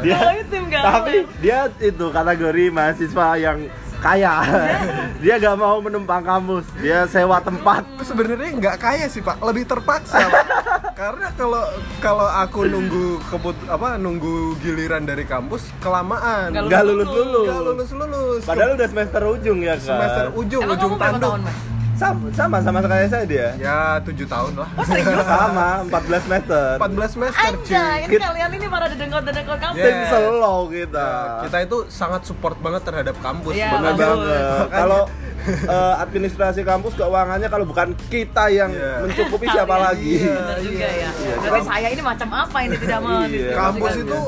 dia 0.01 0.17
Oh, 0.17 0.43
tim 0.47 0.65
galer. 0.67 0.87
tapi 0.87 1.15
dia 1.39 1.59
itu 1.79 2.07
kategori 2.09 2.65
mahasiswa 2.69 3.27
yang 3.37 3.59
kaya. 4.03 4.35
Dia 5.23 5.39
gak 5.39 5.55
mau 5.55 5.79
menumpang 5.79 6.21
kampus. 6.21 6.67
Dia 6.77 7.07
sewa 7.07 7.39
tempat. 7.39 7.87
Sebenarnya 8.03 8.51
nggak 8.53 8.77
kaya 8.77 9.07
sih 9.07 9.23
pak. 9.23 9.39
Lebih 9.39 9.65
terpaksa 9.65 10.19
Pak. 10.19 10.45
karena 11.01 11.31
kalau 11.33 11.63
kalau 11.99 12.27
aku 12.27 12.67
nunggu 12.67 13.23
kebut 13.31 13.57
apa 13.67 13.95
nunggu 13.97 14.59
giliran 14.59 15.07
dari 15.07 15.23
kampus 15.23 15.71
kelamaan. 15.79 16.51
Nggak 16.51 16.67
nggak 16.67 16.83
lulus 16.83 17.07
nggak 17.07 17.63
lulus 17.63 17.91
lulus 17.91 17.91
lulus 17.95 18.43
padahal 18.43 18.75
udah 18.75 18.89
semester 18.89 19.23
ujung 19.25 19.59
ya 19.63 19.75
kan 19.79 19.87
semester 19.87 20.27
ujung 20.35 20.63
Emang 20.67 20.77
ujung 20.77 20.93
tanduk. 20.99 21.23
tahun 21.23 21.41
mas? 21.47 21.57
Sama 22.03 22.27
sama 22.33 22.57
sama 22.61 22.79
kayak 22.83 23.09
saya 23.09 23.25
dia 23.25 23.49
ya 23.57 23.79
tujuh 24.01 24.27
tahun 24.27 24.53
lah 24.57 24.69
Oh 24.73 24.85
serius? 24.85 25.27
sama 25.33 25.69
14 25.87 26.27
semester 26.27 26.65
14 26.77 27.09
semester 27.09 27.39
cuy 27.39 27.73
Anjay, 27.73 27.97
ini 28.01 28.13
Kita- 28.13 28.27
kalian 28.27 28.51
ini 28.53 28.67
para 28.67 28.87
dedengkot-dedengkot 28.87 29.59
kamu 29.59 29.75
Yeah. 29.75 29.87
tim 29.87 29.99
slow 30.09 30.61
kita 30.69 31.07
Ya, 31.07 31.41
kita 31.43 31.57
itu 31.63 31.77
sangat 31.89 32.23
support 32.23 32.57
banget 32.59 32.83
terhadap 32.83 33.17
kampus 33.19 33.55
Iya, 33.55 33.71
bener 33.73 33.93
bagus. 33.93 34.01
banget 34.03 34.69
kalau 34.71 35.03
eh, 35.43 35.95
administrasi 35.99 36.61
kampus 36.63 36.93
keuangannya 36.95 37.49
kalau 37.49 37.65
bukan 37.65 37.89
kita 38.09 38.45
yang 38.49 38.71
Iya. 38.71 39.03
mencukupi 39.03 39.47
siapa 39.49 39.77
lagi 39.77 40.23
Bener 40.23 40.59
juga 40.61 40.89
ya. 40.89 41.11
Iya, 41.11 41.35
Berarti 41.37 41.51
kita- 41.57 41.69
saya 41.69 41.89
ini 41.89 42.03
macam 42.03 42.29
apa 42.33 42.59
ini 42.61 42.77
tidak 42.77 42.99
mau 43.01 43.21
Iya. 43.25 43.51
kampus 43.53 43.93
itu 43.99 44.21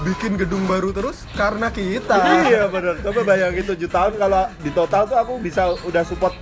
bikin 0.00 0.40
gedung 0.40 0.64
baru 0.64 0.90
terus 0.90 1.28
karena 1.36 1.68
kita. 1.68 2.16
Iya 2.48 2.66
bener. 2.72 2.96
Coba 3.04 3.20
bayangin 3.24 3.64
7 3.68 3.76
tahun 3.86 4.12
kalau 4.16 4.42
di 4.64 4.70
total 4.72 5.02
tuh 5.04 5.18
aku 5.20 5.32
bisa 5.40 5.76
udah 5.84 6.02
support 6.04 6.34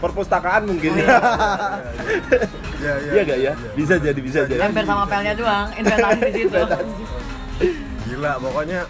perpustakaan 0.00 0.68
mungkin. 0.68 0.92
Ya, 2.76 2.92
iya 3.00 3.20
gak 3.24 3.38
ya? 3.40 3.52
bisa 3.72 3.96
jadi 3.96 4.20
bisa 4.20 4.44
jadi. 4.44 4.60
Ember 4.68 4.84
sama 4.84 5.08
pelnya 5.08 5.32
doang, 5.32 5.72
inventaris 5.80 6.22
di 6.28 6.44
situ. 6.44 6.60
gila 8.06 8.38
pokoknya 8.38 8.86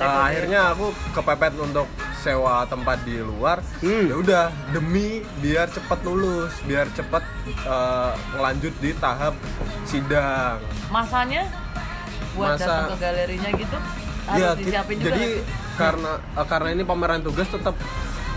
uh, 0.00 0.26
akhirnya 0.26 0.72
aku 0.74 0.90
kepepet 1.12 1.54
untuk 1.60 1.86
sewa 2.18 2.64
tempat 2.66 2.98
di 3.06 3.20
luar. 3.20 3.62
Hmm. 3.84 4.10
ya 4.10 4.16
udah 4.18 4.44
demi 4.72 5.22
biar 5.44 5.70
cepet 5.70 5.98
lulus 6.02 6.56
biar 6.66 6.88
cepet 6.96 7.22
uh, 7.68 8.16
ngelanjut 8.34 8.74
di 8.80 8.90
tahap 8.96 9.36
sidang. 9.86 10.58
Masanya 10.90 11.46
buat 12.38 12.54
Masa- 12.54 12.62
datang 12.62 12.86
ke 12.88 12.96
galerinya 12.98 13.50
gitu 13.52 13.76
harus 14.24 14.38
ya 14.38 14.50
disiapin 14.54 14.96
juga. 14.96 15.08
jadi 15.10 15.26
karena 15.74 16.10
uh, 16.32 16.46
karena 16.46 16.68
ini 16.70 16.82
pameran 16.82 17.20
tugas 17.20 17.48
tetap 17.48 17.74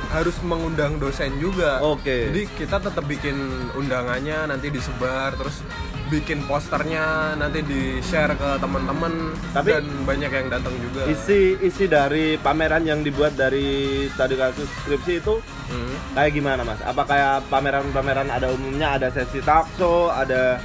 harus 0.10 0.36
mengundang 0.42 0.98
dosen 0.98 1.38
juga 1.38 1.80
Oke. 1.80 2.28
jadi 2.28 2.42
kita 2.52 2.78
tetap 2.82 3.06
bikin 3.06 3.36
undangannya 3.74 4.44
nanti 4.46 4.68
disebar 4.68 5.32
terus 5.34 5.64
bikin 6.08 6.44
posternya 6.44 7.06
nanti 7.34 7.64
di 7.64 7.82
share 8.02 8.36
ke 8.36 8.60
teman-teman 8.60 9.32
Tapi- 9.54 9.72
dan 9.72 9.86
banyak 10.04 10.28
yang 10.30 10.48
datang 10.50 10.76
juga 10.78 11.08
isi 11.08 11.56
isi 11.58 11.88
dari 11.88 12.36
pameran 12.36 12.84
yang 12.84 13.00
dibuat 13.00 13.32
dari 13.34 13.64
studi 14.10 14.36
kasus 14.36 14.68
skripsi 14.82 15.14
itu 15.18 15.40
Hmm. 15.72 15.96
kayak 16.12 16.36
gimana 16.36 16.62
mas? 16.62 16.84
Apa 16.84 17.08
kayak 17.08 17.48
pameran-pameran 17.48 18.28
ada 18.28 18.52
umumnya 18.52 18.92
ada 18.92 19.08
sesi 19.08 19.40
talkshow, 19.40 20.12
ada 20.12 20.60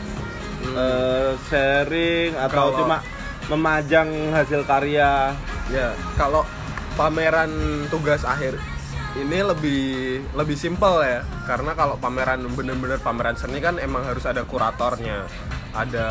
eh, 0.66 1.30
sharing 1.46 2.34
atau 2.36 2.50
Kalau- 2.66 2.78
cuma 2.80 2.96
memajang 3.50 4.08
hasil 4.34 4.66
karya? 4.66 5.34
Ya, 5.70 5.94
kalau 6.14 6.46
pameran 6.94 7.50
tugas 7.90 8.22
akhir 8.22 8.56
ini 9.16 9.40
lebih 9.40 9.84
lebih 10.36 10.56
simpel 10.60 11.00
ya, 11.00 11.24
karena 11.48 11.72
kalau 11.72 11.96
pameran 11.96 12.44
bener-bener 12.52 13.00
pameran 13.00 13.32
seni 13.32 13.64
kan 13.64 13.80
emang 13.80 14.04
harus 14.04 14.28
ada 14.28 14.44
kuratornya, 14.44 15.24
ada 15.72 16.08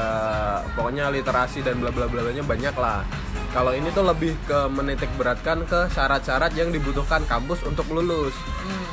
pokoknya 0.73 1.13
literasi 1.13 1.61
dan 1.61 1.77
bla 1.77 1.93
bla 1.93 2.09
bla 2.09 2.25
nya 2.33 2.41
banyak 2.41 2.73
lah. 2.73 3.05
Kalau 3.53 3.71
ini 3.71 3.88
tuh 3.93 4.03
lebih 4.03 4.36
ke 4.49 4.67
menitik 4.67 5.07
beratkan 5.15 5.63
ke 5.69 5.88
syarat-syarat 5.93 6.51
yang 6.59 6.73
dibutuhkan 6.73 7.23
kampus 7.29 7.63
untuk 7.63 7.88
lulus. 7.93 8.36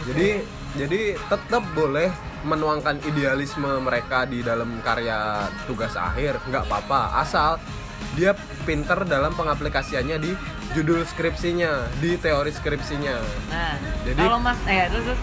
Jadi 0.07 0.45
jadi 0.77 1.17
tetap 1.27 1.65
boleh 1.73 2.13
menuangkan 2.45 3.03
idealisme 3.07 3.71
mereka 3.81 4.29
di 4.29 4.45
dalam 4.45 4.83
karya 4.85 5.47
tugas 5.65 5.97
akhir, 5.97 6.43
nggak 6.53 6.69
apa-apa, 6.69 7.23
asal 7.23 7.57
dia 8.13 8.33
pinter 8.63 9.05
dalam 9.05 9.33
pengaplikasiannya 9.33 10.17
di 10.19 10.33
judul 10.73 11.03
skripsinya, 11.03 11.89
di 11.99 12.17
teori 12.17 12.51
skripsinya. 12.51 13.17
Nah, 13.49 13.75
Jadi- 14.03 14.21
kalau 14.21 14.39
Mas 14.39 14.59
eh 14.65 14.89
terus, 14.89 15.07
terus 15.07 15.23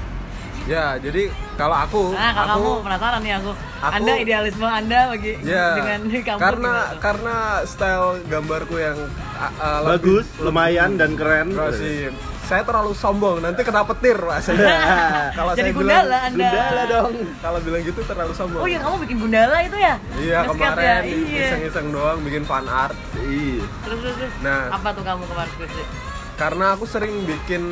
Ya, 0.68 1.02
jadi 1.02 1.34
kalau 1.58 1.74
aku, 1.74 2.14
nah 2.14 2.30
kalau 2.30 2.46
aku 2.54 2.62
kamu 2.62 2.86
penasaran 2.86 3.20
nih 3.24 3.34
aku. 3.34 3.52
aku- 3.82 3.96
Anda 3.96 4.14
idealisme 4.22 4.68
Anda 4.70 5.00
bagi 5.10 5.34
ya 5.42 5.66
dengan 5.74 6.00
di 6.06 6.20
kampus 6.22 6.42
karena 6.46 6.74
gimana? 6.78 7.02
karena 7.02 7.36
style 7.66 8.10
gambarku 8.30 8.76
yang 8.78 8.98
uh, 9.58 9.82
Bagus, 9.88 10.30
lebih- 10.30 10.46
lumayan 10.46 10.92
dan 10.94 11.18
keren. 11.18 11.58
Sih 11.74 12.14
saya 12.50 12.66
terlalu 12.66 12.98
sombong 12.98 13.38
nanti 13.46 13.62
kena 13.62 13.86
petir 13.86 14.18
rasanya 14.18 14.66
kalau 15.38 15.54
saya 15.54 15.70
gundala 15.70 16.02
bilang 16.02 16.24
Anda. 16.34 16.50
Gundala 16.50 16.84
dong. 16.90 17.14
kalau 17.46 17.60
bilang 17.62 17.82
gitu 17.86 18.02
terlalu 18.02 18.34
sombong 18.34 18.62
Oh 18.66 18.68
iya 18.68 18.80
kamu 18.82 18.96
bikin 19.06 19.18
gundala 19.22 19.58
itu 19.62 19.78
ya? 19.78 19.96
Iya 20.18 20.38
Basket 20.50 20.58
kemarin 20.58 20.82
ya? 20.82 20.98
Iya. 21.06 21.46
iseng-iseng 21.46 21.88
doang 21.94 22.20
bikin 22.26 22.44
fan 22.50 22.66
art 22.66 22.98
Iya. 23.22 23.62
Terus 23.86 24.00
terus. 24.02 24.16
terus. 24.18 24.34
Nah. 24.42 24.74
apa 24.74 24.90
tuh 24.98 25.04
kamu 25.06 25.24
kemarin 25.30 25.54
karena 26.40 26.66
aku 26.72 26.88
sering 26.88 27.28
bikin 27.28 27.64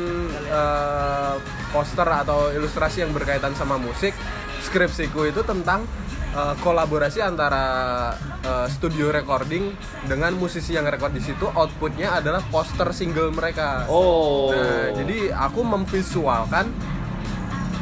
eh, 0.52 1.34
poster 1.72 2.04
atau 2.04 2.52
ilustrasi 2.52 3.00
yang 3.00 3.16
berkaitan 3.16 3.56
sama 3.56 3.80
musik 3.80 4.12
skripsiku 4.60 5.24
itu 5.24 5.40
tentang 5.40 5.88
eh, 6.34 6.54
kolaborasi 6.60 7.20
antara 7.22 7.64
eh, 8.44 8.66
studio 8.68 9.08
recording 9.08 9.72
dengan 10.04 10.34
musisi 10.36 10.74
yang 10.74 10.88
record 10.88 11.14
di 11.14 11.22
situ 11.22 11.48
outputnya 11.48 12.18
adalah 12.18 12.42
poster 12.48 12.90
single 12.92 13.30
mereka 13.32 13.84
Oh. 13.88 14.50
Nah, 14.52 14.92
jadi 14.92 15.32
aku 15.32 15.60
memvisualkan 15.64 16.68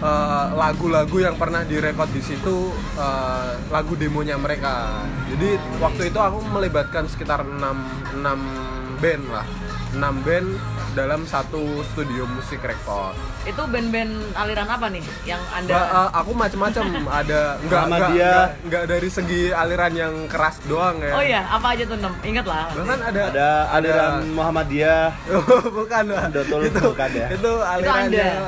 eh, 0.02 0.46
lagu-lagu 0.54 1.16
yang 1.18 1.36
pernah 1.38 1.62
direkod 1.64 2.10
di 2.12 2.22
situ 2.22 2.70
eh, 2.98 3.50
lagu 3.70 3.94
demonya 3.96 4.36
mereka. 4.36 5.02
Jadi 5.30 5.56
waktu 5.78 6.12
itu 6.12 6.18
aku 6.20 6.38
melibatkan 6.52 7.08
sekitar 7.10 7.42
6 7.42 8.22
6 8.22 9.02
band 9.02 9.24
lah. 9.28 9.46
6 9.92 9.98
band 10.20 10.48
dalam 10.92 11.22
satu 11.24 11.62
studio 11.86 12.26
musik 12.26 12.58
record. 12.60 13.14
Itu 13.42 13.62
band-band 13.64 14.10
aliran 14.34 14.66
apa 14.66 14.88
nih 14.88 14.98
yang 15.24 15.38
anda? 15.50 15.72
Ba- 15.72 15.88
eh, 15.88 16.08
aku 16.16 16.30
macam-macam 16.32 16.84
ada 17.20 17.40
enggak 17.58 17.80
Sama 17.80 17.94
enggak, 17.94 18.10
dia. 18.10 18.24
enggak 18.26 18.46
enggak 18.64 18.84
dari 18.88 19.08
segi 19.08 19.42
aliran 19.50 19.92
yang 19.94 20.14
keras 20.26 20.56
doang 20.64 20.98
ya. 20.98 21.12
oh 21.12 21.22
iya, 21.22 21.40
apa 21.46 21.66
aja 21.70 21.84
tuh 21.84 21.96
nem? 21.96 22.14
Ingat 22.24 22.44
lah. 22.44 22.64
Bahkan 22.72 23.00
ada 23.04 23.22
Ada 23.30 23.48
aliran 23.72 24.14
Muhammadiyah. 24.32 25.04
bukan 25.78 26.04
lah. 26.08 26.24
Dotul 26.28 26.60
itu 26.64 26.80
bukan 26.82 27.10
ya? 27.12 27.26
itu 27.30 27.52
aliran 27.62 28.00
Anda. 28.02 28.18
yang 28.18 28.42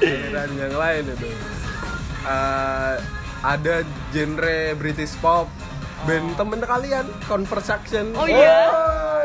aliran 0.00 0.50
yang 0.56 0.74
lain 0.74 1.04
itu 1.08 1.28
Eh, 2.20 2.94
ada 3.40 3.74
genre 4.12 4.58
British 4.76 5.16
pop 5.16 5.48
band 6.02 6.26
temen 6.34 6.60
kalian 6.60 7.06
Conversation 7.24 8.04
Oh 8.14 8.24
iya. 8.24 8.68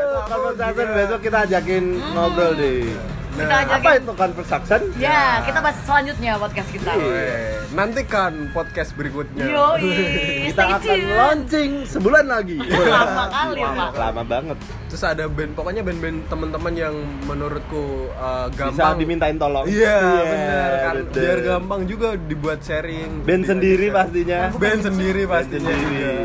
Oh, 0.06 0.22
conversation 0.26 0.86
besok 0.92 1.20
kita 1.20 1.38
ajakin 1.44 1.84
ngobrol 2.10 2.52
deh. 2.54 2.88
Kita 3.28 3.44
Nah, 3.44 3.60
ajakin. 3.60 3.76
Apa 3.76 3.90
itu 3.94 4.12
conversation? 4.16 4.80
Ya, 4.96 5.44
kita 5.44 5.60
bahas 5.60 5.76
selanjutnya 5.78 6.32
podcast 6.34 6.72
kita. 6.72 6.88
Weh, 6.96 7.52
nantikan 7.70 8.32
podcast 8.50 8.96
berikutnya 8.96 9.44
Yo, 9.44 9.76
Kita 9.76 10.56
stay 10.56 10.72
akan 10.72 10.80
tune. 10.80 11.04
launching 11.12 11.70
sebulan 11.84 12.24
lagi. 12.26 12.56
Lama 12.56 13.24
kali 13.28 13.60
ya, 13.60 13.70
Pak. 13.70 13.90
Lama 13.94 14.22
banget. 14.24 14.58
terus 14.86 15.02
ada 15.02 15.26
band 15.26 15.52
pokoknya 15.52 15.82
band-band 15.82 16.24
teman-teman 16.24 16.72
yang 16.72 16.94
menurutku 17.22 17.84
uh, 18.14 18.46
Bisa 18.46 18.56
gampang 18.62 18.94
dimintain 18.96 19.36
tolong. 19.36 19.66
iya 19.66 19.98
benar 20.22 20.70
kan 20.80 20.94
betul. 21.02 21.20
biar 21.20 21.38
gampang 21.44 21.80
juga 21.84 22.08
dibuat 22.16 22.58
sharing 22.62 23.10
Band 23.20 23.42
Di- 23.42 23.48
sendiri 23.50 23.86
di- 23.86 23.92
pastinya. 23.92 24.40
band 24.54 24.80
sendiri 24.80 25.22
pastinya 25.26 25.68
sendiri. 25.68 26.16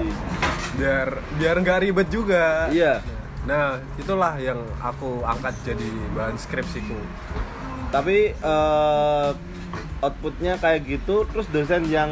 Biar 0.81 1.07
biar 1.31 1.55
nggak 1.57 1.79
ribet 1.79 2.07
juga 2.09 2.65
Iya. 2.67 3.05
nah 3.41 3.65
itulah 3.95 4.33
yang 4.35 4.57
aku 4.79 5.21
angkat 5.23 5.53
jadi 5.63 5.85
bahan 6.11 6.35
skripsiku 6.35 6.97
Tapi 7.89 8.31
eh, 8.31 9.29
outputnya 9.99 10.55
kayak 10.55 10.81
gitu, 10.87 11.27
terus 11.27 11.43
dosen 11.47 11.85
yang 11.85 12.07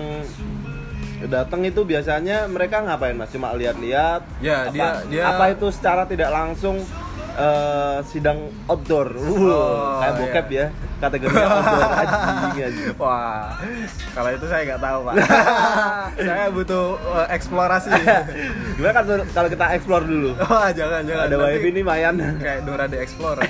datang 1.22 1.64
itu 1.64 1.82
biasanya 1.82 2.46
mereka 2.46 2.80
ngapain 2.80 3.16
mas? 3.16 3.28
Cuma 3.30 3.52
lihat-lihat? 3.54 4.22
Ya, 4.40 4.66
apa, 4.66 4.72
dia- 4.72 5.00
dia- 5.10 5.26
apa 5.26 5.46
itu 5.50 5.68
secara 5.70 6.04
tidak 6.04 6.30
langsung 6.30 6.84
eh, 7.40 7.98
sidang 8.06 8.40
outdoor? 8.66 9.08
Uh, 9.12 9.28
Oh, 9.50 9.98
kayak 9.98 10.12
iya. 10.12 10.20
bokep 10.20 10.48
ya, 10.50 10.66
kategorinya 10.98 11.48
outdoor 11.50 11.92
anjing 12.02 12.52
anjing. 12.62 12.88
Wah, 12.96 13.56
kalau 14.12 14.30
itu 14.30 14.46
saya 14.46 14.62
nggak 14.66 14.82
tahu 14.82 15.00
pak. 15.02 15.14
saya 16.28 16.46
butuh 16.50 16.86
uh, 17.02 17.28
eksplorasi. 17.30 17.90
Gimana 18.76 18.94
kan 18.94 19.04
kalau 19.30 19.48
kita 19.48 19.66
explore 19.72 20.04
dulu? 20.04 20.36
Wah, 20.38 20.70
jangan 20.70 21.02
jangan. 21.02 21.26
Ada 21.26 21.36
wifi 21.40 21.70
nih 21.72 21.84
Mayan. 21.84 22.16
Kayak 22.38 22.60
Dora 22.64 22.86
the 22.86 23.00
Explorer. 23.00 23.48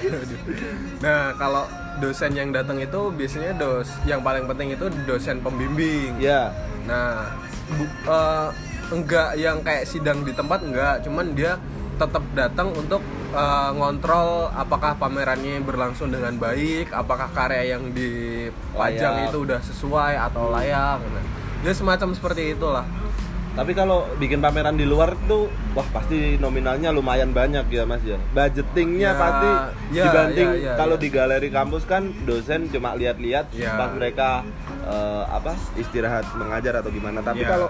nah, 0.99 1.33
kalau 1.35 1.65
dosen 1.97 2.31
yang 2.31 2.49
datang 2.49 2.77
itu 2.77 3.11
biasanya 3.11 3.51
dos 3.53 3.89
yang 4.03 4.21
paling 4.21 4.45
penting 4.45 4.71
itu 4.71 4.85
dosen 5.03 5.39
pembimbing. 5.39 6.15
Ya, 6.17 6.53
Nah, 6.81 7.29
bu- 7.69 7.97
eh, 8.03 8.47
enggak 8.89 9.29
yang 9.35 9.59
kayak 9.59 9.85
sidang 9.85 10.23
di 10.23 10.31
tempat 10.31 10.57
enggak, 10.59 11.03
cuman 11.03 11.33
dia 11.33 11.59
tetap 11.99 12.23
datang 12.33 12.71
untuk 12.71 13.03
eh, 13.29 13.71
ngontrol 13.71 14.47
apakah 14.49 14.95
pamerannya 14.95 15.59
berlangsung 15.59 16.09
dengan 16.09 16.33
baik, 16.33 16.89
apakah 16.89 17.27
karya 17.29 17.75
yang 17.75 17.91
dipajang 17.91 19.13
Layak. 19.17 19.27
itu 19.27 19.37
udah 19.41 19.59
sesuai 19.61 20.13
atau 20.23 20.49
layak. 20.49 20.97
Nah, 21.03 21.25
dia 21.59 21.73
semacam 21.73 22.09
seperti 22.11 22.55
itulah. 22.55 22.87
tapi 23.49 23.75
kalau 23.75 24.07
bikin 24.15 24.39
pameran 24.39 24.73
di 24.73 24.87
luar 24.87 25.19
tuh, 25.27 25.51
wah 25.73 25.83
pasti 25.91 26.39
nominalnya 26.39 26.89
lumayan 26.89 27.29
banyak 27.29 27.67
ya 27.67 27.83
mas 27.83 27.99
ya. 28.01 28.15
Budgetingnya 28.31 29.11
Ya, 29.11 29.19
pasti 29.19 29.49
ya, 29.91 30.03
dibanding 30.05 30.49
ya, 30.55 30.63
ya, 30.63 30.73
kalau 30.79 30.95
ya. 30.95 31.01
di 31.01 31.09
galeri 31.09 31.49
kampus 31.49 31.83
kan 31.83 32.07
dosen 32.23 32.71
cuma 32.71 32.95
lihat-lihat 32.95 33.51
Ya. 33.51 33.75
pas 33.75 33.91
mereka 33.91 34.47
eh, 34.81 35.23
apa 35.27 35.59
istirahat 35.75 36.23
mengajar 36.33 36.79
atau 36.79 36.87
gimana. 36.87 37.19
Tapi 37.19 37.43
Ya, 37.43 37.49
kalau 37.51 37.67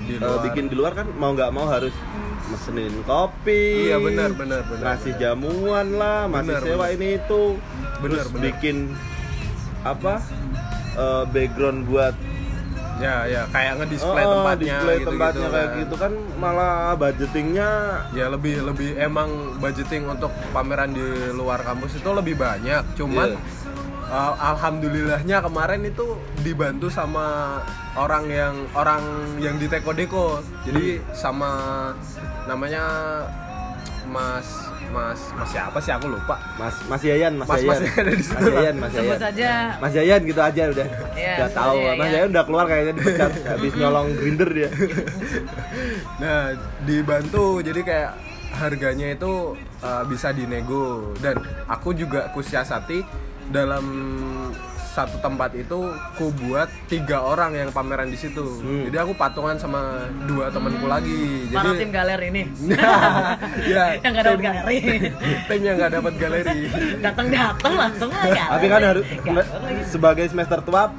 di 0.00 0.14
eh, 0.14 0.38
bikin 0.42 0.64
di 0.66 0.74
luar 0.74 0.94
kan 0.94 1.10
mau 1.12 1.32
nggak 1.32 1.50
mau 1.50 1.66
harus 1.66 1.92
mesenin 2.44 2.92
kopi, 3.02 3.88
Iya, 3.88 3.96
benar, 3.98 4.30
benar, 4.32 4.60
benar, 4.64 4.84
ngasih 4.84 5.12
jamuan 5.16 5.96
lah, 5.96 6.28
masih 6.28 6.52
Benar, 6.52 6.62
sewa 6.62 6.76
benar. 6.84 6.94
ini 6.94 7.08
itu, 7.16 7.42
Benar, 7.98 8.24
terus 8.24 8.28
bikin 8.36 8.76
apa 9.80 10.14
eh, 10.94 11.24
background 11.26 11.84
buat 11.86 12.14
Ya, 12.94 13.26
ya, 13.26 13.42
kayak 13.50 13.82
ngedisplay 13.82 14.22
Oh, 14.22 14.38
tempatnya 14.38 14.78
display 14.78 14.96
gitu-gitu 14.96 15.10
tempatnya 15.10 15.48
kayak 15.50 15.66
kan. 15.66 15.80
gitu 15.82 15.94
kan 15.98 16.12
malah 16.38 16.94
budgetingnya 16.94 17.70
Ya 18.14 18.30
lebih 18.30 18.62
lebih 18.62 18.94
emang 18.94 19.28
budgeting 19.58 20.06
untuk 20.06 20.30
pameran 20.54 20.94
di 20.94 21.02
luar 21.34 21.58
kampus 21.60 21.98
itu 21.98 22.06
lebih 22.06 22.38
banyak. 22.38 22.86
Cuman 22.94 23.34
Iya. 23.34 23.42
uh, 24.06 24.34
alhamdulillahnya 24.46 25.42
kemarin 25.42 25.82
itu 25.82 26.06
dibantu 26.38 26.86
sama 26.86 27.58
orang 27.98 28.30
yang 28.30 28.54
orang 28.72 29.02
yang 29.42 29.58
di 29.58 29.66
Teko 29.66 29.90
Deko. 29.90 30.26
Jadi 30.62 31.02
sama 31.10 31.50
namanya 32.44 32.82
Mas 34.04 34.46
Mas 34.92 35.20
Mas 35.34 35.48
siapa 35.50 35.78
sih? 35.80 35.90
Aku 35.90 36.06
lupa. 36.06 36.36
Mas 36.54 36.76
Mas 36.86 37.02
Yayan 37.02 37.34
Mas, 37.34 37.48
Mas- 37.48 37.64
Yayan 37.64 37.74
Mas 37.74 37.82
Yayan. 37.82 37.98
Ada 37.98 38.12
di 38.12 38.22
situ 38.22 38.36
Mas. 38.38 38.54
Yayan 38.54 38.76
Mas 38.78 38.92
Yayan. 38.92 39.18
saja. 39.18 39.50
Mas 39.80 39.92
Yayan 39.92 40.20
gitu 40.22 40.40
aja 40.40 40.62
udah. 40.70 40.86
Iya, 41.14 41.32
udah 41.34 41.42
Mas 41.42 41.54
tahu. 41.56 41.74
Yayan. 41.74 41.96
Mas 41.98 42.10
Yayan 42.12 42.28
udah 42.30 42.44
keluar 42.44 42.64
kayaknya 42.64 42.92
dipecat 42.94 43.32
habis 43.50 43.72
nyolong 43.74 44.08
grinder 44.14 44.48
dia. 44.50 44.70
Nah, 46.14 46.54
dibantu. 46.86 47.58
Jadi 47.58 47.80
kayak 47.82 48.12
harganya 48.54 49.10
itu 49.10 49.58
uh, 49.82 50.02
bisa 50.06 50.30
dinego. 50.30 51.10
Dan 51.18 51.42
aku 51.66 51.90
juga 51.90 52.30
kusiasati 52.30 53.02
dalam 53.50 53.84
satu 54.94 55.18
tempat 55.18 55.50
itu 55.58 55.90
ku 56.14 56.30
buat 56.46 56.70
tiga 56.86 57.18
orang 57.18 57.58
yang 57.58 57.68
pameran 57.74 58.06
di 58.06 58.14
situ. 58.14 58.46
Hmm. 58.62 58.86
Jadi 58.86 58.96
aku 59.02 59.12
patungan 59.18 59.58
sama 59.58 60.06
dua 60.30 60.54
temanku 60.54 60.86
lagi. 60.86 61.50
Jadi 61.50 61.58
para 61.58 61.72
tim 61.74 61.90
galeri 61.90 62.26
ini. 62.30 62.42
ya, 63.74 63.98
yang 63.98 64.12
nggak 64.14 64.24
dapat 64.24 64.38
tim- 64.38 64.46
galeri. 64.46 64.78
tim 65.50 65.60
yang 65.66 65.76
nggak 65.82 65.92
dapat 65.98 66.12
galeri. 66.14 66.58
Datang-datang 67.02 67.74
langsung 67.74 68.10
aja. 68.14 68.42
tapi 68.54 68.66
kan 68.70 68.82
harus 68.86 69.04
sebagai 69.90 70.24
semester 70.30 70.62
tua 70.62 70.94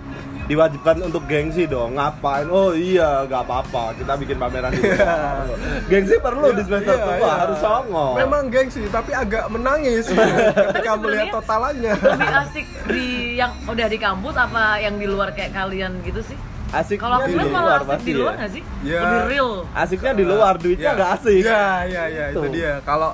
diwajibkan 0.46 1.02
untuk 1.02 1.26
gengsi 1.26 1.66
dong 1.66 1.94
ngapain 1.94 2.46
oh 2.48 2.72
iya 2.72 3.26
nggak 3.26 3.42
apa-apa 3.42 3.98
kita 3.98 4.14
bikin 4.16 4.38
pameran 4.38 4.70
di 4.70 4.82
luar 4.84 5.42
gengsi 5.92 6.16
perlu 6.18 6.48
di 6.52 6.62
semester 6.62 6.94
Iya, 6.96 7.06
tua 7.08 7.18
iya. 7.18 7.34
harus 7.40 7.58
songong 7.58 8.14
Memang 8.16 8.44
gengsi, 8.48 8.82
tapi 8.88 9.12
agak 9.12 9.50
menangis 9.50 10.06
ketika 10.70 10.92
Tapi 10.92 11.02
melihat 11.02 11.28
totalannya. 11.34 11.94
Lebih 11.96 12.30
asik 12.40 12.66
di 12.86 13.06
yang 13.36 13.52
udah 13.66 13.88
di 13.88 13.98
kampus 13.98 14.36
apa 14.36 14.78
yang 14.78 14.96
di 14.96 15.06
luar 15.06 15.32
kayak 15.32 15.52
kalian 15.52 16.00
gitu 16.02 16.22
sih? 16.22 16.38
asik 16.68 16.98
Kalau 16.98 17.18
aku 17.20 17.32
luar 17.32 17.48
malah 17.48 17.74
asik 17.78 17.90
pasti 17.90 18.06
di 18.06 18.14
luar 18.14 18.34
ya. 18.34 18.38
nggak 18.38 18.52
sih? 18.52 18.64
Ya. 18.82 19.00
Lebih 19.02 19.22
real. 19.28 19.52
asiknya 19.74 20.12
di 20.14 20.26
luar 20.26 20.54
duitnya 20.56 20.86
Ya. 20.86 20.94
nggak 20.94 21.12
asik 21.16 21.42
Iya, 21.42 21.64
iya, 21.86 22.04
iya, 22.08 22.24
itu 22.30 22.40
Tuh. 22.40 22.52
dia. 22.52 22.74
Kalau 22.82 23.10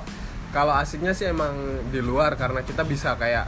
kalau 0.50 0.74
asiknya 0.74 1.12
sih 1.12 1.26
emang 1.26 1.54
di 1.88 2.00
luar 2.00 2.36
karena 2.36 2.60
kita 2.60 2.84
bisa 2.84 3.16
kayak 3.16 3.48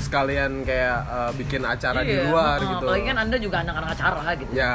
sekalian 0.00 0.52
kayak 0.62 0.98
eh, 1.06 1.30
bikin 1.34 1.62
acara 1.62 2.00
di 2.00 2.12
Iya, 2.12 2.26
luar 2.26 2.56
heeh, 2.56 2.70
gitu. 2.70 2.84
Apalagi 2.84 3.04
kan 3.06 3.18
anda 3.18 3.36
juga 3.36 3.56
anak-anak 3.60 3.90
acara 3.92 4.22
gitu. 4.34 4.50
Ya, 4.52 4.74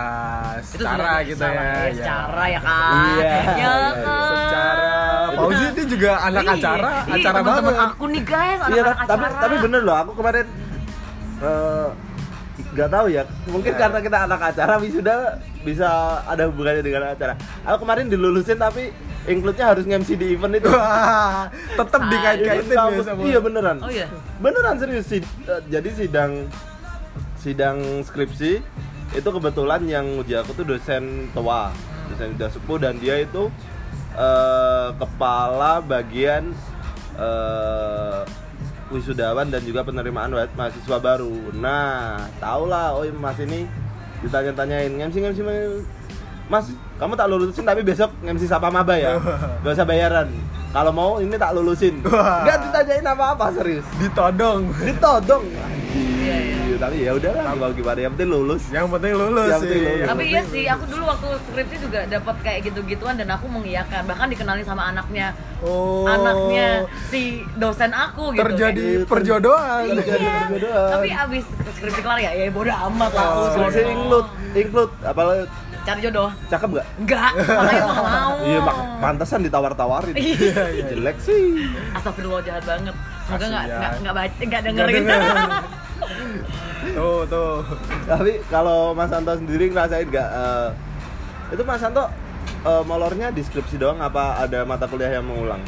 Itu 0.56 0.68
secara 0.78 0.94
sudah 0.96 1.18
gitu 1.22 1.42
ya. 1.42 1.52
lah, 1.52 1.64
ya. 1.66 1.92
Secara 1.92 2.44
ya 2.48 2.60
kan. 2.62 2.94
Iya, 2.96 3.26
Ya 3.26 3.54
iya, 3.56 3.74
kan. 3.98 4.24
Secara 4.32 4.94
Fauzi 5.36 5.66
ini 5.68 5.84
juga 5.86 6.12
anak 6.22 6.44
Iya, 6.44 6.54
acara, 6.56 6.90
iya, 7.04 7.14
acara 7.16 7.38
teman-teman 7.38 7.66
banget. 7.68 7.88
aku 7.88 8.04
nih 8.08 8.24
guys, 8.24 8.60
Iya, 8.62 8.82
anak-anak 8.82 9.06
tapi 9.06 9.24
acara. 9.26 9.42
tapi 9.42 9.56
bener 9.60 9.82
loh, 9.82 9.98
aku 9.98 10.12
kemarin 10.16 10.46
eh, 11.38 11.88
nggak 12.76 12.92
tahu 12.92 13.08
ya, 13.08 13.24
mungkin 13.48 13.72
Ya. 13.72 13.80
karena 13.80 14.00
kita 14.00 14.18
anak 14.22 14.42
acara 14.46 14.74
wisuda 14.76 15.16
bisa 15.64 15.88
ada 16.22 16.46
hubungannya 16.46 16.84
dengan 16.84 17.08
acara. 17.08 17.34
Aku 17.64 17.82
kemarin 17.82 18.06
dilulusin 18.06 18.60
tapi 18.60 18.92
include-nya 19.26 19.72
harus 19.72 19.84
nge-MC 19.84 20.10
di 20.14 20.36
event 20.36 20.54
itu. 20.54 20.68
Wah, 20.68 21.48
tetap 21.50 21.98
Ah, 21.98 22.10
dikait-kaitin 22.12 22.70
ya 22.70 23.02
sama. 23.02 23.22
Iya 23.24 23.40
beneran. 23.40 23.78
Oh 23.80 23.88
iya. 23.88 24.12
Beneran 24.38 24.76
serius 24.76 25.08
sih. 25.08 25.24
Eh, 25.24 25.62
Jadi 25.66 25.90
sidang 25.96 26.52
sidang 27.36 27.78
skripsi 28.04 28.60
itu 29.12 29.30
kebetulan 29.32 29.82
yang 29.86 30.06
uji 30.18 30.36
aku 30.36 30.52
tuh 30.54 30.66
dosen 30.68 31.32
tua, 31.32 31.72
dosen 32.10 32.36
udah 32.36 32.50
sepuh 32.50 32.78
dan 32.78 33.00
dia 33.00 33.18
itu 33.18 33.48
eh, 34.14 34.90
kepala 34.94 35.80
bagian 35.80 36.52
eh, 37.16 38.22
wisudawan 38.96 39.52
dan 39.52 39.62
juga 39.62 39.84
penerimaan 39.84 40.32
wa- 40.32 40.54
mahasiswa 40.56 40.98
baru. 40.98 41.52
Nah, 41.54 42.24
tahulah, 42.40 42.96
oh 42.96 43.04
mas 43.16 43.38
ini 43.38 43.68
ditanya-tanyain 44.24 44.90
ngemsi 44.90 45.20
ngemsi 45.20 45.42
Mas, 46.46 46.70
kamu 47.02 47.18
tak 47.18 47.26
lulusin 47.26 47.66
tapi 47.66 47.82
besok 47.82 48.14
ngemsi 48.22 48.46
sapa 48.46 48.70
maba 48.70 48.94
ya. 48.96 49.18
Gak 49.66 49.74
usah 49.76 49.86
bayaran. 49.86 50.30
Kalau 50.70 50.94
mau 50.94 51.18
ini 51.18 51.34
tak 51.36 51.58
lulusin. 51.58 52.06
Gak 52.46 52.70
ditanyain 52.70 53.02
apa-apa 53.02 53.50
serius. 53.50 53.86
Ditodong. 53.98 54.70
Ditodong. 54.78 55.42
Iya, 55.96 56.38
iya. 56.78 56.78
Anjir, 56.78 56.84
Tapi 56.86 56.98
ya 57.02 57.12
udahlah, 57.14 57.54
mau 57.56 57.72
gimana 57.72 58.00
yang 58.00 58.12
penting 58.14 58.30
lulus. 58.30 58.64
Yang 58.70 58.88
penting 58.92 59.14
lulus 59.14 59.48
Yang 59.48 59.62
penting 59.62 59.78
sih. 59.78 59.88
lulus. 59.88 60.08
Tapi 60.08 60.24
iya 60.26 60.42
sih, 60.46 60.64
aku 60.66 60.84
dulu 60.86 61.04
waktu 61.06 61.28
skripsi 61.46 61.76
juga 61.80 62.00
dapat 62.06 62.36
kayak 62.42 62.60
gitu-gituan 62.66 63.16
dan 63.16 63.30
aku 63.30 63.46
mengiyakan. 63.48 64.02
Bahkan 64.06 64.28
dikenalin 64.30 64.64
sama 64.64 64.84
anaknya, 64.88 65.28
Oh. 65.60 66.04
anaknya 66.06 66.68
si 67.08 67.22
dosen 67.56 67.92
aku 67.92 68.32
gitu. 68.32 68.44
Terjadi 68.44 68.86
Kayak- 69.00 69.08
perjodohan. 69.08 69.84
Terjadi 69.96 70.22
Iya. 70.22 70.40
perjodohan. 70.46 70.90
Tapi 70.92 71.08
abis 71.10 71.46
skripsi 71.74 72.02
kelar 72.02 72.20
ya, 72.20 72.32
ya 72.32 72.46
bodo 72.50 72.72
amat 72.72 73.12
lah. 73.12 73.24
Oh, 73.24 73.32
aku 73.32 73.44
Skripsi 73.56 73.82
include, 73.86 74.30
include 74.54 74.92
apalagi 75.02 75.44
Cari 75.86 76.02
jodoh. 76.02 76.34
cakep 76.50 76.70
gak? 76.74 76.88
Enggak, 76.98 77.30
makanya 77.38 77.82
nggak 77.86 78.06
mau. 78.10 78.34
Iya, 78.42 78.60
mak 78.60 78.76
pantesan 79.00 79.40
ditawar-tawarin. 79.44 80.16
Iya. 80.18 80.90
Jelek 80.90 81.18
sih. 81.22 81.70
Astagfirullah 81.94 82.42
jahat 82.42 82.66
banget. 82.66 82.96
Semoga 83.26 83.46
nggak 83.48 83.66
nggak 83.72 83.92
nggak 84.02 84.16
baca 84.16 84.42
nggak 84.44 84.62
dengerin. 84.66 85.04
Tuh, 86.94 87.26
tuh. 87.26 87.66
Tapi 88.06 88.38
kalau 88.52 88.94
Mas 88.94 89.10
Santo 89.10 89.34
sendiri 89.34 89.74
ngerasain 89.74 90.06
gak 90.12 90.30
eh, 90.30 90.70
itu 91.56 91.64
Mas 91.66 91.82
Santo 91.82 92.06
eh, 92.66 92.84
molornya 92.86 93.34
di 93.34 93.42
skripsi 93.42 93.82
doang 93.82 93.98
apa 94.04 94.46
ada 94.46 94.62
mata 94.68 94.86
kuliah 94.86 95.18
yang 95.18 95.26
mengulang? 95.26 95.64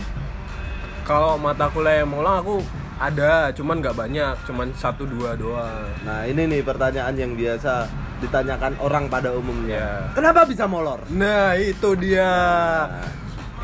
Kalau 1.07 1.39
mata 1.39 1.71
kuliah 1.71 2.03
yang 2.03 2.11
mau 2.11 2.19
ulang 2.19 2.43
aku 2.43 2.55
ada, 2.97 3.53
cuman 3.53 3.79
nggak 3.79 3.95
banyak, 3.95 4.35
cuman 4.43 4.73
satu 4.73 5.05
dua 5.05 5.37
doang. 5.37 5.87
Nah, 6.01 6.25
ini 6.25 6.49
nih 6.49 6.65
pertanyaan 6.65 7.13
yang 7.13 7.31
biasa 7.37 7.85
ditanyakan 8.19 8.73
orang 8.81 9.05
pada 9.05 9.29
umumnya. 9.31 10.09
Iya. 10.09 10.17
Kenapa 10.17 10.49
bisa 10.49 10.65
molor? 10.65 11.05
Nah, 11.13 11.53
itu 11.53 11.93
dia. 11.95 12.33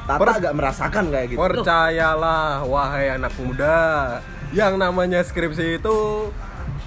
Tata 0.06 0.20
Per- 0.22 0.38
agak 0.38 0.54
merasakan 0.54 1.04
kayak 1.10 1.28
gitu. 1.34 1.40
Percayalah, 1.42 2.62
wahai 2.68 3.18
anak 3.18 3.34
muda, 3.40 4.20
yang 4.54 4.78
namanya 4.78 5.26
skripsi 5.26 5.82
itu 5.82 6.30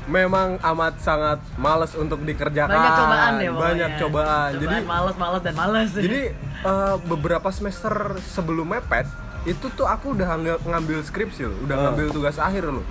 memang 0.07 0.57
amat 0.64 0.94
sangat 0.98 1.38
males 1.57 1.92
untuk 1.92 2.22
dikerjakan. 2.22 2.72
Banyak 2.72 2.94
cobaan 2.96 3.32
ya 3.34 3.50
pokoknya. 3.50 3.62
Banyak 3.62 3.90
cobaan. 3.98 4.50
Jadi 4.57 4.76
males, 4.84 5.16
males 5.16 5.42
dan 5.42 5.54
males. 5.54 5.90
jadi 5.92 6.22
eh, 6.62 6.96
beberapa 7.04 7.48
semester 7.50 7.92
sebelum 8.24 8.66
mepet 8.68 9.07
itu 9.44 9.66
tuh 9.70 9.84
aku 9.84 10.11
udah 10.12 10.34
ng- 10.34 10.62
ngambil 10.64 11.02
skripsi 11.02 11.42
loh, 11.44 11.59
udah 11.62 11.74
Oh. 11.74 11.82
ngambil 11.86 12.07
tugas 12.11 12.36
akhir 12.36 12.66
loh. 12.66 12.82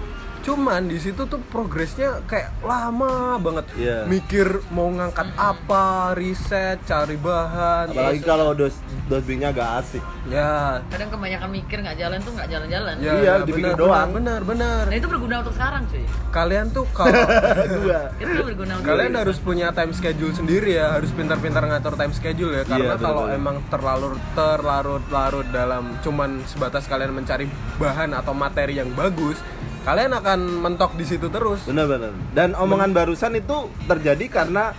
Cuman 0.45 0.85
di 0.85 1.01
situ 1.01 1.25
tuh 1.25 1.41
progresnya 1.43 2.21
kayak 2.23 2.53
lama 2.61 3.41
banget. 3.41 3.65
Iya. 3.75 4.05
Mikir 4.05 4.61
mau 4.69 4.85
ngangkat 4.87 5.33
apa, 5.33 6.13
riset, 6.13 6.77
cari 6.85 7.17
bahan. 7.17 7.89
Apalagi 7.89 8.21
terus- 8.21 8.29
kalau 8.29 8.53
dos 8.53 8.77
dosbingnya 9.05 9.49
gak 9.51 9.81
asik. 9.81 10.03
ya. 10.25 10.81
kadang 10.87 11.09
kebanyakan 11.11 11.49
mikir 11.51 11.77
nggak 11.79 11.97
jalan 11.99 12.17
tuh 12.19 12.33
nggak 12.33 12.49
jalan-jalan. 12.49 12.93
Ya, 12.97 13.11
Iya, 13.11 13.21
ya, 13.21 13.33
dipikir 13.41 13.73
benar, 13.73 13.77
doang. 13.77 14.09
Benar, 14.11 14.41
benar. 14.41 14.83
Dan 14.85 14.95
itu 14.95 15.07
berguna 15.07 15.35
untuk 15.41 15.53
sekarang 15.53 15.81
cuy. 15.85 16.05
Kalian 16.31 16.65
tuh 16.69 16.85
kalau 16.91 17.13
Dua. 17.75 18.01
Itu 18.15 18.41
berguna 18.43 18.71
untuk 18.75 18.85
kalian 18.87 19.13
harus 19.15 19.37
punya 19.39 19.67
time 19.69 19.93
schedule 19.93 20.29
sendiri 20.31 20.69
ya, 20.73 20.93
harus 20.93 21.09
pintar-pintar 21.09 21.61
ngatur 21.63 21.93
time 21.93 22.09
schedule 22.11 22.53
ya. 22.53 22.63
Karena 22.63 22.93
Iya, 22.93 23.01
kalau 23.01 23.25
betul. 23.25 23.37
emang 23.37 23.55
terlalu 23.67 24.07
terlarut-larut 24.35 25.47
dalam 25.49 25.97
cuman 26.01 26.41
sebatas 26.45 26.85
kalian 26.85 27.13
mencari 27.13 27.45
bahan 27.75 28.13
atau 28.13 28.33
materi 28.33 28.75
yang 28.75 28.89
bagus, 28.91 29.37
kalian 29.85 30.11
akan 30.11 30.39
mentok 30.59 30.97
di 30.97 31.05
situ 31.05 31.29
terus. 31.29 31.63
Benar-benar. 31.63 32.11
Dan 32.33 32.53
omongan 32.53 32.91
barusan 32.91 33.33
itu 33.33 33.57
terjadi 33.85 34.25
karena 34.27 34.73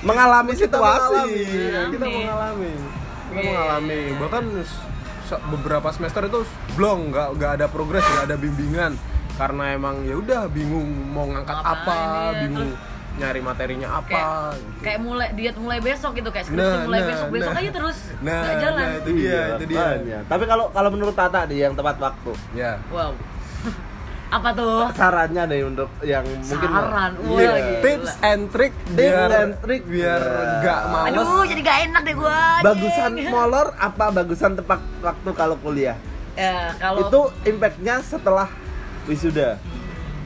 mengalami 0.00 0.52
Kita 0.52 0.66
situasi. 0.66 1.12
mengalami, 1.14 1.44
kita 1.86 2.02
Mengalami. 2.02 2.16
mengalami, 2.16 2.72
kita 2.72 3.32
Iya. 3.32 3.44
mengalami. 3.46 4.00
Bahkan 4.18 4.44
beberapa 5.48 5.88
semester 5.88 6.22
itu 6.26 6.40
blong, 6.74 7.08
nggak 7.08 7.28
nggak 7.36 7.50
ada 7.54 7.66
progres, 7.68 8.02
nggak 8.02 8.26
ada 8.26 8.36
bimbingan. 8.36 8.92
Karena 9.32 9.64
emang 9.70 10.02
ya 10.02 10.14
udah 10.14 10.44
bingung 10.46 10.84
mau 11.08 11.24
ngangkat 11.26 11.56
apa, 11.56 11.96
ya, 12.34 12.40
bingung 12.42 12.70
nyari 13.12 13.40
materinya 13.40 14.00
kayak 14.00 14.08
apa. 14.08 14.24
gitu. 14.56 14.80
kayak 14.80 14.98
mulai 14.98 15.28
diet 15.36 15.52
mulai 15.54 15.78
besok 15.78 16.16
gitu 16.16 16.32
kayak 16.32 16.48
skripsi 16.48 16.64
Nah, 16.72 16.84
mulai 16.88 16.96
nah, 16.98 17.08
besok 17.12 17.28
besok 17.28 17.52
nah. 17.52 17.60
aja 17.60 17.70
terus 17.70 17.98
Nah, 18.18 18.40
nggak 18.40 18.56
jalan. 18.58 18.80
nah, 18.82 18.92
itu 18.94 19.10
dia, 19.12 19.40
itu 19.52 19.64
dia. 19.68 19.76
makanya. 19.78 20.18
Tapi 20.24 20.44
kalau 20.46 20.64
kalau 20.70 20.88
menurut 20.88 21.12
Tata 21.12 21.40
nih 21.44 21.58
yang 21.62 21.74
tepat 21.76 21.96
waktu, 21.98 22.32
Ya. 22.54 22.72
Wow. 22.88 23.12
Apa 24.32 24.48
tuh? 24.56 24.88
sarannya 24.96 25.44
nih 25.44 25.60
untuk 25.68 25.92
yang 26.00 26.24
mungkin 26.24 26.68
Saran. 26.72 27.12
Iya. 27.20 27.36
gila. 27.36 27.58
Tips 27.84 28.12
and 28.24 28.42
trick 28.48 28.72
biar 28.96 29.28
and 29.28 29.52
trick. 29.60 29.82
biar 29.84 30.20
Nah. 30.24 30.56
nggak 30.64 30.80
males. 30.88 31.08
Aduh, 31.12 31.42
jadi 31.44 31.60
gak 31.60 31.78
enak 31.92 32.02
deh 32.08 32.16
gua. 32.16 32.40
Bagusan 32.64 33.12
molor 33.28 33.68
apa 33.76 34.04
bagusan 34.08 34.56
tepat 34.56 34.80
waktu 35.04 35.30
kalau 35.36 35.56
kuliah? 35.60 36.00
Ya, 36.32 36.72
kalau 36.80 37.04
Itu 37.04 37.20
impactnya 37.44 38.00
setelah 38.00 38.48
wisuda. 39.04 39.60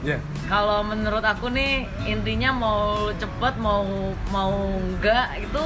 Ya. 0.05 0.21
kalau 0.47 0.85
menurut 0.85 1.25
aku 1.25 1.51
nih 1.51 1.83
intinya 2.05 2.53
mau 2.53 3.11
cepet 3.17 3.53
mau 3.59 3.83
mau 4.29 4.53
enggak 4.79 5.41
itu 5.41 5.63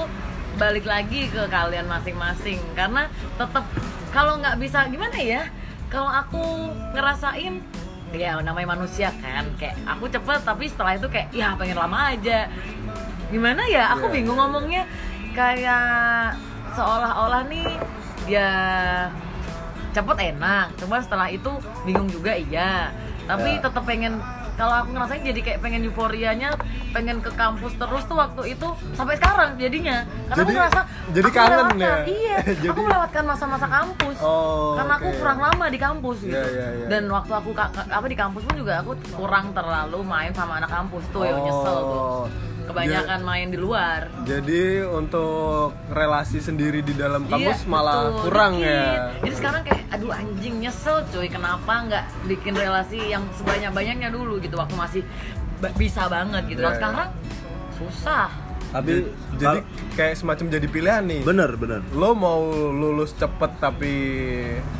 balik 0.55 0.87
lagi 0.87 1.27
ke 1.29 1.45
kalian 1.51 1.85
masing-masing 1.85 2.57
karena 2.73 3.11
tetap 3.35 3.67
kalau 4.15 4.39
nggak 4.39 4.57
bisa 4.57 4.87
gimana 4.87 5.19
ya 5.19 5.43
kalau 5.91 6.09
aku 6.09 6.41
ngerasain 6.95 7.59
ya 8.11 8.39
namanya 8.39 8.75
manusia 8.75 9.09
kan. 9.17 9.47
Kayak 9.55 9.75
aku 9.85 10.05
cepet 10.07 10.39
tapi 10.43 10.65
setelah 10.67 10.93
itu 10.95 11.07
kayak 11.07 11.27
ya 11.31 11.55
pengen 11.55 11.77
lama 11.77 12.11
aja. 12.11 12.47
Gimana 13.31 13.63
ya? 13.65 13.95
Aku 13.95 14.07
Iya. 14.07 14.13
bingung 14.13 14.37
ngomongnya. 14.37 14.83
Kayak 15.31 16.35
seolah-olah 16.75 17.47
nih 17.47 17.67
dia 18.27 18.47
cepet 19.91 20.17
enak 20.35 20.71
cuma 20.79 20.99
setelah 20.99 21.27
itu 21.27 21.51
bingung 21.83 22.07
juga 22.07 22.31
iya. 22.31 22.91
Tapi 23.27 23.59
Ya. 23.59 23.61
tetap 23.63 23.83
pengen 23.83 24.19
kalau 24.53 24.75
aku 24.77 24.89
ngerasain 24.91 25.23
jadi 25.23 25.41
kayak 25.41 25.59
pengen 25.59 25.81
euforianya 25.83 26.49
pengen 26.91 27.17
ke 27.17 27.31
kampus 27.31 27.71
terus 27.73 28.03
tuh 28.03 28.15
waktu 28.15 28.41
itu 28.51 28.67
sampai 28.91 29.15
sekarang 29.15 29.55
jadinya 29.55 30.03
karena 30.25 30.33
aku 30.33 30.39
Jadi- 30.43 30.55
ngerasa 30.55 30.81
jadi 31.09 31.25
aku 31.25 31.33
kangen 31.33 31.65
ya? 31.77 31.95
iya 32.05 32.37
aku 32.43 32.61
Jadi- 32.61 32.81
melewatkan 32.81 33.23
masa-masa 33.25 33.65
kampus 33.65 34.17
Oh, 34.21 34.75
karena 34.75 34.93
aku 34.95 35.07
oke. 35.07 35.17
kurang 35.17 35.39
lama 35.39 35.65
di 35.65 35.79
kampus 35.79 36.17
gitu 36.21 36.35
Iya, 36.35 36.45
iya, 36.47 36.67
iya. 36.75 36.85
dan 36.87 37.03
waktu 37.07 37.31
aku 37.31 37.49
apa 37.87 38.05
di 38.05 38.15
kampus 38.15 38.41
pun 38.43 38.55
juga 38.55 38.73
aku 38.79 38.91
kurang 39.11 39.49
terlalu 39.51 39.99
main 40.03 40.31
sama 40.31 40.57
anak 40.57 40.69
kampus 40.69 41.03
tuh 41.09 41.23
yang 41.23 41.39
nyesel 41.39 41.77
tuh 41.81 42.03
Kebanyakan 42.71 43.19
main 43.21 43.47
di 43.47 43.57
luar 43.57 44.07
Jadi 44.23 44.63
untuk 44.81 45.75
relasi 45.87 46.39
sendiri 46.39 46.79
di 46.79 46.93
dalam 46.93 47.23
kampus 47.25 47.61
Iya, 47.61 47.67
malah 47.67 47.99
betul, 48.09 48.21
kurang 48.25 48.53
dikit. 48.57 48.71
ya. 48.71 48.89
Jadi 49.19 49.35
sekarang 49.35 49.61
kayak 49.61 49.81
aduh 49.91 50.11
anjing 50.11 50.55
nyesel 50.57 50.97
cuy 51.05 51.27
kenapa 51.27 51.73
nggak 51.83 52.05
bikin 52.25 52.53
relasi 52.53 52.99
yang 53.05 53.23
sebanyak-banyaknya 53.33 54.07
dulu 54.07 54.39
gitu 54.39 54.55
waktu 54.55 54.73
masih 54.73 55.01
bisa 55.75 56.07
banget 56.07 56.43
gitu. 56.47 56.59
Kalau 56.59 56.65
Iya, 56.65 56.71
iya. 56.71 56.79
sekarang 56.79 57.07
susah. 57.75 58.27
Tapi 58.71 59.03
Jadi 59.35 59.59
kayak 59.93 60.15
semacam 60.15 60.45
jadi 60.49 60.63
pilihan 60.65 61.03
nih. 61.03 61.21
bener 61.21 61.51
bener. 61.53 61.83
Lo 61.91 62.15
mau 62.15 62.39
lulus 62.71 63.11
cepet 63.11 63.51
tapi 63.59 63.95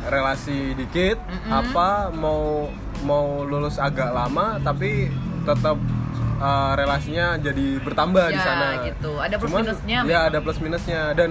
relasi 0.06 0.72
dikit, 0.72 1.20
apa 1.46 2.08
mau 2.08 2.72
mau 3.02 3.42
lulus 3.42 3.76
agak 3.76 4.08
lama 4.08 4.56
tapi 4.58 5.12
tetap 5.42 5.76
uh, 6.42 6.72
relasinya 6.74 7.38
jadi 7.38 7.78
bertambah 7.78 8.26
di 8.28 8.36
Ya, 8.36 8.42
sana. 8.42 8.68
gitu. 8.82 9.12
Ada 9.16 9.34
plus 9.38 9.48
Cuman, 9.48 9.62
minusnya 9.62 9.98
Ya 10.02 10.04
memang. 10.04 10.26
ada 10.28 10.38
plus 10.42 10.58
minusnya 10.58 11.00
dan 11.14 11.30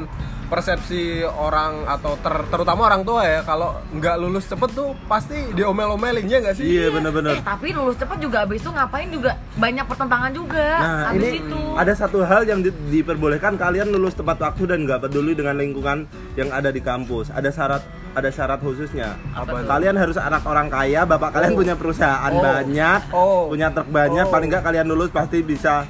persepsi 0.51 1.01
orang 1.23 1.87
atau 1.87 2.19
ter- 2.19 2.43
terutama 2.45 2.85
orang 2.85 3.01
tua 3.01 3.23
ya 3.23 3.39
kalau 3.41 3.71
nggak 3.89 4.15
lulus 4.17 4.45
cepet 4.45 4.67
tuh 4.69 4.91
pasti 5.07 5.39
diomel-omelin 5.51 6.27
ya 6.27 6.37
nggak 6.37 6.53
sih? 6.53 6.67
Iya 6.67 6.91
bener-bener. 6.91 7.39
Eh 7.39 7.41
tapi 7.41 7.71
lulus 7.71 7.95
cepat 7.95 8.19
juga 8.19 8.43
abis 8.43 8.59
itu 8.59 8.67
ngapain 8.69 9.07
juga 9.07 9.31
banyak 9.55 9.85
pertentangan 9.85 10.31
juga 10.31 10.67
Nah 10.75 11.09
abis 11.09 11.23
ini 11.23 11.39
itu. 11.41 11.61
ada 11.73 11.93
satu 11.95 12.19
hal 12.21 12.43
yang 12.43 12.59
di- 12.59 12.75
diperbolehkan 12.91 13.55
kalian 13.55 13.87
lulus 13.89 14.11
tepat 14.11 14.37
waktu 14.37 14.67
dan 14.67 14.83
nggak 14.83 14.99
peduli 15.01 15.31
dengan 15.31 15.55
lingkungan 15.55 16.03
yang 16.33 16.51
ada 16.51 16.67
di 16.67 16.79
kampus. 16.79 17.31
Ada 17.31 17.47
syarat 17.49 17.81
ada 18.11 18.27
syarat 18.27 18.59
khususnya. 18.59 19.15
Apa? 19.31 19.63
Kalian 19.63 19.95
harus 19.95 20.19
anak 20.19 20.43
orang 20.43 20.67
kaya, 20.67 21.07
bapak 21.07 21.31
kalian 21.31 21.55
punya 21.55 21.73
perusahaan 21.73 22.27
Oh. 22.29 22.43
banyak, 22.43 22.99
Oh. 23.09 23.41
punya 23.47 23.71
truk 23.71 23.87
banyak. 23.87 24.27
Oh. 24.27 24.29
Paling 24.29 24.51
nggak 24.51 24.63
kalian 24.63 24.83
lulus 24.85 25.07
pasti 25.09 25.39
bisa 25.39 25.87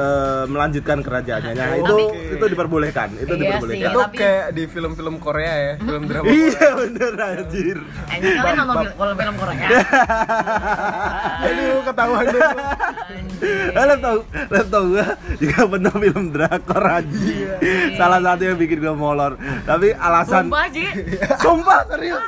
eh, 0.00 0.42
melanjutkan 0.46 0.98
kerajaannya. 1.00 1.52
Nah, 1.52 1.70
itu 1.76 1.94
itu 2.32 2.44
diperbolehkan, 2.46 3.08
itu 3.14 3.28
Iya 3.30 3.40
diperbolehkan. 3.60 3.80
sih. 3.82 3.92
Itu 3.92 4.00
tapi- 4.00 4.18
kayak 4.18 4.46
di 4.50 4.62
film-film 4.66 5.14
Korea 5.18 5.52
ya, 5.54 5.72
film 5.78 6.02
drama 6.08 6.24
Iya 6.26 6.68
bener 6.78 7.12
anjir. 7.14 7.78
Kayaknya 8.08 8.30
kalian 8.34 8.56
nonton 8.58 8.86
film, 8.90 9.14
film 9.14 9.34
Korea. 9.36 9.68
Aduh, 11.44 11.78
ketahuan 11.84 12.24
dulu. 12.26 12.50
Eh, 13.70 13.84
lo 13.86 13.94
tau, 13.96 14.18
lo 14.46 14.60
tau 14.66 14.84
gua 14.86 15.06
juga 15.36 15.60
pernah 15.66 15.94
film 15.94 16.24
drakor 16.30 16.82
aja. 16.82 17.54
Salah 17.94 18.20
satu 18.20 18.42
yang 18.44 18.58
bikin 18.58 18.78
gua 18.78 18.94
molor. 18.94 19.32
Tapi 19.62 19.92
alasan 19.92 20.46
Sumpah, 20.46 20.66
Ji. 20.68 20.84
Sumpah 21.38 21.80
serius. 21.86 22.22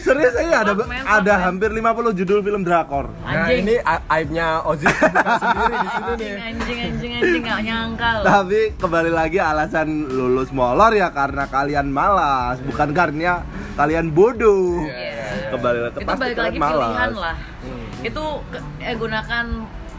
Serius 0.00 0.34
ini 0.36 0.52
ada 0.52 0.72
ada 1.04 1.34
hampir 1.42 1.68
50 1.68 1.84
judul 2.14 2.40
film 2.40 2.62
drakor. 2.62 3.08
Nah, 3.24 3.48
ini 3.48 3.76
aibnya 4.08 4.60
Ozzy 4.62 4.88
sendiri 4.88 5.74
di 5.74 5.88
sini 5.90 6.12
nih. 6.14 6.32
Anjing, 6.44 6.78
anjing, 6.80 7.12
anjing, 7.14 7.22
anjing, 7.24 7.42
nggak 7.42 7.60
nyangka 7.62 8.08
loh. 8.12 8.24
Tapi 8.24 8.60
kembali 8.74 9.10
lagi 9.10 9.38
alasan 9.38 9.88
lulus 10.06 10.50
molor 10.50 10.92
ya 10.92 11.08
karena 11.10 11.44
kalian 11.46 11.88
malas, 11.88 12.58
bukan 12.60 12.90
karena 12.90 13.42
kalian 13.74 14.10
bodoh. 14.10 14.82
Yes. 14.84 15.50
Kembali 15.50 15.78
lagi 15.80 15.94
itu 15.94 16.04
pasti 16.04 16.20
balik 16.20 16.38
lagi 16.40 16.58
malas. 16.58 16.88
pilihan 16.88 17.12
lah 17.14 17.36
itu 18.02 18.24
ke- 18.52 18.64
eh, 18.80 18.94
gunakan 18.94 19.46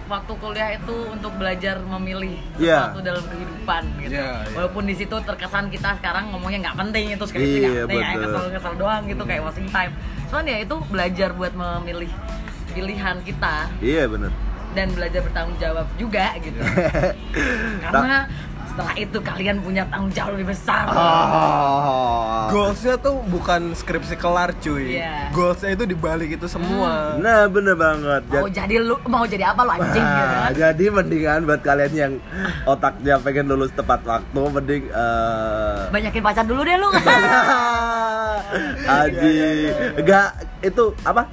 waktu 0.05 0.33
kuliah 0.37 0.69
itu 0.71 0.95
untuk 1.09 1.33
belajar 1.33 1.81
memilih 1.81 2.37
Iya. 2.55 2.93
sesuatu 2.93 3.01
dalam 3.01 3.25
kehidupan 3.25 3.81
gitu 3.99 4.13
Iya, 4.13 4.29
iya. 4.37 4.53
walaupun 4.53 4.83
di 4.85 4.93
situ 4.93 5.15
terkesan 5.17 5.65
kita 5.67 5.97
sekarang 5.97 6.29
ngomongnya 6.29 6.59
nggak 6.61 6.77
penting 6.77 7.05
itu 7.09 7.25
skripsi 7.25 7.49
Iya, 7.57 7.65
nggak 7.65 7.81
penting 7.83 8.03
kayak 8.05 8.13
betul. 8.15 8.29
kesel 8.29 8.45
kesel 8.53 8.73
doang 8.77 9.01
gitu 9.03 9.23
kayak 9.25 9.41
wasting 9.41 9.65
time 9.67 9.91
cuman 10.27 10.45
ya 10.45 10.57
itu 10.61 10.75
belajar 10.85 11.29
buat 11.33 11.53
memilih 11.55 12.11
pilihan 12.69 13.17
kita 13.25 13.55
Iya 13.81 14.03
bener. 14.05 14.31
Dan 14.75 14.91
belajar 14.91 15.21
bertanggung 15.21 15.55
jawab 15.57 15.87
juga 15.95 16.35
gitu 16.37 16.59
karena 17.83 18.27
setelah 18.67 18.91
itu 18.93 19.17
kalian 19.17 19.63
punya 19.63 19.87
tanggung 19.87 20.11
jawab 20.11 20.35
lebih 20.35 20.51
besar 20.51 20.83
Oh. 20.91 22.45
Goalsnya 22.45 22.95
tuh 22.97 23.23
bukan 23.25 23.73
skripsi 23.73 24.15
kelar 24.15 24.53
cuy. 24.55 24.99
Iya. 24.99 25.31
Goalsnya 25.31 25.73
itu 25.73 25.87
dibalik 25.87 26.29
itu 26.29 26.45
semua. 26.45 27.15
Nah 27.17 27.47
bener 27.47 27.73
banget. 27.73 28.21
mau 28.27 28.45
Jad- 28.45 28.53
jadi 28.59 28.75
lu 28.79 28.95
mau 29.07 29.23
jadi 29.25 29.49
apa 29.49 29.63
lu 29.63 29.71
anjing 29.71 29.97
gitu 29.97 30.23
Nah, 30.27 30.45
kan 30.45 30.51
jadi 30.53 30.85
mendingan 30.91 31.39
buat 31.43 31.61
kalian 31.61 31.93
yang 31.95 32.13
otaknya 32.65 33.15
pengen 33.17 33.47
lulus 33.47 33.71
tepat 33.71 34.03
waktu, 34.03 34.41
mending 34.51 34.83
eh, 34.87 35.79
banyakin 35.89 36.21
pacar 36.21 36.43
dulu 36.43 36.61
deh 36.61 36.75
lu 36.75 36.89
Aji, 38.85 39.35
enggak 39.99 40.27
itu 40.61 40.85
apa? 41.01 41.23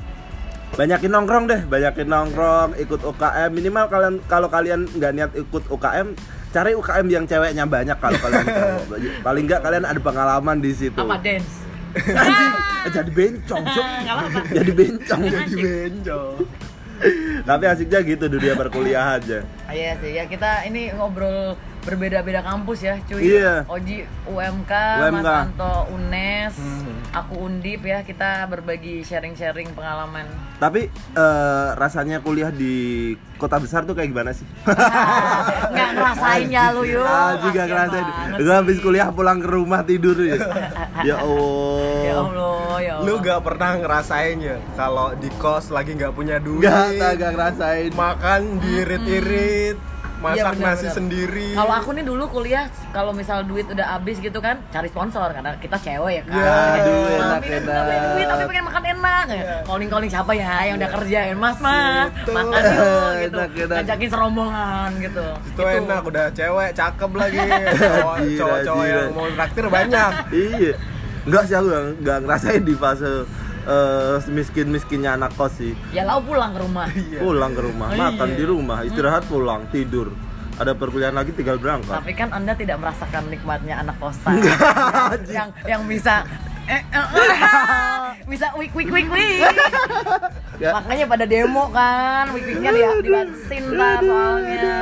Banyakin 0.72 1.12
nongkrong 1.12 1.44
deh, 1.52 1.60
banyakin 1.68 2.08
nongkrong, 2.08 2.70
ikut 2.80 3.04
UKM 3.04 3.52
minimal 3.52 3.92
kalian 3.92 4.14
kalau 4.24 4.48
kalian 4.48 4.88
nggak 4.88 5.12
niat 5.12 5.30
ikut 5.36 5.68
UKM, 5.68 6.16
cari 6.48 6.72
UKM 6.72 7.06
yang 7.12 7.24
ceweknya 7.28 7.68
banyak 7.68 7.96
kalau 8.00 8.16
kalian. 8.16 8.44
Paling 9.20 9.44
nggak 9.44 9.60
kalian 9.60 9.84
ada 9.84 10.00
pengalaman 10.00 10.64
di 10.64 10.72
situ. 10.72 10.96
apa 10.96 11.20
dance 11.20 11.60
jadi 12.96 13.10
bencong. 13.12 13.64
Nggak 13.68 14.16
apa-apa. 14.16 14.40
Jadi 14.48 14.70
bencong. 14.72 15.20
Asik. 15.28 15.60
Benjol. 15.60 16.28
Tapi 17.44 17.64
asiknya 17.68 18.00
gitu 18.00 18.24
dunia 18.32 18.54
perkuliahan 18.56 19.20
aja. 19.20 19.40
Ah, 19.68 19.76
Iya 19.76 19.92
sih, 20.00 20.16
ya 20.16 20.24
kita 20.24 20.64
ini 20.64 20.88
ngobrol 20.96 21.52
berbeda-beda 21.82 22.40
kampus 22.40 22.78
ya, 22.82 22.94
cuy. 23.04 23.20
Iya. 23.20 23.66
Oji 23.66 24.06
UMK, 24.24 24.72
UMK. 25.02 25.12
Mas 25.12 25.26
Anto 25.26 25.74
UNES, 25.90 26.54
Hmm. 26.56 26.94
aku 27.10 27.34
Undip 27.42 27.82
ya. 27.82 28.00
Kita 28.02 28.46
berbagi 28.46 29.02
sharing-sharing 29.02 29.74
pengalaman. 29.74 30.26
Tapi 30.56 30.86
eh, 31.12 31.68
rasanya 31.74 32.22
kuliah 32.22 32.48
di 32.48 33.12
kota 33.34 33.58
besar 33.58 33.82
tuh 33.82 33.98
kayak 33.98 34.14
gimana 34.14 34.30
sih? 34.30 34.46
Nggak 35.74 35.90
ngerasain 35.92 36.46
ya 36.46 36.70
lu 36.70 36.86
yuk. 36.86 37.02
Ah, 37.02 37.34
juga 37.42 37.66
ngerasain. 37.66 38.06
Gue 38.38 38.54
habis 38.54 38.78
kuliah 38.78 39.10
pulang 39.10 39.42
ke 39.42 39.48
rumah 39.50 39.82
tidur 39.82 40.14
ya. 40.22 40.38
ya 41.08 41.16
Allah. 41.18 41.98
Ya 42.06 42.14
Allah, 42.14 42.76
ya 42.78 42.92
Allah. 42.98 43.02
Lu 43.02 43.18
gak 43.18 43.42
pernah 43.42 43.74
ngerasain 43.74 44.38
ya 44.38 44.56
kalau 44.78 45.10
di 45.18 45.26
kos 45.42 45.74
lagi 45.74 45.98
nggak 45.98 46.14
punya 46.14 46.38
duit. 46.38 46.62
Gak, 46.62 46.94
gak, 46.94 47.12
gak 47.18 47.30
ngerasain. 47.34 47.90
Makan 47.90 48.40
diirit-irit, 48.62 49.76
masak 50.22 50.38
Iya, 50.38 50.44
benar, 50.54 50.70
nasi 50.70 50.82
benar. 50.82 50.94
sendiri. 50.94 51.48
Kalau 51.52 51.72
aku 51.74 51.90
nih 51.90 52.04
dulu 52.04 52.24
kuliah, 52.30 52.64
kalau 52.88 53.10
misal 53.10 53.42
duit 53.42 53.66
udah 53.66 53.86
habis 53.92 54.16
gitu 54.16 54.38
kan, 54.38 54.62
cari 54.68 54.86
sponsor 54.86 55.26
karena 55.28 55.58
kita 55.58 55.76
cewek 55.76 56.12
ya 56.14 56.22
kan. 56.24 56.32
Ya, 56.32 56.54
aduh, 56.72 56.94
Mami, 56.94 57.18
enak, 57.18 57.40
kita 57.42 57.58
enak. 57.66 57.82
punya 57.82 58.00
duit 58.08 58.26
tapi 58.26 58.42
pengen 58.46 58.64
makan 58.64 58.82
enak. 58.88 59.24
Calling 59.62 59.88
calling 59.88 60.08
siapa 60.08 60.32
ya 60.32 60.52
yang 60.62 60.76
udah 60.76 60.90
kerja 60.92 61.18
ya, 61.24 61.34
Mas 61.34 61.58
Mas, 61.58 62.08
Situ. 62.14 62.30
makan 62.30 62.60
yuk 62.62 63.10
gitu. 63.24 63.36
Enak, 63.36 63.50
enak. 63.58 63.76
Ngajakin 63.76 64.08
serombongan 64.08 64.90
gitu. 65.00 65.24
itu 65.44 65.62
enak 65.62 66.02
udah 66.04 66.24
cewek 66.30 66.70
cakep 66.72 67.10
lagi 67.12 67.38
cowok-cowok 68.38 68.84
yang 68.84 69.10
mau 69.10 69.26
traktir 69.32 69.64
banyak 69.66 70.12
iya. 70.54 70.72
Enggak 71.22 71.42
sih 71.44 71.54
aku 71.54 71.66
nggak 71.66 71.84
nggak 72.00 72.18
ngerasain 72.20 72.62
di 72.62 72.74
fase 72.74 73.12
eh, 73.64 74.16
miskin-miskinnya 74.28 75.14
anak 75.14 75.34
kos 75.34 75.58
sih. 75.58 75.72
Ya 75.90 76.02
lau 76.02 76.22
pulang 76.22 76.52
ke 76.54 76.60
rumah. 76.62 76.86
Pulang 77.22 77.52
ke 77.54 77.62
rumah, 77.62 77.88
Iya. 77.92 77.98
makan 78.10 78.28
di 78.34 78.44
rumah, 78.44 78.78
istirahat 78.82 79.24
pulang, 79.26 79.66
tidur. 79.70 80.10
Ada 80.60 80.76
perkuliahan 80.76 81.16
lagi 81.16 81.32
tinggal 81.32 81.56
berangkat. 81.56 81.96
Tapi 81.96 82.12
kan 82.12 82.28
Anda 82.30 82.52
tidak 82.52 82.76
merasakan 82.78 83.32
nikmatnya 83.32 83.80
anak 83.80 83.96
kosan. 83.98 84.36
yang 85.36 85.48
yang 85.64 85.82
bisa 85.88 86.22
eh, 86.68 86.78
eh, 86.78 87.06
eh, 87.08 87.34
bisa 88.30 88.52
wik 88.54 88.70
wik 88.76 88.92
wik 88.92 89.08
wik. 89.08 89.48
Ya. 90.60 90.76
Makanya 90.76 91.08
pada 91.08 91.24
demo 91.24 91.66
kan, 91.72 92.30
wik 92.36 92.44
wiknya 92.46 92.70
dia 92.70 92.88
dibatin 93.00 93.62
ntar 93.74 93.98
soalnya. 94.04 94.76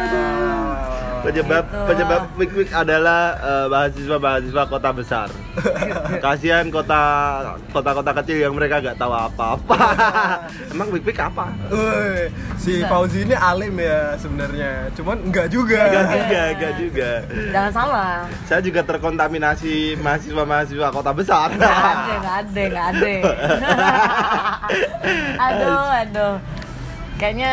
Penyebab 1.21 1.62
Gitu. 1.62 1.79
penyebab 1.87 2.21
Wik 2.35 2.51
Wik 2.55 2.71
adalah 2.73 3.21
eh, 3.37 3.66
mahasiswa-mahasiswa 3.66 4.62
kota 4.66 4.89
besar. 4.91 5.27
Kasihan 6.25 6.66
kota 6.68 7.01
kota-kota 7.71 8.11
kecil 8.18 8.37
yang 8.41 8.53
mereka 8.53 8.79
nggak 8.79 8.97
tahu 8.97 9.11
apa-apa. 9.11 9.77
Emang 10.73 10.87
Wik 10.89 11.03
Wik 11.05 11.18
apa? 11.18 11.51
Woi, 11.68 12.29
si 12.57 12.79
Bisa. 12.79 12.87
Fauzi 12.87 13.23
ini 13.23 13.33
alim 13.33 13.75
ya 13.77 14.14
sebenarnya 14.16 14.89
cuman 14.93 15.16
enggak 15.23 15.47
juga 15.49 15.79
Enggak 15.83 16.07
juga, 16.11 16.41
enggak 16.51 16.73
juga. 16.77 17.11
Jangan 17.51 17.73
salah. 17.73 18.14
Saya 18.45 18.61
juga 18.61 18.81
terkontaminasi 18.83 19.95
mahasiswa-mahasiswa 19.99 20.87
kota 20.91 21.11
besar. 21.12 21.47
Nggak 21.51 21.68
ada, 21.68 22.12
nggak 22.16 22.37
ada, 22.41 22.62
nggak 22.66 22.87
ada. 22.91 23.12
aduh, 25.45 25.85
aduh. 26.01 26.35
Kayaknya 27.16 27.51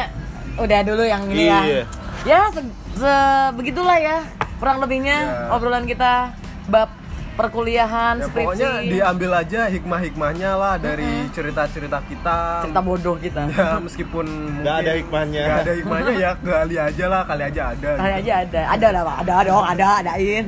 udah 0.57 0.79
dulu 0.81 1.03
yang 1.03 1.21
ini 1.27 1.43
ya. 1.45 1.59
Iya. 1.61 1.81
Ya, 2.25 2.39
se- 2.49 2.73
se- 2.97 3.51
begitulah 3.53 3.95
ya. 3.95 4.17
Kurang 4.57 4.77
lebihnya 4.79 5.17
Ya. 5.17 5.53
obrolan 5.53 5.85
kita 5.85 6.33
bab 6.67 6.89
perkuliahan, 7.37 8.17
ya 8.17 8.25
skripsi. 8.25 8.33
pokoknya 8.41 8.69
diambil 8.83 9.31
aja 9.37 9.61
hikmah-hikmahnya 9.67 10.51
lah 10.53 10.75
dari 10.75 11.05
cerita-cerita 11.29 12.01
kita 12.03 12.65
cerita 12.65 12.81
bodoh 12.81 13.13
kita. 13.15 13.45
ya 13.47 13.77
meskipun 13.77 14.25
Nggak 14.59 14.75
ada 14.75 14.91
hikmahnya. 14.97 15.41
nggak 15.45 15.61
ada 15.61 15.73
hikmahnya 15.75 16.13
ya 16.17 16.31
kali 16.35 16.75
aja 16.75 17.05
lah 17.05 17.21
kali 17.23 17.43
aja 17.45 17.61
ada 17.69 17.89
Kali 17.95 18.13
aja 18.17 18.33
ada, 18.41 18.61
ada 18.67 18.85
ada 18.89 19.01
ada 19.13 19.33
dong, 19.45 19.61
ada 19.63 19.87
adain. 20.01 20.45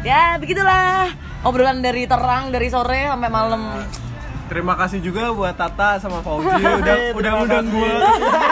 Ya 0.00 0.40
begitulah 0.40 1.12
obrolan 1.42 1.78
dari 1.78 2.08
terang 2.08 2.48
dari 2.48 2.68
sore 2.68 3.04
sampai 3.04 3.28
malam. 3.28 3.62
Terima 4.46 4.72
kasih 4.74 4.98
juga 5.02 5.30
buat 5.30 5.52
Tata 5.52 5.98
sama 5.98 6.22
Fauzi 6.22 6.46
udah 6.80 6.96
udah 7.12 7.32
undang 7.42 7.66
gue. 7.66 7.92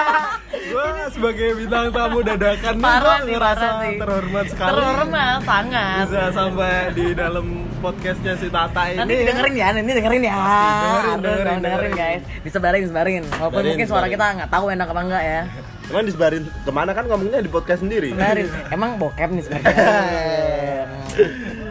gue 0.64 0.86
sebagai 1.08 1.48
bintang 1.54 1.86
tamu 1.88 2.18
dadakan 2.20 2.74
nih 2.74 2.82
Parah 2.82 3.16
gue 3.16 3.30
ngerasa 3.30 3.66
parah 3.68 3.92
terhormat 3.94 4.44
sekali. 4.50 4.68
Terhormat 4.70 5.38
sangat. 5.40 6.02
Bisa 6.02 6.20
sampai 6.30 6.74
di 6.92 7.04
dalam 7.14 7.46
podcastnya 7.78 8.32
si 8.34 8.46
Tata 8.50 8.82
ini. 8.88 8.98
Nanti 8.98 9.12
dengerin 9.22 9.54
ya, 9.54 9.66
nanti 9.70 9.92
dengerin 9.92 10.20
ya. 10.20 10.34
dengerin, 10.34 10.34
dengerin, 10.34 11.22
dengerin, 11.22 11.58
dengerin. 11.62 11.92
guys. 11.94 12.22
Disebarin, 12.42 12.80
disebarin. 12.82 13.22
Walaupun 13.32 13.62
mungkin 13.64 13.86
suara 13.86 14.06
kita 14.10 14.24
nggak 14.34 14.50
tahu 14.50 14.64
enak 14.68 14.86
apa 14.90 15.00
enggak 15.00 15.22
ya. 15.22 15.40
Cuman 15.84 16.02
disebarin 16.02 16.42
ke 16.48 16.70
mana 16.72 16.90
kan 16.90 17.04
ngomongnya 17.06 17.38
di 17.38 17.46
podcast 17.46 17.80
sendiri. 17.80 18.10
Sebarin. 18.10 18.50
Emang 18.68 18.98
bokep 18.98 19.30
nih 19.30 19.42
sebenarnya. 19.42 19.70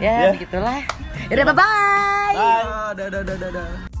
Ya. 0.00 0.32
begitulah. 0.32 0.80
Yaudah, 1.28 1.44
bye-bye. 1.46 2.32
Bye. 2.32 2.64
Ah, 2.64 2.90
dadah 2.96 3.20
dadah 3.20 3.36
dadah. 3.52 3.92